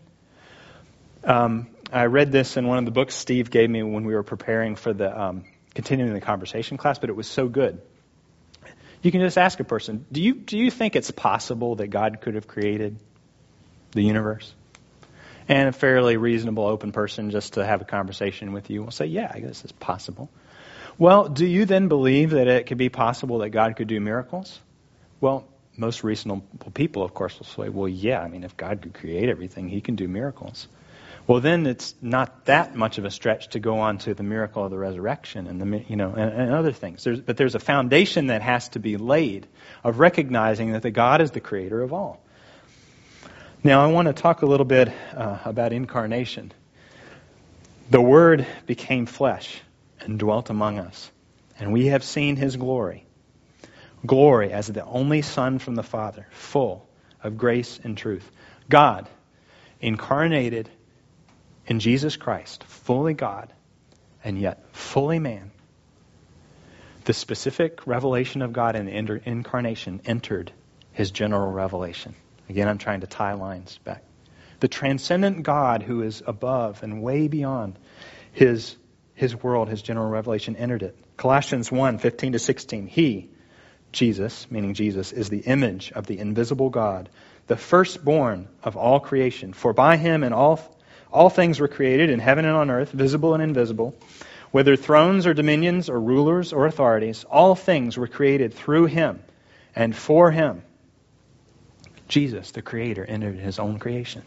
Um, 1.23 1.67
I 1.93 2.05
read 2.05 2.31
this 2.31 2.57
in 2.57 2.65
one 2.65 2.79
of 2.79 2.85
the 2.85 2.91
books 2.91 3.13
Steve 3.13 3.51
gave 3.51 3.69
me 3.69 3.83
when 3.83 4.03
we 4.03 4.15
were 4.15 4.23
preparing 4.23 4.75
for 4.75 4.93
the 4.93 5.19
um, 5.19 5.45
continuing 5.73 6.13
the 6.13 6.21
conversation 6.21 6.77
class, 6.77 6.99
but 6.99 7.09
it 7.09 7.15
was 7.15 7.27
so 7.27 7.47
good. 7.47 7.81
You 9.01 9.11
can 9.11 9.21
just 9.21 9.37
ask 9.37 9.59
a 9.59 9.63
person, 9.63 10.05
do 10.11 10.21
you, 10.21 10.33
do 10.33 10.57
you 10.57 10.69
think 10.69 10.95
it's 10.95 11.11
possible 11.11 11.75
that 11.75 11.87
God 11.87 12.19
could 12.21 12.35
have 12.35 12.47
created 12.47 12.97
the 13.91 14.01
universe? 14.01 14.53
And 15.47 15.69
a 15.69 15.71
fairly 15.71 16.17
reasonable, 16.17 16.65
open 16.65 16.91
person 16.91 17.31
just 17.31 17.53
to 17.53 17.65
have 17.65 17.81
a 17.81 17.85
conversation 17.85 18.51
with 18.51 18.69
you 18.69 18.83
will 18.83 18.91
say, 18.91 19.05
yeah, 19.05 19.31
I 19.33 19.39
guess 19.39 19.63
it's 19.63 19.71
possible. 19.71 20.29
Well, 20.97 21.29
do 21.29 21.45
you 21.45 21.65
then 21.65 21.87
believe 21.87 22.31
that 22.31 22.47
it 22.47 22.65
could 22.67 22.77
be 22.77 22.89
possible 22.89 23.39
that 23.39 23.49
God 23.49 23.77
could 23.77 23.87
do 23.87 23.99
miracles? 24.01 24.59
Well, 25.21 25.47
most 25.77 26.03
reasonable 26.03 26.45
people, 26.73 27.03
of 27.03 27.13
course, 27.13 27.39
will 27.39 27.45
say, 27.45 27.69
well, 27.69 27.87
yeah, 27.87 28.19
I 28.19 28.27
mean, 28.27 28.43
if 28.43 28.57
God 28.57 28.81
could 28.81 28.93
create 28.93 29.29
everything, 29.29 29.69
he 29.69 29.79
can 29.79 29.95
do 29.95 30.09
miracles. 30.09 30.67
Well, 31.29 31.41
then 31.41 31.67
it's 31.67 31.93
not 32.01 32.45
that 32.45 32.75
much 32.75 32.97
of 32.97 33.05
a 33.05 33.11
stretch 33.11 33.49
to 33.49 33.59
go 33.59 33.81
on 33.81 33.99
to 33.99 34.15
the 34.15 34.23
miracle 34.23 34.65
of 34.65 34.71
the 34.71 34.79
resurrection 34.79 35.45
and 35.45 35.61
the 35.61 35.85
you 35.87 35.95
know 35.95 36.11
and, 36.11 36.31
and 36.33 36.51
other 36.51 36.71
things. 36.71 37.03
There's, 37.03 37.21
but 37.21 37.37
there's 37.37 37.53
a 37.53 37.59
foundation 37.59 38.27
that 38.27 38.41
has 38.41 38.69
to 38.69 38.79
be 38.79 38.97
laid 38.97 39.45
of 39.83 39.99
recognizing 39.99 40.71
that 40.71 40.81
the 40.81 40.89
God 40.89 41.21
is 41.21 41.29
the 41.29 41.39
creator 41.39 41.83
of 41.83 41.93
all. 41.93 42.19
Now, 43.63 43.83
I 43.83 43.91
want 43.91 44.07
to 44.07 44.13
talk 44.13 44.41
a 44.41 44.47
little 44.47 44.65
bit 44.65 44.91
uh, 45.15 45.37
about 45.45 45.71
incarnation. 45.71 46.51
The 47.91 48.01
Word 48.01 48.47
became 48.65 49.05
flesh 49.05 49.61
and 49.99 50.17
dwelt 50.17 50.49
among 50.49 50.79
us. 50.79 51.11
And 51.59 51.71
we 51.71 51.87
have 51.87 52.03
seen 52.03 52.37
his 52.37 52.55
glory. 52.55 53.05
Glory 54.03 54.51
as 54.51 54.65
the 54.65 54.83
only 54.83 55.21
Son 55.21 55.59
from 55.59 55.75
the 55.75 55.83
Father, 55.83 56.25
full 56.31 56.89
of 57.21 57.37
grace 57.37 57.79
and 57.83 57.95
truth. 57.95 58.27
God, 58.67 59.07
incarnated 59.79 60.71
in 61.69 61.79
Jesus 61.79 62.17
Christ, 62.17 62.63
fully 62.65 63.13
God 63.13 63.53
and 64.23 64.37
yet 64.37 64.75
fully 64.75 65.19
man. 65.19 65.51
The 67.05 67.13
specific 67.13 67.87
revelation 67.87 68.41
of 68.41 68.51
God 68.51 68.75
in 68.75 68.85
the 68.85 69.21
incarnation 69.25 70.01
entered 70.05 70.51
his 70.91 71.11
general 71.11 71.51
revelation. 71.51 72.15
Again, 72.49 72.67
I'm 72.67 72.79
trying 72.79 73.01
to 73.01 73.07
tie 73.07 73.33
lines 73.33 73.79
back. 73.83 74.03
The 74.59 74.67
transcendent 74.67 75.43
God 75.43 75.83
who 75.83 76.01
is 76.01 76.21
above 76.25 76.83
and 76.83 77.01
way 77.01 77.27
beyond 77.27 77.79
his 78.33 78.75
his 79.13 79.35
world, 79.35 79.67
his 79.67 79.81
general 79.81 80.09
revelation, 80.09 80.55
entered 80.55 80.81
it. 80.81 80.97
Colossians 81.17 81.69
1 81.69 81.97
15 81.97 82.33
to 82.33 82.39
16. 82.39 82.87
He, 82.87 83.29
Jesus, 83.91 84.49
meaning 84.49 84.73
Jesus, 84.73 85.11
is 85.11 85.29
the 85.29 85.39
image 85.39 85.91
of 85.91 86.07
the 86.07 86.17
invisible 86.17 86.69
God, 86.69 87.09
the 87.47 87.57
firstborn 87.57 88.47
of 88.63 88.77
all 88.77 89.01
creation. 89.01 89.51
For 89.51 89.73
by 89.73 89.97
him 89.97 90.23
and 90.23 90.33
all, 90.33 90.78
all 91.11 91.29
things 91.29 91.59
were 91.59 91.67
created 91.67 92.09
in 92.09 92.19
heaven 92.19 92.45
and 92.45 92.55
on 92.55 92.69
earth, 92.69 92.91
visible 92.91 93.33
and 93.33 93.43
invisible. 93.43 93.95
Whether 94.51 94.75
thrones 94.75 95.27
or 95.27 95.33
dominions 95.33 95.89
or 95.89 95.99
rulers 95.99 96.53
or 96.53 96.65
authorities, 96.65 97.23
all 97.23 97.55
things 97.55 97.97
were 97.97 98.07
created 98.07 98.53
through 98.53 98.85
him 98.85 99.21
and 99.75 99.95
for 99.95 100.31
him. 100.31 100.63
Jesus, 102.07 102.51
the 102.51 102.63
Creator, 102.63 103.05
entered 103.05 103.37
his 103.37 103.59
own 103.59 103.77
creation. 103.77 104.23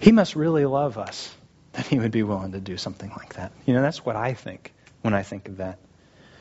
He 0.00 0.10
must 0.10 0.34
really 0.34 0.66
love 0.66 0.98
us 0.98 1.32
that 1.72 1.86
he 1.86 1.98
would 1.98 2.10
be 2.10 2.22
willing 2.22 2.52
to 2.52 2.60
do 2.60 2.76
something 2.76 3.10
like 3.16 3.34
that. 3.34 3.52
You 3.64 3.74
know, 3.74 3.82
that's 3.82 4.04
what 4.04 4.16
I 4.16 4.34
think 4.34 4.72
when 5.02 5.14
I 5.14 5.22
think 5.22 5.48
of 5.48 5.58
that. 5.58 5.78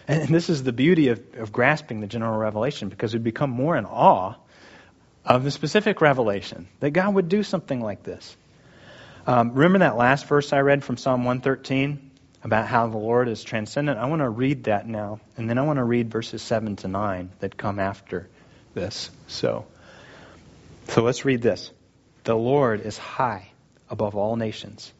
And 0.07 0.29
this 0.29 0.49
is 0.49 0.63
the 0.63 0.73
beauty 0.73 1.09
of, 1.09 1.21
of 1.37 1.51
grasping 1.51 2.01
the 2.01 2.07
general 2.07 2.37
revelation 2.37 2.89
because 2.89 3.13
we 3.13 3.19
become 3.19 3.49
more 3.49 3.77
in 3.77 3.85
awe 3.85 4.35
of 5.25 5.43
the 5.43 5.51
specific 5.51 6.01
revelation 6.01 6.67
that 6.81 6.91
God 6.91 7.13
would 7.13 7.29
do 7.29 7.43
something 7.43 7.79
like 7.79 8.03
this. 8.03 8.35
Um, 9.25 9.53
remember 9.53 9.79
that 9.79 9.95
last 9.95 10.25
verse 10.25 10.51
I 10.51 10.59
read 10.59 10.83
from 10.83 10.97
Psalm 10.97 11.23
113 11.23 12.11
about 12.43 12.67
how 12.67 12.87
the 12.87 12.97
Lord 12.97 13.29
is 13.29 13.41
transcendent? 13.41 13.97
I 13.97 14.05
want 14.05 14.21
to 14.21 14.29
read 14.29 14.65
that 14.65 14.85
now, 14.85 15.21
and 15.37 15.49
then 15.49 15.57
I 15.57 15.61
want 15.61 15.77
to 15.77 15.83
read 15.83 16.11
verses 16.11 16.41
7 16.41 16.75
to 16.77 16.89
9 16.89 17.31
that 17.39 17.55
come 17.55 17.79
after 17.79 18.27
this. 18.73 19.09
So, 19.27 19.65
so 20.89 21.03
let's 21.03 21.23
read 21.23 21.41
this. 21.41 21.71
The 22.25 22.35
Lord 22.35 22.81
is 22.81 22.97
high 22.97 23.49
above 23.89 24.15
all 24.15 24.35
nations 24.35 24.91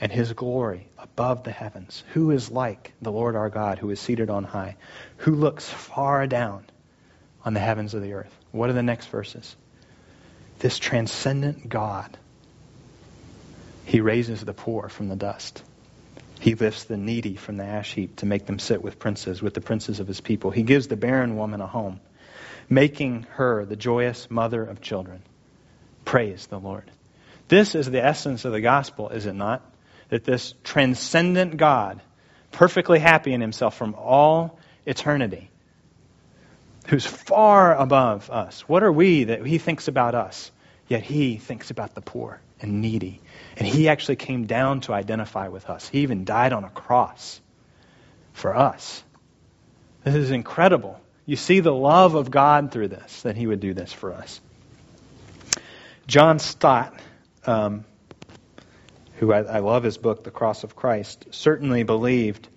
and 0.00 0.10
his 0.10 0.32
glory 0.32 0.88
above 0.96 1.44
the 1.44 1.50
heavens. 1.50 2.02
Who 2.14 2.30
is 2.30 2.50
like 2.50 2.92
the 3.02 3.12
Lord 3.12 3.36
our 3.36 3.50
God, 3.50 3.78
who 3.78 3.90
is 3.90 4.00
seated 4.00 4.30
on 4.30 4.44
high, 4.44 4.76
who 5.18 5.34
looks 5.34 5.68
far 5.68 6.26
down 6.26 6.64
on 7.44 7.52
the 7.52 7.60
heavens 7.60 7.92
of 7.92 8.02
the 8.02 8.14
earth? 8.14 8.34
What 8.50 8.70
are 8.70 8.74
the 8.74 8.82
next 8.82 9.08
verses? 9.08 9.56
This 10.58 10.78
transcendent 10.78 11.68
God, 11.68 12.16
he 13.88 14.00
raises 14.00 14.40
the 14.40 14.54
poor 14.54 14.88
from 14.88 15.08
the 15.08 15.16
dust. 15.16 15.62
He 16.40 16.54
lifts 16.54 16.84
the 16.84 16.96
needy 16.96 17.36
from 17.36 17.56
the 17.56 17.64
ash 17.64 17.94
heap 17.94 18.16
to 18.16 18.26
make 18.26 18.46
them 18.46 18.58
sit 18.58 18.82
with 18.82 18.98
princes, 18.98 19.42
with 19.42 19.54
the 19.54 19.60
princes 19.60 19.98
of 19.98 20.06
his 20.06 20.20
people. 20.20 20.50
He 20.50 20.62
gives 20.62 20.86
the 20.86 20.96
barren 20.96 21.36
woman 21.36 21.60
a 21.60 21.66
home, 21.66 22.00
making 22.68 23.26
her 23.30 23.64
the 23.64 23.76
joyous 23.76 24.30
mother 24.30 24.62
of 24.62 24.80
children. 24.80 25.22
Praise 26.04 26.46
the 26.46 26.60
Lord. 26.60 26.88
This 27.48 27.74
is 27.74 27.90
the 27.90 28.04
essence 28.04 28.44
of 28.44 28.52
the 28.52 28.60
gospel, 28.60 29.08
is 29.08 29.26
it 29.26 29.34
not? 29.34 29.62
that 30.08 30.24
this 30.24 30.54
transcendent 30.64 31.56
God, 31.56 32.00
perfectly 32.52 32.98
happy 32.98 33.32
in 33.32 33.40
himself 33.40 33.76
from 33.76 33.94
all 33.94 34.58
eternity, 34.86 35.50
who's 36.88 37.06
far 37.06 37.76
above 37.76 38.30
us, 38.30 38.62
what 38.62 38.82
are 38.82 38.92
we 38.92 39.24
that 39.24 39.46
he 39.46 39.58
thinks 39.58 39.88
about 39.88 40.14
us? 40.14 40.50
Yet 40.88 41.02
he 41.02 41.36
thinks 41.36 41.70
about 41.70 41.94
the 41.94 42.00
poor 42.00 42.40
and 42.60 42.80
needy. 42.80 43.20
And 43.58 43.66
he 43.66 43.88
actually 43.88 44.16
came 44.16 44.46
down 44.46 44.80
to 44.82 44.94
identify 44.94 45.48
with 45.48 45.68
us. 45.68 45.88
He 45.88 46.00
even 46.00 46.24
died 46.24 46.52
on 46.52 46.64
a 46.64 46.70
cross 46.70 47.40
for 48.32 48.56
us. 48.56 49.02
This 50.04 50.14
is 50.14 50.30
incredible. 50.30 50.98
You 51.26 51.36
see 51.36 51.60
the 51.60 51.74
love 51.74 52.14
of 52.14 52.30
God 52.30 52.72
through 52.72 52.88
this, 52.88 53.22
that 53.22 53.36
he 53.36 53.46
would 53.46 53.60
do 53.60 53.74
this 53.74 53.92
for 53.92 54.12
us. 54.14 54.40
John 56.06 56.38
Stott 56.38 56.94
um, 57.44 57.84
who 59.18 59.32
I, 59.32 59.40
I 59.40 59.58
love 59.58 59.82
his 59.82 59.98
book, 59.98 60.24
The 60.24 60.30
Cross 60.30 60.64
of 60.64 60.76
Christ, 60.76 61.26
certainly 61.30 61.82
believed 61.82 62.48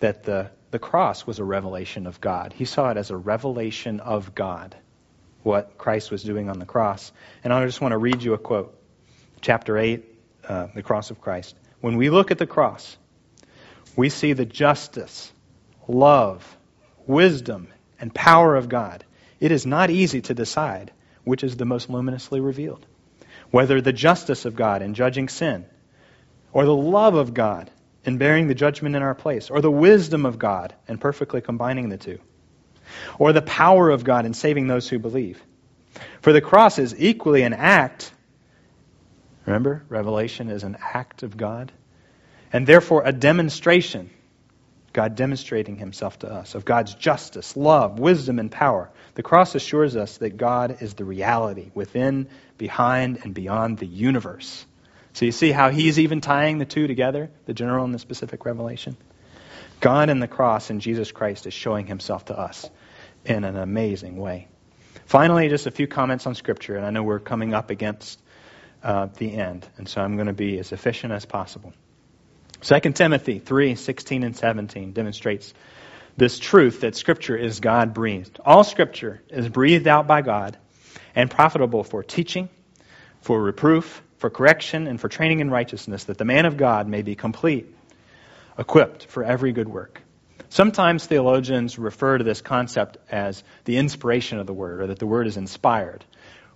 that 0.00 0.22
the, 0.22 0.50
the 0.70 0.78
cross 0.78 1.26
was 1.26 1.38
a 1.38 1.44
revelation 1.44 2.06
of 2.06 2.20
God. 2.20 2.52
He 2.52 2.64
saw 2.64 2.90
it 2.90 2.96
as 2.96 3.10
a 3.10 3.16
revelation 3.16 4.00
of 4.00 4.34
God, 4.34 4.76
what 5.42 5.76
Christ 5.76 6.10
was 6.10 6.22
doing 6.22 6.48
on 6.48 6.58
the 6.58 6.66
cross. 6.66 7.10
And 7.42 7.52
I 7.52 7.64
just 7.66 7.80
want 7.80 7.92
to 7.92 7.98
read 7.98 8.22
you 8.22 8.34
a 8.34 8.38
quote. 8.38 8.74
Chapter 9.40 9.76
8, 9.76 10.04
uh, 10.48 10.68
The 10.74 10.82
Cross 10.82 11.10
of 11.10 11.20
Christ. 11.20 11.54
When 11.80 11.96
we 11.96 12.10
look 12.10 12.30
at 12.30 12.38
the 12.38 12.46
cross, 12.46 12.96
we 13.96 14.08
see 14.08 14.32
the 14.32 14.44
justice, 14.44 15.32
love, 15.86 16.56
wisdom, 17.06 17.68
and 18.00 18.14
power 18.14 18.56
of 18.56 18.68
God. 18.68 19.04
It 19.40 19.52
is 19.52 19.66
not 19.66 19.90
easy 19.90 20.20
to 20.22 20.34
decide 20.34 20.90
which 21.24 21.44
is 21.44 21.56
the 21.56 21.64
most 21.64 21.90
luminously 21.90 22.40
revealed. 22.40 22.84
Whether 23.50 23.80
the 23.80 23.92
justice 23.92 24.44
of 24.44 24.56
God 24.56 24.82
in 24.82 24.94
judging 24.94 25.28
sin 25.28 25.66
or 26.52 26.64
the 26.64 26.74
love 26.74 27.14
of 27.14 27.34
God 27.34 27.70
in 28.04 28.18
bearing 28.18 28.48
the 28.48 28.54
judgment 28.54 28.96
in 28.96 29.02
our 29.02 29.14
place, 29.14 29.50
or 29.50 29.60
the 29.60 29.70
wisdom 29.70 30.24
of 30.24 30.38
God 30.38 30.74
in 30.88 30.96
perfectly 30.98 31.40
combining 31.40 31.88
the 31.90 31.98
two, 31.98 32.18
or 33.18 33.32
the 33.32 33.42
power 33.42 33.90
of 33.90 34.02
God 34.02 34.24
in 34.24 34.32
saving 34.32 34.66
those 34.66 34.88
who 34.88 34.98
believe. 34.98 35.42
For 36.22 36.32
the 36.32 36.40
cross 36.40 36.78
is 36.78 36.94
equally 36.98 37.42
an 37.42 37.52
act. 37.52 38.12
Remember, 39.48 39.82
revelation 39.88 40.50
is 40.50 40.62
an 40.62 40.76
act 40.78 41.22
of 41.22 41.34
God, 41.34 41.72
and 42.52 42.66
therefore 42.66 43.04
a 43.06 43.12
demonstration. 43.12 44.10
God 44.92 45.16
demonstrating 45.16 45.76
himself 45.76 46.18
to 46.18 46.30
us 46.30 46.54
of 46.54 46.66
God's 46.66 46.94
justice, 46.94 47.56
love, 47.56 47.98
wisdom, 47.98 48.38
and 48.38 48.52
power. 48.52 48.90
The 49.14 49.22
cross 49.22 49.54
assures 49.54 49.96
us 49.96 50.18
that 50.18 50.36
God 50.36 50.82
is 50.82 50.92
the 50.92 51.06
reality 51.06 51.70
within, 51.72 52.28
behind, 52.58 53.20
and 53.22 53.32
beyond 53.32 53.78
the 53.78 53.86
universe. 53.86 54.66
So 55.14 55.24
you 55.24 55.32
see 55.32 55.50
how 55.50 55.70
he's 55.70 55.98
even 55.98 56.20
tying 56.20 56.58
the 56.58 56.66
two 56.66 56.86
together, 56.86 57.30
the 57.46 57.54
general 57.54 57.86
and 57.86 57.94
the 57.94 57.98
specific 57.98 58.44
revelation? 58.44 58.98
God 59.80 60.10
in 60.10 60.20
the 60.20 60.28
cross 60.28 60.68
and 60.68 60.82
Jesus 60.82 61.10
Christ 61.10 61.46
is 61.46 61.54
showing 61.54 61.86
himself 61.86 62.26
to 62.26 62.38
us 62.38 62.68
in 63.24 63.44
an 63.44 63.56
amazing 63.56 64.18
way. 64.18 64.48
Finally, 65.06 65.48
just 65.48 65.66
a 65.66 65.70
few 65.70 65.86
comments 65.86 66.26
on 66.26 66.34
Scripture, 66.34 66.76
and 66.76 66.84
I 66.84 66.90
know 66.90 67.02
we're 67.02 67.18
coming 67.18 67.54
up 67.54 67.70
against 67.70 68.20
uh, 68.82 69.08
the 69.16 69.34
end, 69.34 69.66
and 69.76 69.88
so 69.88 70.00
I'm 70.00 70.16
going 70.16 70.26
to 70.26 70.32
be 70.32 70.58
as 70.58 70.72
efficient 70.72 71.12
as 71.12 71.24
possible. 71.24 71.72
2 72.62 72.80
Timothy 72.92 73.38
3 73.38 73.74
16 73.76 74.22
and 74.24 74.36
17 74.36 74.92
demonstrates 74.92 75.54
this 76.16 76.38
truth 76.38 76.80
that 76.80 76.96
Scripture 76.96 77.36
is 77.36 77.60
God 77.60 77.94
breathed. 77.94 78.40
All 78.44 78.64
Scripture 78.64 79.22
is 79.28 79.48
breathed 79.48 79.86
out 79.86 80.06
by 80.06 80.22
God 80.22 80.58
and 81.14 81.30
profitable 81.30 81.84
for 81.84 82.02
teaching, 82.02 82.48
for 83.20 83.40
reproof, 83.40 84.02
for 84.18 84.30
correction, 84.30 84.88
and 84.88 85.00
for 85.00 85.08
training 85.08 85.40
in 85.40 85.50
righteousness, 85.50 86.04
that 86.04 86.18
the 86.18 86.24
man 86.24 86.46
of 86.46 86.56
God 86.56 86.88
may 86.88 87.02
be 87.02 87.14
complete, 87.14 87.72
equipped 88.58 89.06
for 89.06 89.22
every 89.22 89.52
good 89.52 89.68
work. 89.68 90.02
Sometimes 90.50 91.06
theologians 91.06 91.78
refer 91.78 92.18
to 92.18 92.24
this 92.24 92.40
concept 92.40 92.96
as 93.10 93.44
the 93.64 93.76
inspiration 93.76 94.38
of 94.38 94.46
the 94.46 94.54
Word, 94.54 94.80
or 94.80 94.86
that 94.88 94.98
the 94.98 95.06
Word 95.06 95.26
is 95.26 95.36
inspired, 95.36 96.04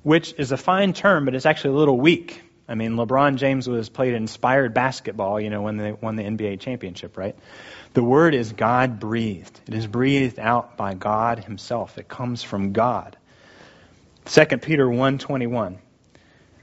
which 0.03 0.35
is 0.39 0.53
a 0.53 0.57
fine 0.57 0.93
term, 0.93 1.25
but 1.25 1.35
it's 1.35 1.47
actually 1.47 1.75
a 1.75 1.79
little 1.79 1.99
weak. 1.99 2.43
I 2.69 2.75
mean, 2.75 2.93
LeBron 2.93 3.37
James 3.37 3.69
was 3.69 3.89
played 3.89 4.15
inspired 4.15 4.73
basketball, 4.73 5.41
you 5.41 5.51
know, 5.51 5.63
when 5.63 5.77
they 5.77 5.93
won 5.93 6.17
the 6.17 6.23
NBA 6.23 6.61
championship, 6.61 7.17
right? 7.17 7.37
The 7.93 8.03
word 8.03 8.35
is 8.35 8.53
God 8.53 8.99
breathed. 8.99 9.61
It 9.67 9.75
is 9.75 9.87
breathed 9.87 10.39
out 10.39 10.77
by 10.77 10.95
God 10.95 11.41
himself. 11.41 11.99
It 11.99 12.09
comes 12.09 12.43
from 12.43 12.73
God. 12.73 13.17
2 14.27 14.59
Peter 14.59 14.87
1:21 14.87 15.79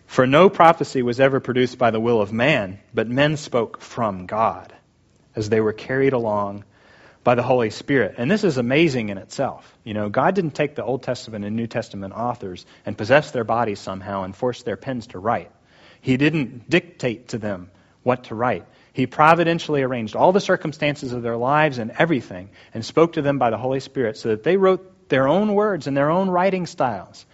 For 0.08 0.26
no 0.26 0.50
prophecy 0.50 1.04
was 1.04 1.20
ever 1.20 1.40
produced 1.40 1.78
by 1.78 1.92
the 1.92 2.00
will 2.00 2.22
of 2.22 2.34
man, 2.34 2.80
but 2.94 3.08
men 3.08 3.38
spoke 3.38 3.82
from 3.82 4.26
God 4.26 4.74
as 5.36 5.50
they 5.50 5.62
were 5.62 5.74
carried 5.74 6.14
along 6.14 6.64
by 7.30 7.36
the 7.36 7.44
Holy 7.44 7.70
Spirit. 7.70 8.16
And 8.18 8.32
this 8.32 8.44
is 8.44 8.58
amazing 8.58 9.10
in 9.10 9.20
itself. 9.20 9.78
You 9.84 9.94
know, 9.94 10.10
God 10.10 10.34
didn't 10.34 10.56
take 10.56 10.74
the 10.74 10.84
Old 10.84 11.04
Testament 11.04 11.46
and 11.46 11.56
New 11.56 11.68
Testament 11.68 12.12
authors 12.12 12.66
and 12.88 12.98
possess 12.98 13.30
their 13.30 13.44
bodies 13.44 13.80
somehow 13.80 14.24
and 14.24 14.36
force 14.36 14.64
their 14.64 14.78
pens 14.78 15.06
to 15.10 15.20
write. 15.20 15.52
He 16.02 16.18
didn't 16.18 16.68
dictate 16.72 17.28
to 17.28 17.38
them 17.38 17.70
what 18.02 18.24
to 18.24 18.34
write. 18.34 18.66
He 18.94 19.06
providentially 19.06 19.84
arranged 19.84 20.16
all 20.16 20.32
the 20.32 20.42
circumstances 20.42 21.14
of 21.14 21.22
their 21.22 21.38
lives 21.38 21.78
and 21.78 21.92
everything 21.92 22.50
and 22.74 22.84
spoke 22.84 23.14
to 23.14 23.22
them 23.22 23.38
by 23.38 23.52
the 23.52 23.60
Holy 23.60 23.80
Spirit 23.80 24.18
so 24.18 24.30
that 24.30 24.42
they 24.42 24.58
wrote 24.58 25.08
their 25.08 25.28
own 25.28 25.54
words 25.54 25.86
and 25.86 25.96
their 25.96 26.10
own 26.10 26.32
writing 26.32 26.66
styles. 26.66 27.28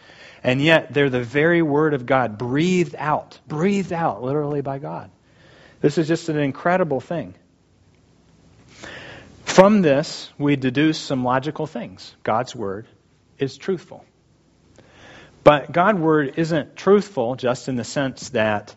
And 0.43 0.61
yet, 0.61 0.93
they're 0.93 1.09
the 1.09 1.23
very 1.23 1.61
Word 1.61 1.93
of 1.93 2.05
God, 2.05 2.37
breathed 2.37 2.95
out, 2.97 3.39
breathed 3.47 3.93
out 3.93 4.21
literally 4.21 4.59
by 4.59 4.77
God. 4.77 5.09
This 5.79 5.97
is 5.97 6.05
just 6.05 6.27
an 6.27 6.37
incredible 6.37 6.99
thing. 6.99 7.33
From 9.55 9.81
this, 9.81 10.29
we 10.37 10.57
deduce 10.57 10.99
some 10.99 11.23
logical 11.23 11.65
things. 11.65 12.13
God's 12.23 12.53
Word 12.53 12.87
is 13.39 13.57
truthful. 13.57 14.03
But 15.45 15.71
God's 15.71 15.97
Word 15.97 16.33
isn't 16.35 16.75
truthful 16.75 17.37
just 17.37 17.69
in 17.69 17.77
the 17.77 17.85
sense 17.85 18.31
that 18.31 18.75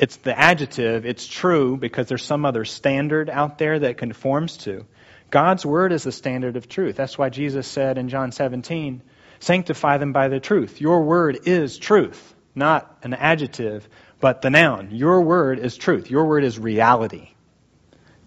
it's 0.00 0.16
the 0.16 0.36
adjective, 0.36 1.06
it's 1.06 1.24
true 1.24 1.76
because 1.76 2.08
there's 2.08 2.24
some 2.24 2.44
other 2.44 2.64
standard 2.64 3.30
out 3.30 3.58
there 3.58 3.78
that 3.78 3.96
conforms 3.96 4.56
to. 4.56 4.86
God's 5.30 5.64
word 5.64 5.92
is 5.92 6.02
the 6.02 6.10
standard 6.10 6.56
of 6.56 6.68
truth. 6.68 6.96
That's 6.96 7.16
why 7.16 7.28
Jesus 7.28 7.68
said 7.68 7.96
in 7.96 8.08
John 8.08 8.32
17, 8.32 9.02
sanctify 9.38 9.98
them 9.98 10.12
by 10.12 10.26
the 10.26 10.40
truth. 10.40 10.80
Your 10.80 11.04
word 11.04 11.38
is 11.44 11.78
truth, 11.78 12.34
not 12.56 12.98
an 13.04 13.14
adjective, 13.14 13.88
but 14.18 14.42
the 14.42 14.50
noun. 14.50 14.88
Your 14.90 15.20
word 15.20 15.60
is 15.60 15.76
truth. 15.76 16.10
Your 16.10 16.24
word 16.24 16.42
is 16.42 16.58
reality. 16.58 17.34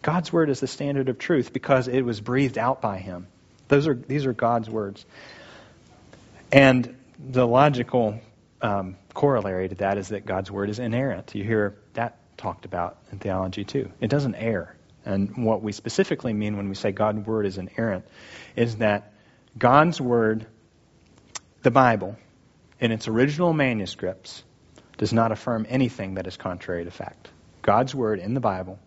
God's 0.01 0.33
word 0.33 0.49
is 0.49 0.59
the 0.59 0.67
standard 0.67 1.09
of 1.09 1.19
truth 1.19 1.53
because 1.53 1.87
it 1.87 2.01
was 2.01 2.19
breathed 2.19 2.57
out 2.57 2.81
by 2.81 2.97
him. 2.97 3.27
Those 3.67 3.87
are, 3.87 3.93
these 3.93 4.25
are 4.25 4.33
God's 4.33 4.69
words. 4.69 5.05
And 6.51 6.97
the 7.19 7.47
logical 7.47 8.19
um, 8.61 8.97
corollary 9.13 9.69
to 9.69 9.75
that 9.75 9.97
is 9.97 10.09
that 10.09 10.25
God's 10.25 10.51
word 10.51 10.69
is 10.69 10.79
inerrant. 10.79 11.33
You 11.35 11.43
hear 11.43 11.77
that 11.93 12.17
talked 12.37 12.65
about 12.65 12.97
in 13.11 13.19
theology 13.19 13.63
too. 13.63 13.91
It 13.99 14.09
doesn't 14.09 14.35
err. 14.35 14.75
And 15.05 15.45
what 15.45 15.61
we 15.61 15.71
specifically 15.71 16.33
mean 16.33 16.57
when 16.57 16.69
we 16.69 16.75
say 16.75 16.91
God's 16.91 17.25
word 17.25 17.45
is 17.45 17.57
inerrant 17.57 18.05
is 18.55 18.77
that 18.77 19.13
God's 19.57 19.99
word, 19.99 20.45
the 21.63 21.71
Bible, 21.71 22.17
in 22.79 22.91
its 22.91 23.07
original 23.07 23.53
manuscripts, 23.53 24.43
does 24.97 25.13
not 25.13 25.31
affirm 25.31 25.65
anything 25.69 26.15
that 26.15 26.27
is 26.27 26.37
contrary 26.37 26.85
to 26.85 26.91
fact. 26.91 27.29
God's 27.61 27.93
word 27.95 28.19
in 28.19 28.33
the 28.33 28.39
Bible 28.39 28.79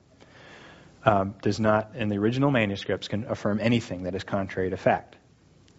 um, 1.04 1.34
does 1.42 1.60
not, 1.60 1.92
in 1.96 2.08
the 2.08 2.18
original 2.18 2.50
manuscripts, 2.50 3.08
can 3.08 3.24
affirm 3.26 3.60
anything 3.60 4.04
that 4.04 4.14
is 4.14 4.24
contrary 4.24 4.70
to 4.70 4.76
fact. 4.76 5.16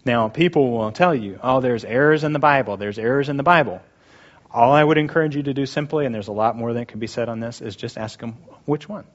Now, 0.05 0.29
people 0.29 0.71
will 0.71 0.91
tell 0.91 1.15
you, 1.15 1.39
oh, 1.41 1.61
there's 1.61 1.83
errors 1.83 2.23
in 2.23 2.31
the 2.31 2.39
Bible, 2.39 2.77
there's 2.77 2.99
errors 2.99 3.27
in 3.27 3.37
the 3.37 3.43
Bible. 3.43 3.81
All 4.51 4.71
I 4.71 4.83
would 4.83 4.97
encourage 4.97 5.35
you 5.35 5.43
to 5.43 5.53
do 5.53 5.65
simply, 5.65 6.05
and 6.05 6.13
there's 6.13 6.27
a 6.27 6.33
lot 6.33 6.55
more 6.55 6.73
that 6.73 6.87
can 6.87 6.99
be 6.99 7.07
said 7.07 7.27
on 7.27 7.39
this, 7.39 7.59
is 7.59 7.75
just 7.75 7.97
ask 7.97 8.19
them 8.19 8.33
which 8.65 8.87
one. 8.87 9.05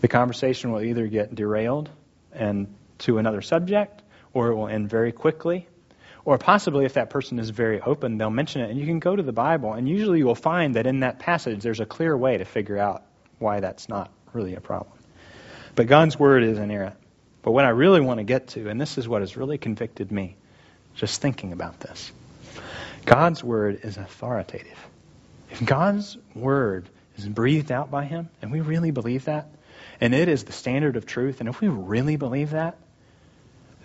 The 0.00 0.08
conversation 0.08 0.72
will 0.72 0.82
either 0.82 1.06
get 1.06 1.34
derailed 1.34 1.88
and 2.32 2.74
to 2.98 3.18
another 3.18 3.40
subject, 3.40 4.02
or 4.34 4.48
it 4.48 4.56
will 4.56 4.68
end 4.68 4.90
very 4.90 5.12
quickly. 5.12 5.68
Or 6.24 6.36
possibly, 6.36 6.84
if 6.84 6.94
that 6.94 7.08
person 7.08 7.38
is 7.38 7.50
very 7.50 7.80
open, 7.80 8.18
they'll 8.18 8.30
mention 8.30 8.62
it, 8.62 8.70
and 8.70 8.78
you 8.78 8.84
can 8.84 8.98
go 8.98 9.14
to 9.14 9.22
the 9.22 9.32
Bible, 9.32 9.72
and 9.72 9.88
usually 9.88 10.18
you 10.18 10.26
will 10.26 10.34
find 10.34 10.74
that 10.74 10.86
in 10.86 11.00
that 11.00 11.18
passage 11.20 11.62
there's 11.62 11.80
a 11.80 11.86
clear 11.86 12.16
way 12.16 12.36
to 12.36 12.44
figure 12.44 12.78
out 12.78 13.04
why 13.38 13.60
that's 13.60 13.88
not 13.88 14.10
really 14.34 14.54
a 14.54 14.60
problem. 14.60 14.96
But 15.74 15.86
God's 15.86 16.18
Word 16.18 16.42
is 16.42 16.58
inerrant. 16.58 16.96
But 17.42 17.52
what 17.52 17.64
I 17.64 17.70
really 17.70 18.00
want 18.00 18.18
to 18.18 18.24
get 18.24 18.48
to, 18.48 18.68
and 18.68 18.80
this 18.80 18.98
is 18.98 19.08
what 19.08 19.22
has 19.22 19.36
really 19.36 19.58
convicted 19.58 20.12
me, 20.12 20.36
just 20.94 21.20
thinking 21.20 21.52
about 21.52 21.80
this 21.80 22.12
God's 23.06 23.42
Word 23.42 23.80
is 23.82 23.96
authoritative. 23.96 24.78
If 25.50 25.64
God's 25.64 26.16
Word 26.34 26.88
is 27.16 27.28
breathed 27.28 27.72
out 27.72 27.90
by 27.90 28.04
Him, 28.04 28.28
and 28.42 28.52
we 28.52 28.60
really 28.60 28.90
believe 28.90 29.24
that, 29.24 29.48
and 30.00 30.14
it 30.14 30.28
is 30.28 30.44
the 30.44 30.52
standard 30.52 30.96
of 30.96 31.06
truth, 31.06 31.40
and 31.40 31.48
if 31.48 31.60
we 31.60 31.68
really 31.68 32.16
believe 32.16 32.50
that, 32.50 32.76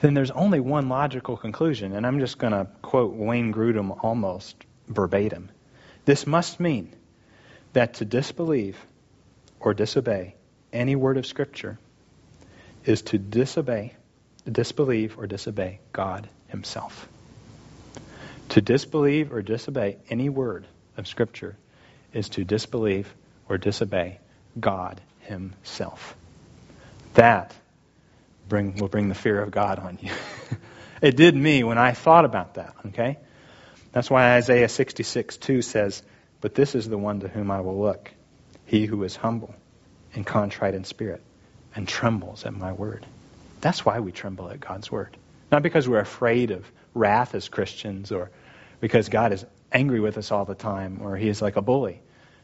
then 0.01 0.13
there's 0.13 0.31
only 0.31 0.59
one 0.59 0.89
logical 0.89 1.37
conclusion, 1.37 1.93
and 1.93 2.05
I'm 2.05 2.19
just 2.19 2.37
going 2.37 2.53
to 2.53 2.67
quote 2.81 3.13
Wayne 3.13 3.53
Grudem 3.53 4.03
almost 4.03 4.55
verbatim. 4.87 5.49
This 6.03 6.27
must 6.27 6.59
mean 6.59 6.93
that 7.73 7.95
to 7.95 8.05
disbelieve 8.05 8.77
or 9.59 9.73
disobey 9.73 10.35
any 10.71 10.95
word 10.95 11.17
of 11.17 11.25
Scripture 11.25 11.77
is 12.85 13.01
to 13.03 13.17
disobey, 13.17 13.93
disbelieve, 14.49 15.17
or 15.17 15.27
disobey 15.27 15.79
God 15.91 16.29
Himself. 16.47 17.07
To 18.49 18.61
disbelieve 18.61 19.33
or 19.33 19.41
disobey 19.41 19.97
any 20.09 20.29
word 20.29 20.67
of 20.97 21.07
Scripture 21.07 21.55
is 22.13 22.29
to 22.29 22.43
disbelieve 22.43 23.11
or 23.49 23.57
disobey 23.57 24.19
God 24.59 25.01
Himself. 25.21 26.15
That 27.15 27.53
bring, 28.47 28.75
will 28.75 28.87
bring 28.87 29.09
the 29.09 29.15
fear 29.15 29.41
of 29.41 29.51
God 29.51 29.79
on 29.79 29.97
you. 30.01 30.11
it 31.01 31.15
did 31.15 31.35
me 31.35 31.63
when 31.63 31.77
I 31.77 31.93
thought 31.93 32.25
about 32.25 32.55
that, 32.55 32.75
okay? 32.87 33.17
That's 33.91 34.09
why 34.09 34.35
Isaiah 34.35 34.69
66 34.69 35.37
2 35.37 35.61
says, 35.61 36.03
But 36.41 36.53
this 36.53 36.75
is 36.75 36.87
the 36.87 36.97
one 36.97 37.21
to 37.21 37.27
whom 37.27 37.49
I 37.49 37.61
will 37.61 37.79
look, 37.79 38.11
he 38.65 38.85
who 38.85 39.03
is 39.03 39.15
humble 39.15 39.53
and 40.13 40.25
contrite 40.25 40.73
in 40.73 40.83
spirit 40.83 41.21
and 41.75 41.87
trembles 41.87 42.45
at 42.45 42.53
my 42.53 42.73
word. 42.73 43.05
That's 43.61 43.85
why 43.85 43.99
we 43.99 44.11
tremble 44.11 44.49
at 44.49 44.59
God's 44.59 44.91
word. 44.91 45.15
Not 45.51 45.63
because 45.63 45.87
we're 45.87 45.99
afraid 45.99 46.51
of 46.51 46.65
wrath 46.93 47.35
as 47.35 47.49
Christians 47.49 48.11
or 48.11 48.31
because 48.79 49.09
God 49.09 49.33
is 49.33 49.45
angry 49.71 49.99
with 49.99 50.17
us 50.17 50.31
all 50.31 50.45
the 50.45 50.55
time 50.55 50.99
or 51.01 51.15
he 51.17 51.27
is 51.27 51.41
like 51.41 51.55
a 51.55 51.61
bully. 51.61 52.01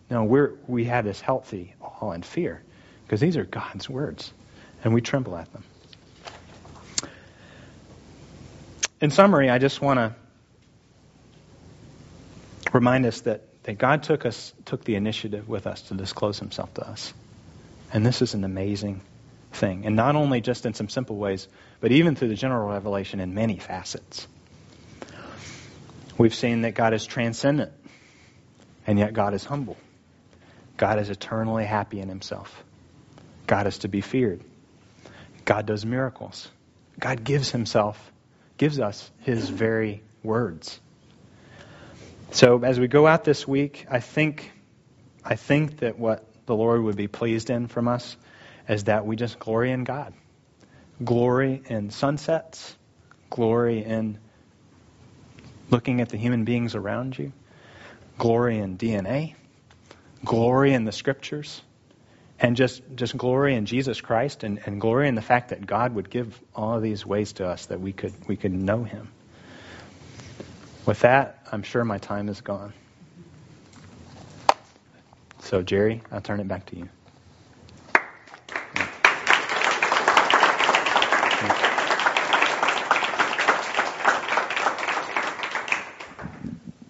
No, 0.10 0.24
we're, 0.24 0.54
we 0.68 0.86
have 0.86 1.06
this 1.06 1.22
healthy 1.22 1.74
awe 1.82 2.12
and 2.12 2.26
fear 2.26 2.62
because 3.06 3.22
these 3.22 3.38
are 3.38 3.46
God's 3.46 3.90
words 3.90 4.34
and 4.84 4.94
we 4.94 5.02
tremble 5.02 5.38
at 5.38 5.52
them. 5.54 5.64
In 9.00 9.10
summary, 9.10 9.50
I 9.50 9.58
just 9.58 9.82
want 9.82 9.98
to 9.98 10.16
remind 12.74 13.06
us 13.06 13.22
that, 13.22 13.48
that 13.64 13.78
God 13.78 14.04
took 14.04 14.26
us 14.26 14.54
took 14.66 14.84
the 14.84 14.96
initiative 14.96 15.48
with 15.48 15.68
us 15.68 15.82
to 15.84 15.94
disclose 15.94 16.40
himself 16.40 16.74
to 16.76 16.88
us. 16.88 17.14
And 17.94 18.06
this 18.06 18.22
is 18.22 18.34
an 18.34 18.44
amazing 18.44 19.02
thing. 19.52 19.86
And 19.86 19.96
not 19.96 20.16
only 20.16 20.42
just 20.42 20.66
in 20.66 20.74
some 20.74 20.90
simple 20.90 21.18
ways, 21.18 21.48
but 21.80 21.92
even 21.92 22.16
through 22.16 22.30
the 22.30 22.36
general 22.36 22.70
revelation 22.70 23.20
in 23.20 23.34
many 23.34 23.58
facets. 23.58 24.28
We've 26.18 26.34
seen 26.34 26.62
that 26.62 26.76
God 26.76 26.94
is 26.94 27.06
transcendent, 27.06 27.72
and 28.86 29.00
yet 29.00 29.14
God 29.14 29.34
is 29.34 29.44
humble. 29.44 29.78
God 30.78 31.00
is 31.00 31.10
eternally 31.10 31.66
happy 31.66 32.00
in 32.00 32.10
himself. 32.10 32.64
God 33.48 33.68
is 33.68 33.80
to 33.80 33.88
be 33.88 34.02
feared. 34.02 34.42
God 35.46 35.66
does 35.66 35.86
miracles. 35.86 36.50
God 37.00 37.24
gives 37.24 37.52
himself, 37.52 38.12
gives 38.58 38.80
us 38.80 39.10
his 39.20 39.50
very 39.50 40.04
words. 40.24 40.80
So 42.32 42.64
as 42.64 42.80
we 42.80 42.88
go 42.88 43.08
out 43.08 43.26
this 43.26 43.46
week, 43.48 43.86
I 43.92 44.00
think 44.00 44.52
I 45.24 45.36
think 45.36 45.80
that 45.80 46.00
what 46.00 46.26
the 46.46 46.56
Lord 46.56 46.82
would 46.82 46.96
be 46.96 47.08
pleased 47.08 47.50
in 47.50 47.68
from 47.68 47.88
us 47.88 48.16
is 48.68 48.86
that 48.86 49.06
we 49.06 49.16
just 49.16 49.38
glory 49.38 49.72
in 49.72 49.84
God. 49.84 50.14
Glory 51.04 51.62
in 51.68 51.90
sunsets, 51.90 52.76
glory 53.30 53.84
in 53.84 54.18
looking 55.70 56.02
at 56.02 56.10
the 56.10 56.18
human 56.18 56.46
beings 56.46 56.74
around 56.74 57.18
you, 57.18 57.34
glory 58.18 58.60
in 58.60 58.78
DNA, 58.78 59.36
glory 60.24 60.74
in 60.74 60.86
the 60.86 60.92
scriptures, 60.92 61.62
and 62.40 62.56
just, 62.56 62.82
just 62.96 63.16
glory 63.18 63.56
in 63.56 63.66
Jesus 63.66 64.02
Christ 64.02 64.44
and, 64.44 64.60
and 64.66 64.82
glory 64.82 65.08
in 65.08 65.16
the 65.16 65.22
fact 65.22 65.50
that 65.50 65.66
God 65.66 65.96
would 65.96 66.10
give 66.10 66.40
all 66.56 66.76
of 66.76 66.84
these 66.84 67.06
ways 67.06 67.34
to 67.34 67.48
us 67.48 67.68
that 67.68 67.80
we 67.80 67.94
could, 67.94 68.14
we 68.28 68.36
could 68.38 68.54
know 68.54 68.84
Him. 68.84 69.10
With 70.86 71.02
that, 71.02 71.46
I'm 71.52 71.64
sure 71.64 71.86
my 71.86 72.00
time 72.00 72.28
is 72.28 72.42
gone. 72.42 72.74
So, 75.40 75.62
Jerry, 75.62 76.02
I'll 76.12 76.22
turn 76.22 76.40
it 76.40 76.48
back 76.48 76.66
to 76.68 76.76
you. 76.76 76.90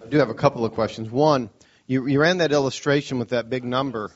I 0.00 0.06
do 0.08 0.18
have 0.18 0.30
a 0.30 0.34
couple 0.34 0.64
of 0.64 0.72
questions. 0.72 1.10
One, 1.10 1.50
you, 1.86 2.06
you 2.06 2.20
ran 2.20 2.38
that 2.38 2.52
illustration 2.52 3.18
with 3.18 3.30
that 3.30 3.50
big 3.50 3.64
number. 3.64 4.10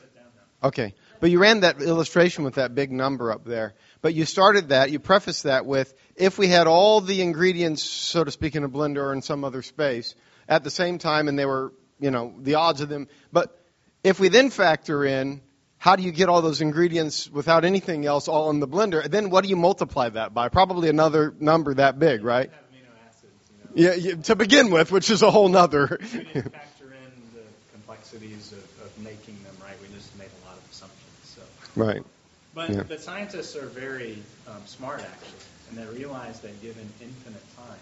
Okay. 0.63 0.93
But 1.19 1.31
you 1.31 1.39
ran 1.39 1.61
that 1.61 1.81
illustration 1.81 2.43
with 2.43 2.55
that 2.55 2.75
big 2.75 2.91
number 2.91 3.31
up 3.31 3.45
there. 3.45 3.73
But 4.01 4.13
you 4.13 4.25
started 4.25 4.69
that, 4.69 4.91
you 4.91 4.99
prefaced 4.99 5.43
that 5.43 5.65
with 5.65 5.93
if 6.15 6.37
we 6.37 6.47
had 6.47 6.67
all 6.67 7.01
the 7.01 7.21
ingredients, 7.21 7.83
so 7.83 8.23
to 8.23 8.31
speak, 8.31 8.55
in 8.55 8.63
a 8.63 8.69
blender 8.69 8.97
or 8.97 9.13
in 9.13 9.21
some 9.21 9.43
other 9.43 9.61
space 9.61 10.15
at 10.47 10.63
the 10.63 10.69
same 10.69 10.97
time 10.97 11.27
and 11.27 11.37
they 11.37 11.45
were, 11.45 11.73
you 11.99 12.11
know, 12.11 12.33
the 12.39 12.55
odds 12.55 12.81
of 12.81 12.89
them. 12.89 13.07
But 13.31 13.57
if 14.03 14.19
we 14.19 14.29
then 14.29 14.49
factor 14.49 15.03
in 15.05 15.41
how 15.77 15.95
do 15.95 16.03
you 16.03 16.11
get 16.11 16.29
all 16.29 16.41
those 16.41 16.61
ingredients 16.61 17.29
without 17.29 17.63
anything 17.63 18.05
else 18.05 18.27
all 18.27 18.49
in 18.49 18.59
the 18.59 18.67
blender, 18.67 19.07
then 19.09 19.29
what 19.29 19.43
do 19.43 19.49
you 19.49 19.55
multiply 19.55 20.09
that 20.09 20.33
by? 20.33 20.49
Probably 20.49 20.89
another 20.89 21.33
number 21.39 21.73
that 21.75 21.99
big, 21.99 22.23
right? 22.23 22.51
Yeah, 23.75 23.93
yeah, 23.93 24.15
to 24.23 24.35
begin 24.35 24.71
with, 24.71 24.91
which 24.91 25.11
is 25.11 25.21
a 25.21 25.29
whole 25.29 25.49
nother. 25.49 25.99
we 26.01 26.07
didn't 26.07 26.51
factor 26.51 26.85
in 26.85 27.11
the 27.35 27.43
complexities 27.73 28.51
of, 28.51 28.57
of 28.83 29.03
making 29.03 29.37
them 29.43 29.53
right. 29.61 29.75
We 29.79 29.95
just 29.95 30.17
made 30.17 30.29
a 30.43 30.45
lot 30.49 30.57
of 30.57 30.63
assumptions. 30.71 31.35
So. 31.35 31.41
Right. 31.77 32.03
But, 32.55 32.69
Yeah. 32.71 32.83
but 32.83 32.99
scientists 33.01 33.55
are 33.55 33.67
very 33.67 34.17
um, 34.47 34.65
smart, 34.65 35.01
actually, 35.01 35.45
and 35.69 35.77
they 35.77 35.85
realize 35.99 36.39
that 36.39 36.59
given 36.61 36.89
infinite 36.99 37.43
time, 37.55 37.79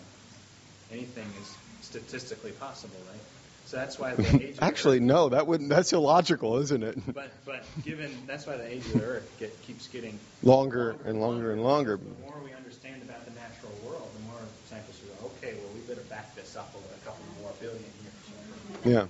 anything 0.91 1.25
is 1.41 1.55
statistically 1.81 2.51
possible, 2.51 2.97
right? 3.09 3.21
So 3.65 3.77
that's 3.77 3.97
why 3.97 4.15
the 4.15 4.27
age 4.27 4.57
of 4.57 4.61
Actually, 4.61 4.97
Earth, 4.97 5.03
no, 5.03 5.29
that 5.29 5.47
wouldn't. 5.47 5.69
That's 5.69 5.93
illogical, 5.93 6.57
isn't 6.57 6.83
it? 6.83 6.97
but 7.15 7.31
but 7.45 7.63
given 7.83 8.11
that's 8.27 8.45
why 8.45 8.57
the 8.57 8.67
age 8.69 8.85
of 8.85 8.93
the 8.93 9.01
Earth 9.03 9.31
get, 9.39 9.59
keeps 9.63 9.87
getting 9.87 10.19
Longer 10.43 10.97
and 11.05 11.19
longer 11.21 11.51
and 11.53 11.63
longer. 11.63 11.97
The 11.97 12.03
more 12.03 12.35
we 12.43 12.53
understand 12.53 13.01
about 13.01 13.25
the 13.25 13.31
natural 13.31 13.71
world, 13.83 14.07
the 14.13 14.31
more 14.31 14.41
scientists 14.69 15.01
are 15.01 15.23
go, 15.23 15.31
okay, 15.37 15.55
well, 15.55 15.71
we 15.73 15.79
better 15.87 16.05
back 16.07 16.35
this 16.35 16.55
up 16.55 16.75
a 16.75 17.05
couple 17.05 17.23
more 17.41 17.51
billion 17.59 17.79
years. 17.79 18.93
Yeah. 18.95 19.07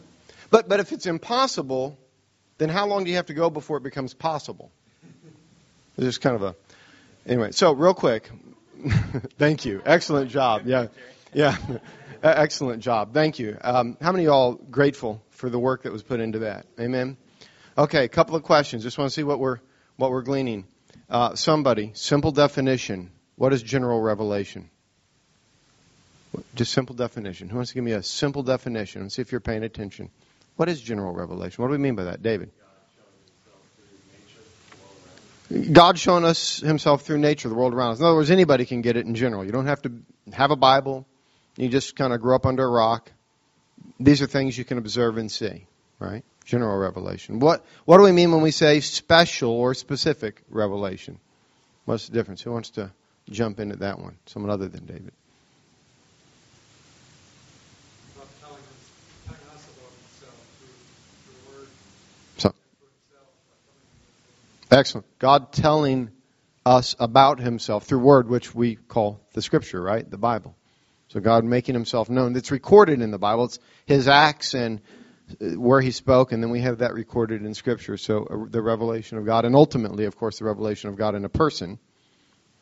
But 0.51 0.69
but 0.69 0.79
if 0.79 0.93
it's 0.93 1.07
impossible, 1.07 1.97
then 2.57 2.69
how 2.69 2.87
long 2.87 3.03
do 3.03 3.09
you 3.09 3.17
have 3.17 3.27
to 3.27 3.33
go 3.33 3.49
before 3.49 3.77
it 3.77 3.83
becomes 3.83 4.13
possible? 4.13 4.71
It's 5.97 6.05
just 6.05 6.21
kind 6.21 6.35
of 6.35 6.43
a. 6.43 6.55
Anyway, 7.25 7.51
so 7.51 7.73
real 7.73 7.93
quick. 7.93 8.29
Thank 9.37 9.65
you. 9.65 9.81
Excellent 9.85 10.29
job. 10.29 10.63
Yeah. 10.65 10.87
Yeah. 11.33 11.57
Excellent 12.23 12.81
job. 12.81 13.13
Thank 13.13 13.39
you. 13.39 13.57
Um, 13.61 13.97
how 14.01 14.11
many 14.11 14.25
of 14.25 14.29
y'all 14.29 14.53
grateful 14.53 15.21
for 15.31 15.49
the 15.49 15.59
work 15.59 15.83
that 15.83 15.91
was 15.91 16.03
put 16.03 16.19
into 16.19 16.39
that? 16.39 16.65
Amen. 16.79 17.17
Okay, 17.77 18.05
a 18.05 18.09
couple 18.09 18.35
of 18.35 18.43
questions. 18.43 18.83
Just 18.83 18.97
want 18.97 19.09
to 19.09 19.13
see 19.13 19.23
what 19.23 19.39
we're 19.39 19.59
what 19.97 20.11
we're 20.11 20.21
gleaning. 20.21 20.65
Uh, 21.09 21.35
somebody, 21.35 21.91
simple 21.93 22.31
definition. 22.31 23.11
What 23.35 23.53
is 23.53 23.61
general 23.61 24.01
revelation? 24.01 24.69
Just 26.55 26.73
simple 26.73 26.95
definition. 26.95 27.49
Who 27.49 27.57
wants 27.57 27.71
to 27.71 27.75
give 27.75 27.83
me 27.83 27.91
a 27.91 28.03
simple 28.03 28.43
definition? 28.43 29.03
Let's 29.03 29.15
see 29.15 29.21
if 29.21 29.31
you're 29.31 29.41
paying 29.41 29.63
attention. 29.63 30.09
What 30.55 30.69
is 30.69 30.81
general 30.81 31.13
revelation? 31.13 31.61
What 31.61 31.67
do 31.67 31.73
we 31.73 31.77
mean 31.77 31.95
by 31.95 32.05
that, 32.05 32.23
David? 32.23 32.51
God 35.71 35.99
showing 35.99 36.25
us 36.25 36.59
Himself 36.59 37.03
through 37.03 37.19
nature, 37.19 37.49
the 37.49 37.55
world 37.55 37.73
around 37.73 37.91
us. 37.91 37.99
In 37.99 38.05
other 38.05 38.15
words, 38.15 38.31
anybody 38.31 38.65
can 38.65 38.81
get 38.81 38.97
it 38.97 39.05
in 39.05 39.15
general. 39.15 39.45
You 39.45 39.51
don't 39.51 39.67
have 39.67 39.81
to 39.83 39.91
have 40.33 40.51
a 40.51 40.55
Bible. 40.55 41.05
You 41.57 41.69
just 41.69 41.95
kind 41.95 42.13
of 42.13 42.21
grow 42.21 42.35
up 42.35 42.45
under 42.45 42.63
a 42.63 42.69
rock. 42.69 43.11
These 43.99 44.21
are 44.21 44.27
things 44.27 44.57
you 44.57 44.65
can 44.65 44.77
observe 44.77 45.17
and 45.17 45.31
see, 45.31 45.67
right? 45.99 46.23
General 46.45 46.77
revelation. 46.77 47.39
What 47.39 47.63
What 47.85 47.97
do 47.97 48.03
we 48.03 48.11
mean 48.11 48.31
when 48.31 48.41
we 48.41 48.51
say 48.51 48.79
special 48.79 49.51
or 49.51 49.73
specific 49.73 50.41
revelation? 50.49 51.19
What's 51.85 52.07
the 52.07 52.13
difference? 52.13 52.41
Who 52.41 52.51
wants 52.51 52.71
to 52.71 52.91
jump 53.29 53.59
into 53.59 53.75
that 53.77 53.99
one? 53.99 54.17
Someone 54.25 54.49
other 54.51 54.67
than 54.67 54.85
David. 54.85 55.11
about 58.15 58.27
telling 58.41 58.57
us, 58.57 58.89
telling 59.25 59.41
us 59.53 59.63
about 59.69 59.93
himself 60.01 60.37
through, 60.57 60.73
through 61.25 61.61
word 61.61 61.69
So, 62.37 62.49
for 62.49 62.89
himself. 62.89 63.29
by 63.45 63.57
coming 63.69 63.85
excellent. 64.71 65.05
God 65.19 65.51
telling 65.51 66.09
us 66.65 66.95
about 66.99 67.39
Himself 67.39 67.85
through 67.85 67.99
Word, 67.99 68.29
which 68.29 68.53
we 68.53 68.75
call 68.75 69.21
the 69.33 69.41
Scripture, 69.41 69.81
right? 69.81 70.09
The 70.09 70.17
Bible. 70.17 70.55
So 71.09 71.19
God 71.19 71.43
making 71.43 71.75
Himself 71.75 72.09
known. 72.09 72.35
It's 72.35 72.51
recorded 72.51 73.01
in 73.01 73.11
the 73.11 73.19
Bible. 73.19 73.45
It's 73.45 73.59
His 73.85 74.07
acts 74.07 74.53
and 74.53 74.81
uh, 75.41 75.59
where 75.59 75.81
He 75.81 75.91
spoke, 75.91 76.31
and 76.31 76.41
then 76.41 76.49
we 76.49 76.61
have 76.61 76.79
that 76.79 76.93
recorded 76.93 77.43
in 77.43 77.53
Scripture. 77.53 77.97
So 77.97 78.25
uh, 78.25 78.45
the 78.49 78.61
revelation 78.61 79.17
of 79.17 79.25
God, 79.25 79.45
and 79.45 79.55
ultimately, 79.55 80.05
of 80.05 80.15
course, 80.15 80.39
the 80.39 80.45
revelation 80.45 80.89
of 80.89 80.95
God 80.95 81.15
in 81.15 81.25
a 81.25 81.29
person, 81.29 81.79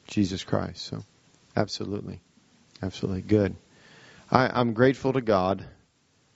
Jesus 0.08 0.44
Christ. 0.44 0.86
So, 0.86 1.04
absolutely, 1.56 2.20
absolutely 2.82 3.22
good. 3.22 3.56
I, 4.30 4.48
I'm 4.48 4.74
grateful 4.74 5.14
to 5.14 5.22
God 5.22 5.66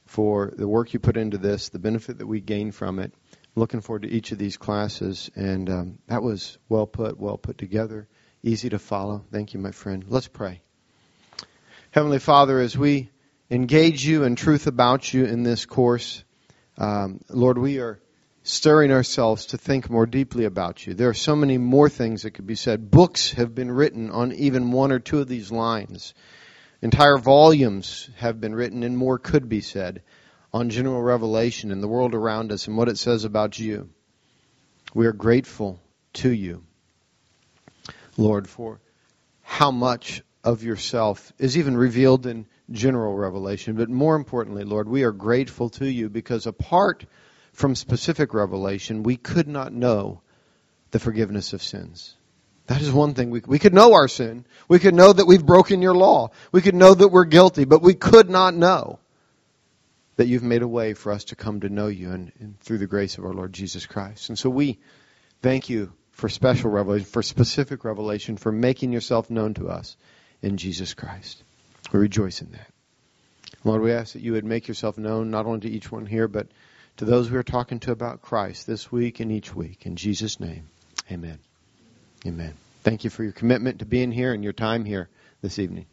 for 0.05 0.53
the 0.55 0.67
work 0.67 0.93
you 0.93 0.99
put 0.99 1.17
into 1.17 1.37
this, 1.37 1.69
the 1.69 1.79
benefit 1.79 2.19
that 2.19 2.27
we 2.27 2.39
gain 2.39 2.71
from 2.71 2.99
it. 2.99 3.13
Looking 3.57 3.81
forward 3.81 4.03
to 4.03 4.09
each 4.09 4.31
of 4.31 4.37
these 4.37 4.55
classes, 4.55 5.31
and 5.35 5.67
um, 5.67 5.97
that 6.05 6.21
was 6.21 6.59
well 6.69 6.85
put, 6.85 7.19
well 7.19 7.39
put 7.39 7.57
together, 7.57 8.07
easy 8.43 8.69
to 8.69 8.77
follow. 8.77 9.25
Thank 9.31 9.55
you, 9.55 9.59
my 9.59 9.71
friend. 9.71 10.05
Let's 10.07 10.27
pray. 10.27 10.61
Heavenly 11.89 12.19
Father, 12.19 12.59
as 12.59 12.77
we 12.77 13.09
engage 13.49 14.05
you 14.05 14.25
in 14.25 14.35
truth 14.35 14.67
about 14.67 15.11
you 15.11 15.25
in 15.25 15.41
this 15.41 15.65
course, 15.65 16.23
um, 16.77 17.21
Lord, 17.29 17.57
we 17.57 17.79
are 17.79 17.99
stirring 18.43 18.91
ourselves 18.91 19.47
to 19.47 19.57
think 19.57 19.89
more 19.89 20.05
deeply 20.05 20.45
about 20.45 20.85
you. 20.85 20.93
There 20.93 21.09
are 21.09 21.15
so 21.15 21.35
many 21.35 21.57
more 21.57 21.89
things 21.89 22.21
that 22.21 22.35
could 22.35 22.45
be 22.45 22.53
said. 22.53 22.91
Books 22.91 23.31
have 23.31 23.55
been 23.55 23.71
written 23.71 24.11
on 24.11 24.33
even 24.33 24.71
one 24.71 24.91
or 24.91 24.99
two 24.99 25.19
of 25.19 25.27
these 25.27 25.51
lines. 25.51 26.13
Entire 26.83 27.17
volumes 27.17 28.07
have 28.17 28.39
been 28.39 28.53
written, 28.53 28.83
and 28.83 28.95
more 28.95 29.17
could 29.17 29.49
be 29.49 29.61
said 29.61 30.03
on 30.53 30.69
general 30.69 31.01
revelation 31.01 31.71
and 31.71 31.81
the 31.81 31.87
world 31.87 32.13
around 32.13 32.51
us 32.51 32.67
and 32.67 32.77
what 32.77 32.89
it 32.89 32.97
says 32.97 33.25
about 33.25 33.59
you. 33.59 33.89
We 34.93 35.05
are 35.05 35.13
grateful 35.13 35.81
to 36.13 36.31
you, 36.31 36.63
Lord, 38.15 38.47
for 38.47 38.79
how 39.41 39.71
much 39.71 40.23
of 40.43 40.63
yourself 40.63 41.33
is 41.37 41.57
even 41.57 41.75
revealed 41.75 42.25
in 42.25 42.45
general 42.71 43.15
revelation. 43.15 43.75
But 43.75 43.89
more 43.89 44.15
importantly, 44.15 44.63
Lord, 44.63 44.87
we 44.87 45.03
are 45.03 45.11
grateful 45.11 45.69
to 45.71 45.85
you 45.85 46.09
because 46.09 46.47
apart 46.47 47.05
from 47.51 47.75
specific 47.75 48.33
revelation, 48.33 49.03
we 49.03 49.17
could 49.17 49.47
not 49.47 49.73
know 49.73 50.21
the 50.91 50.99
forgiveness 50.99 51.53
of 51.53 51.61
sins. 51.61 52.15
That 52.67 52.81
is 52.81 52.91
one 52.91 53.13
thing. 53.13 53.29
We, 53.29 53.41
we 53.45 53.59
could 53.59 53.73
know 53.73 53.93
our 53.93 54.07
sin. 54.07 54.45
We 54.67 54.79
could 54.79 54.93
know 54.93 55.11
that 55.11 55.25
we've 55.25 55.45
broken 55.45 55.81
your 55.81 55.95
law. 55.95 56.31
We 56.51 56.61
could 56.61 56.75
know 56.75 56.93
that 56.93 57.07
we're 57.09 57.25
guilty, 57.25 57.65
but 57.65 57.81
we 57.81 57.93
could 57.93 58.29
not 58.29 58.53
know 58.53 58.99
that 60.17 60.27
you've 60.27 60.43
made 60.43 60.63
a 60.63 60.67
way 60.67 60.93
for 60.93 61.11
us 61.11 61.25
to 61.25 61.35
come 61.35 61.61
to 61.61 61.69
know 61.69 61.87
you 61.87 62.11
and, 62.11 62.31
and 62.39 62.59
through 62.59 62.79
the 62.79 62.87
grace 62.87 63.17
of 63.17 63.25
our 63.25 63.33
Lord 63.33 63.53
Jesus 63.53 63.85
Christ. 63.85 64.29
And 64.29 64.37
so 64.37 64.49
we 64.49 64.79
thank 65.41 65.69
you 65.69 65.93
for 66.11 66.27
special 66.27 66.71
revelation, 66.71 67.05
for 67.05 67.23
specific 67.23 67.85
revelation, 67.85 68.37
for 68.37 68.51
making 68.51 68.91
yourself 68.91 69.29
known 69.29 69.53
to 69.55 69.69
us 69.69 69.95
in 70.41 70.57
Jesus 70.57 70.93
Christ. 70.93 71.43
We 71.93 71.99
rejoice 71.99 72.41
in 72.41 72.51
that. 72.51 72.67
Lord, 73.63 73.81
we 73.81 73.91
ask 73.91 74.13
that 74.13 74.21
you 74.21 74.33
would 74.33 74.45
make 74.45 74.67
yourself 74.67 74.97
known 74.97 75.29
not 75.29 75.45
only 75.45 75.61
to 75.61 75.69
each 75.69 75.91
one 75.91 76.05
here, 76.05 76.27
but 76.27 76.47
to 76.97 77.05
those 77.05 77.29
we 77.29 77.37
are 77.37 77.43
talking 77.43 77.79
to 77.81 77.91
about 77.91 78.21
Christ 78.21 78.65
this 78.65 78.91
week 78.91 79.19
and 79.19 79.31
each 79.31 79.53
week. 79.53 79.85
In 79.85 79.95
Jesus' 79.95 80.39
name, 80.39 80.67
amen. 81.11 81.39
Amen. 82.25 82.53
Thank 82.83 83.03
you 83.03 83.09
for 83.09 83.23
your 83.23 83.33
commitment 83.33 83.79
to 83.79 83.85
being 83.85 84.11
here 84.11 84.33
and 84.33 84.43
your 84.43 84.53
time 84.53 84.85
here 84.85 85.09
this 85.41 85.59
evening. 85.59 85.87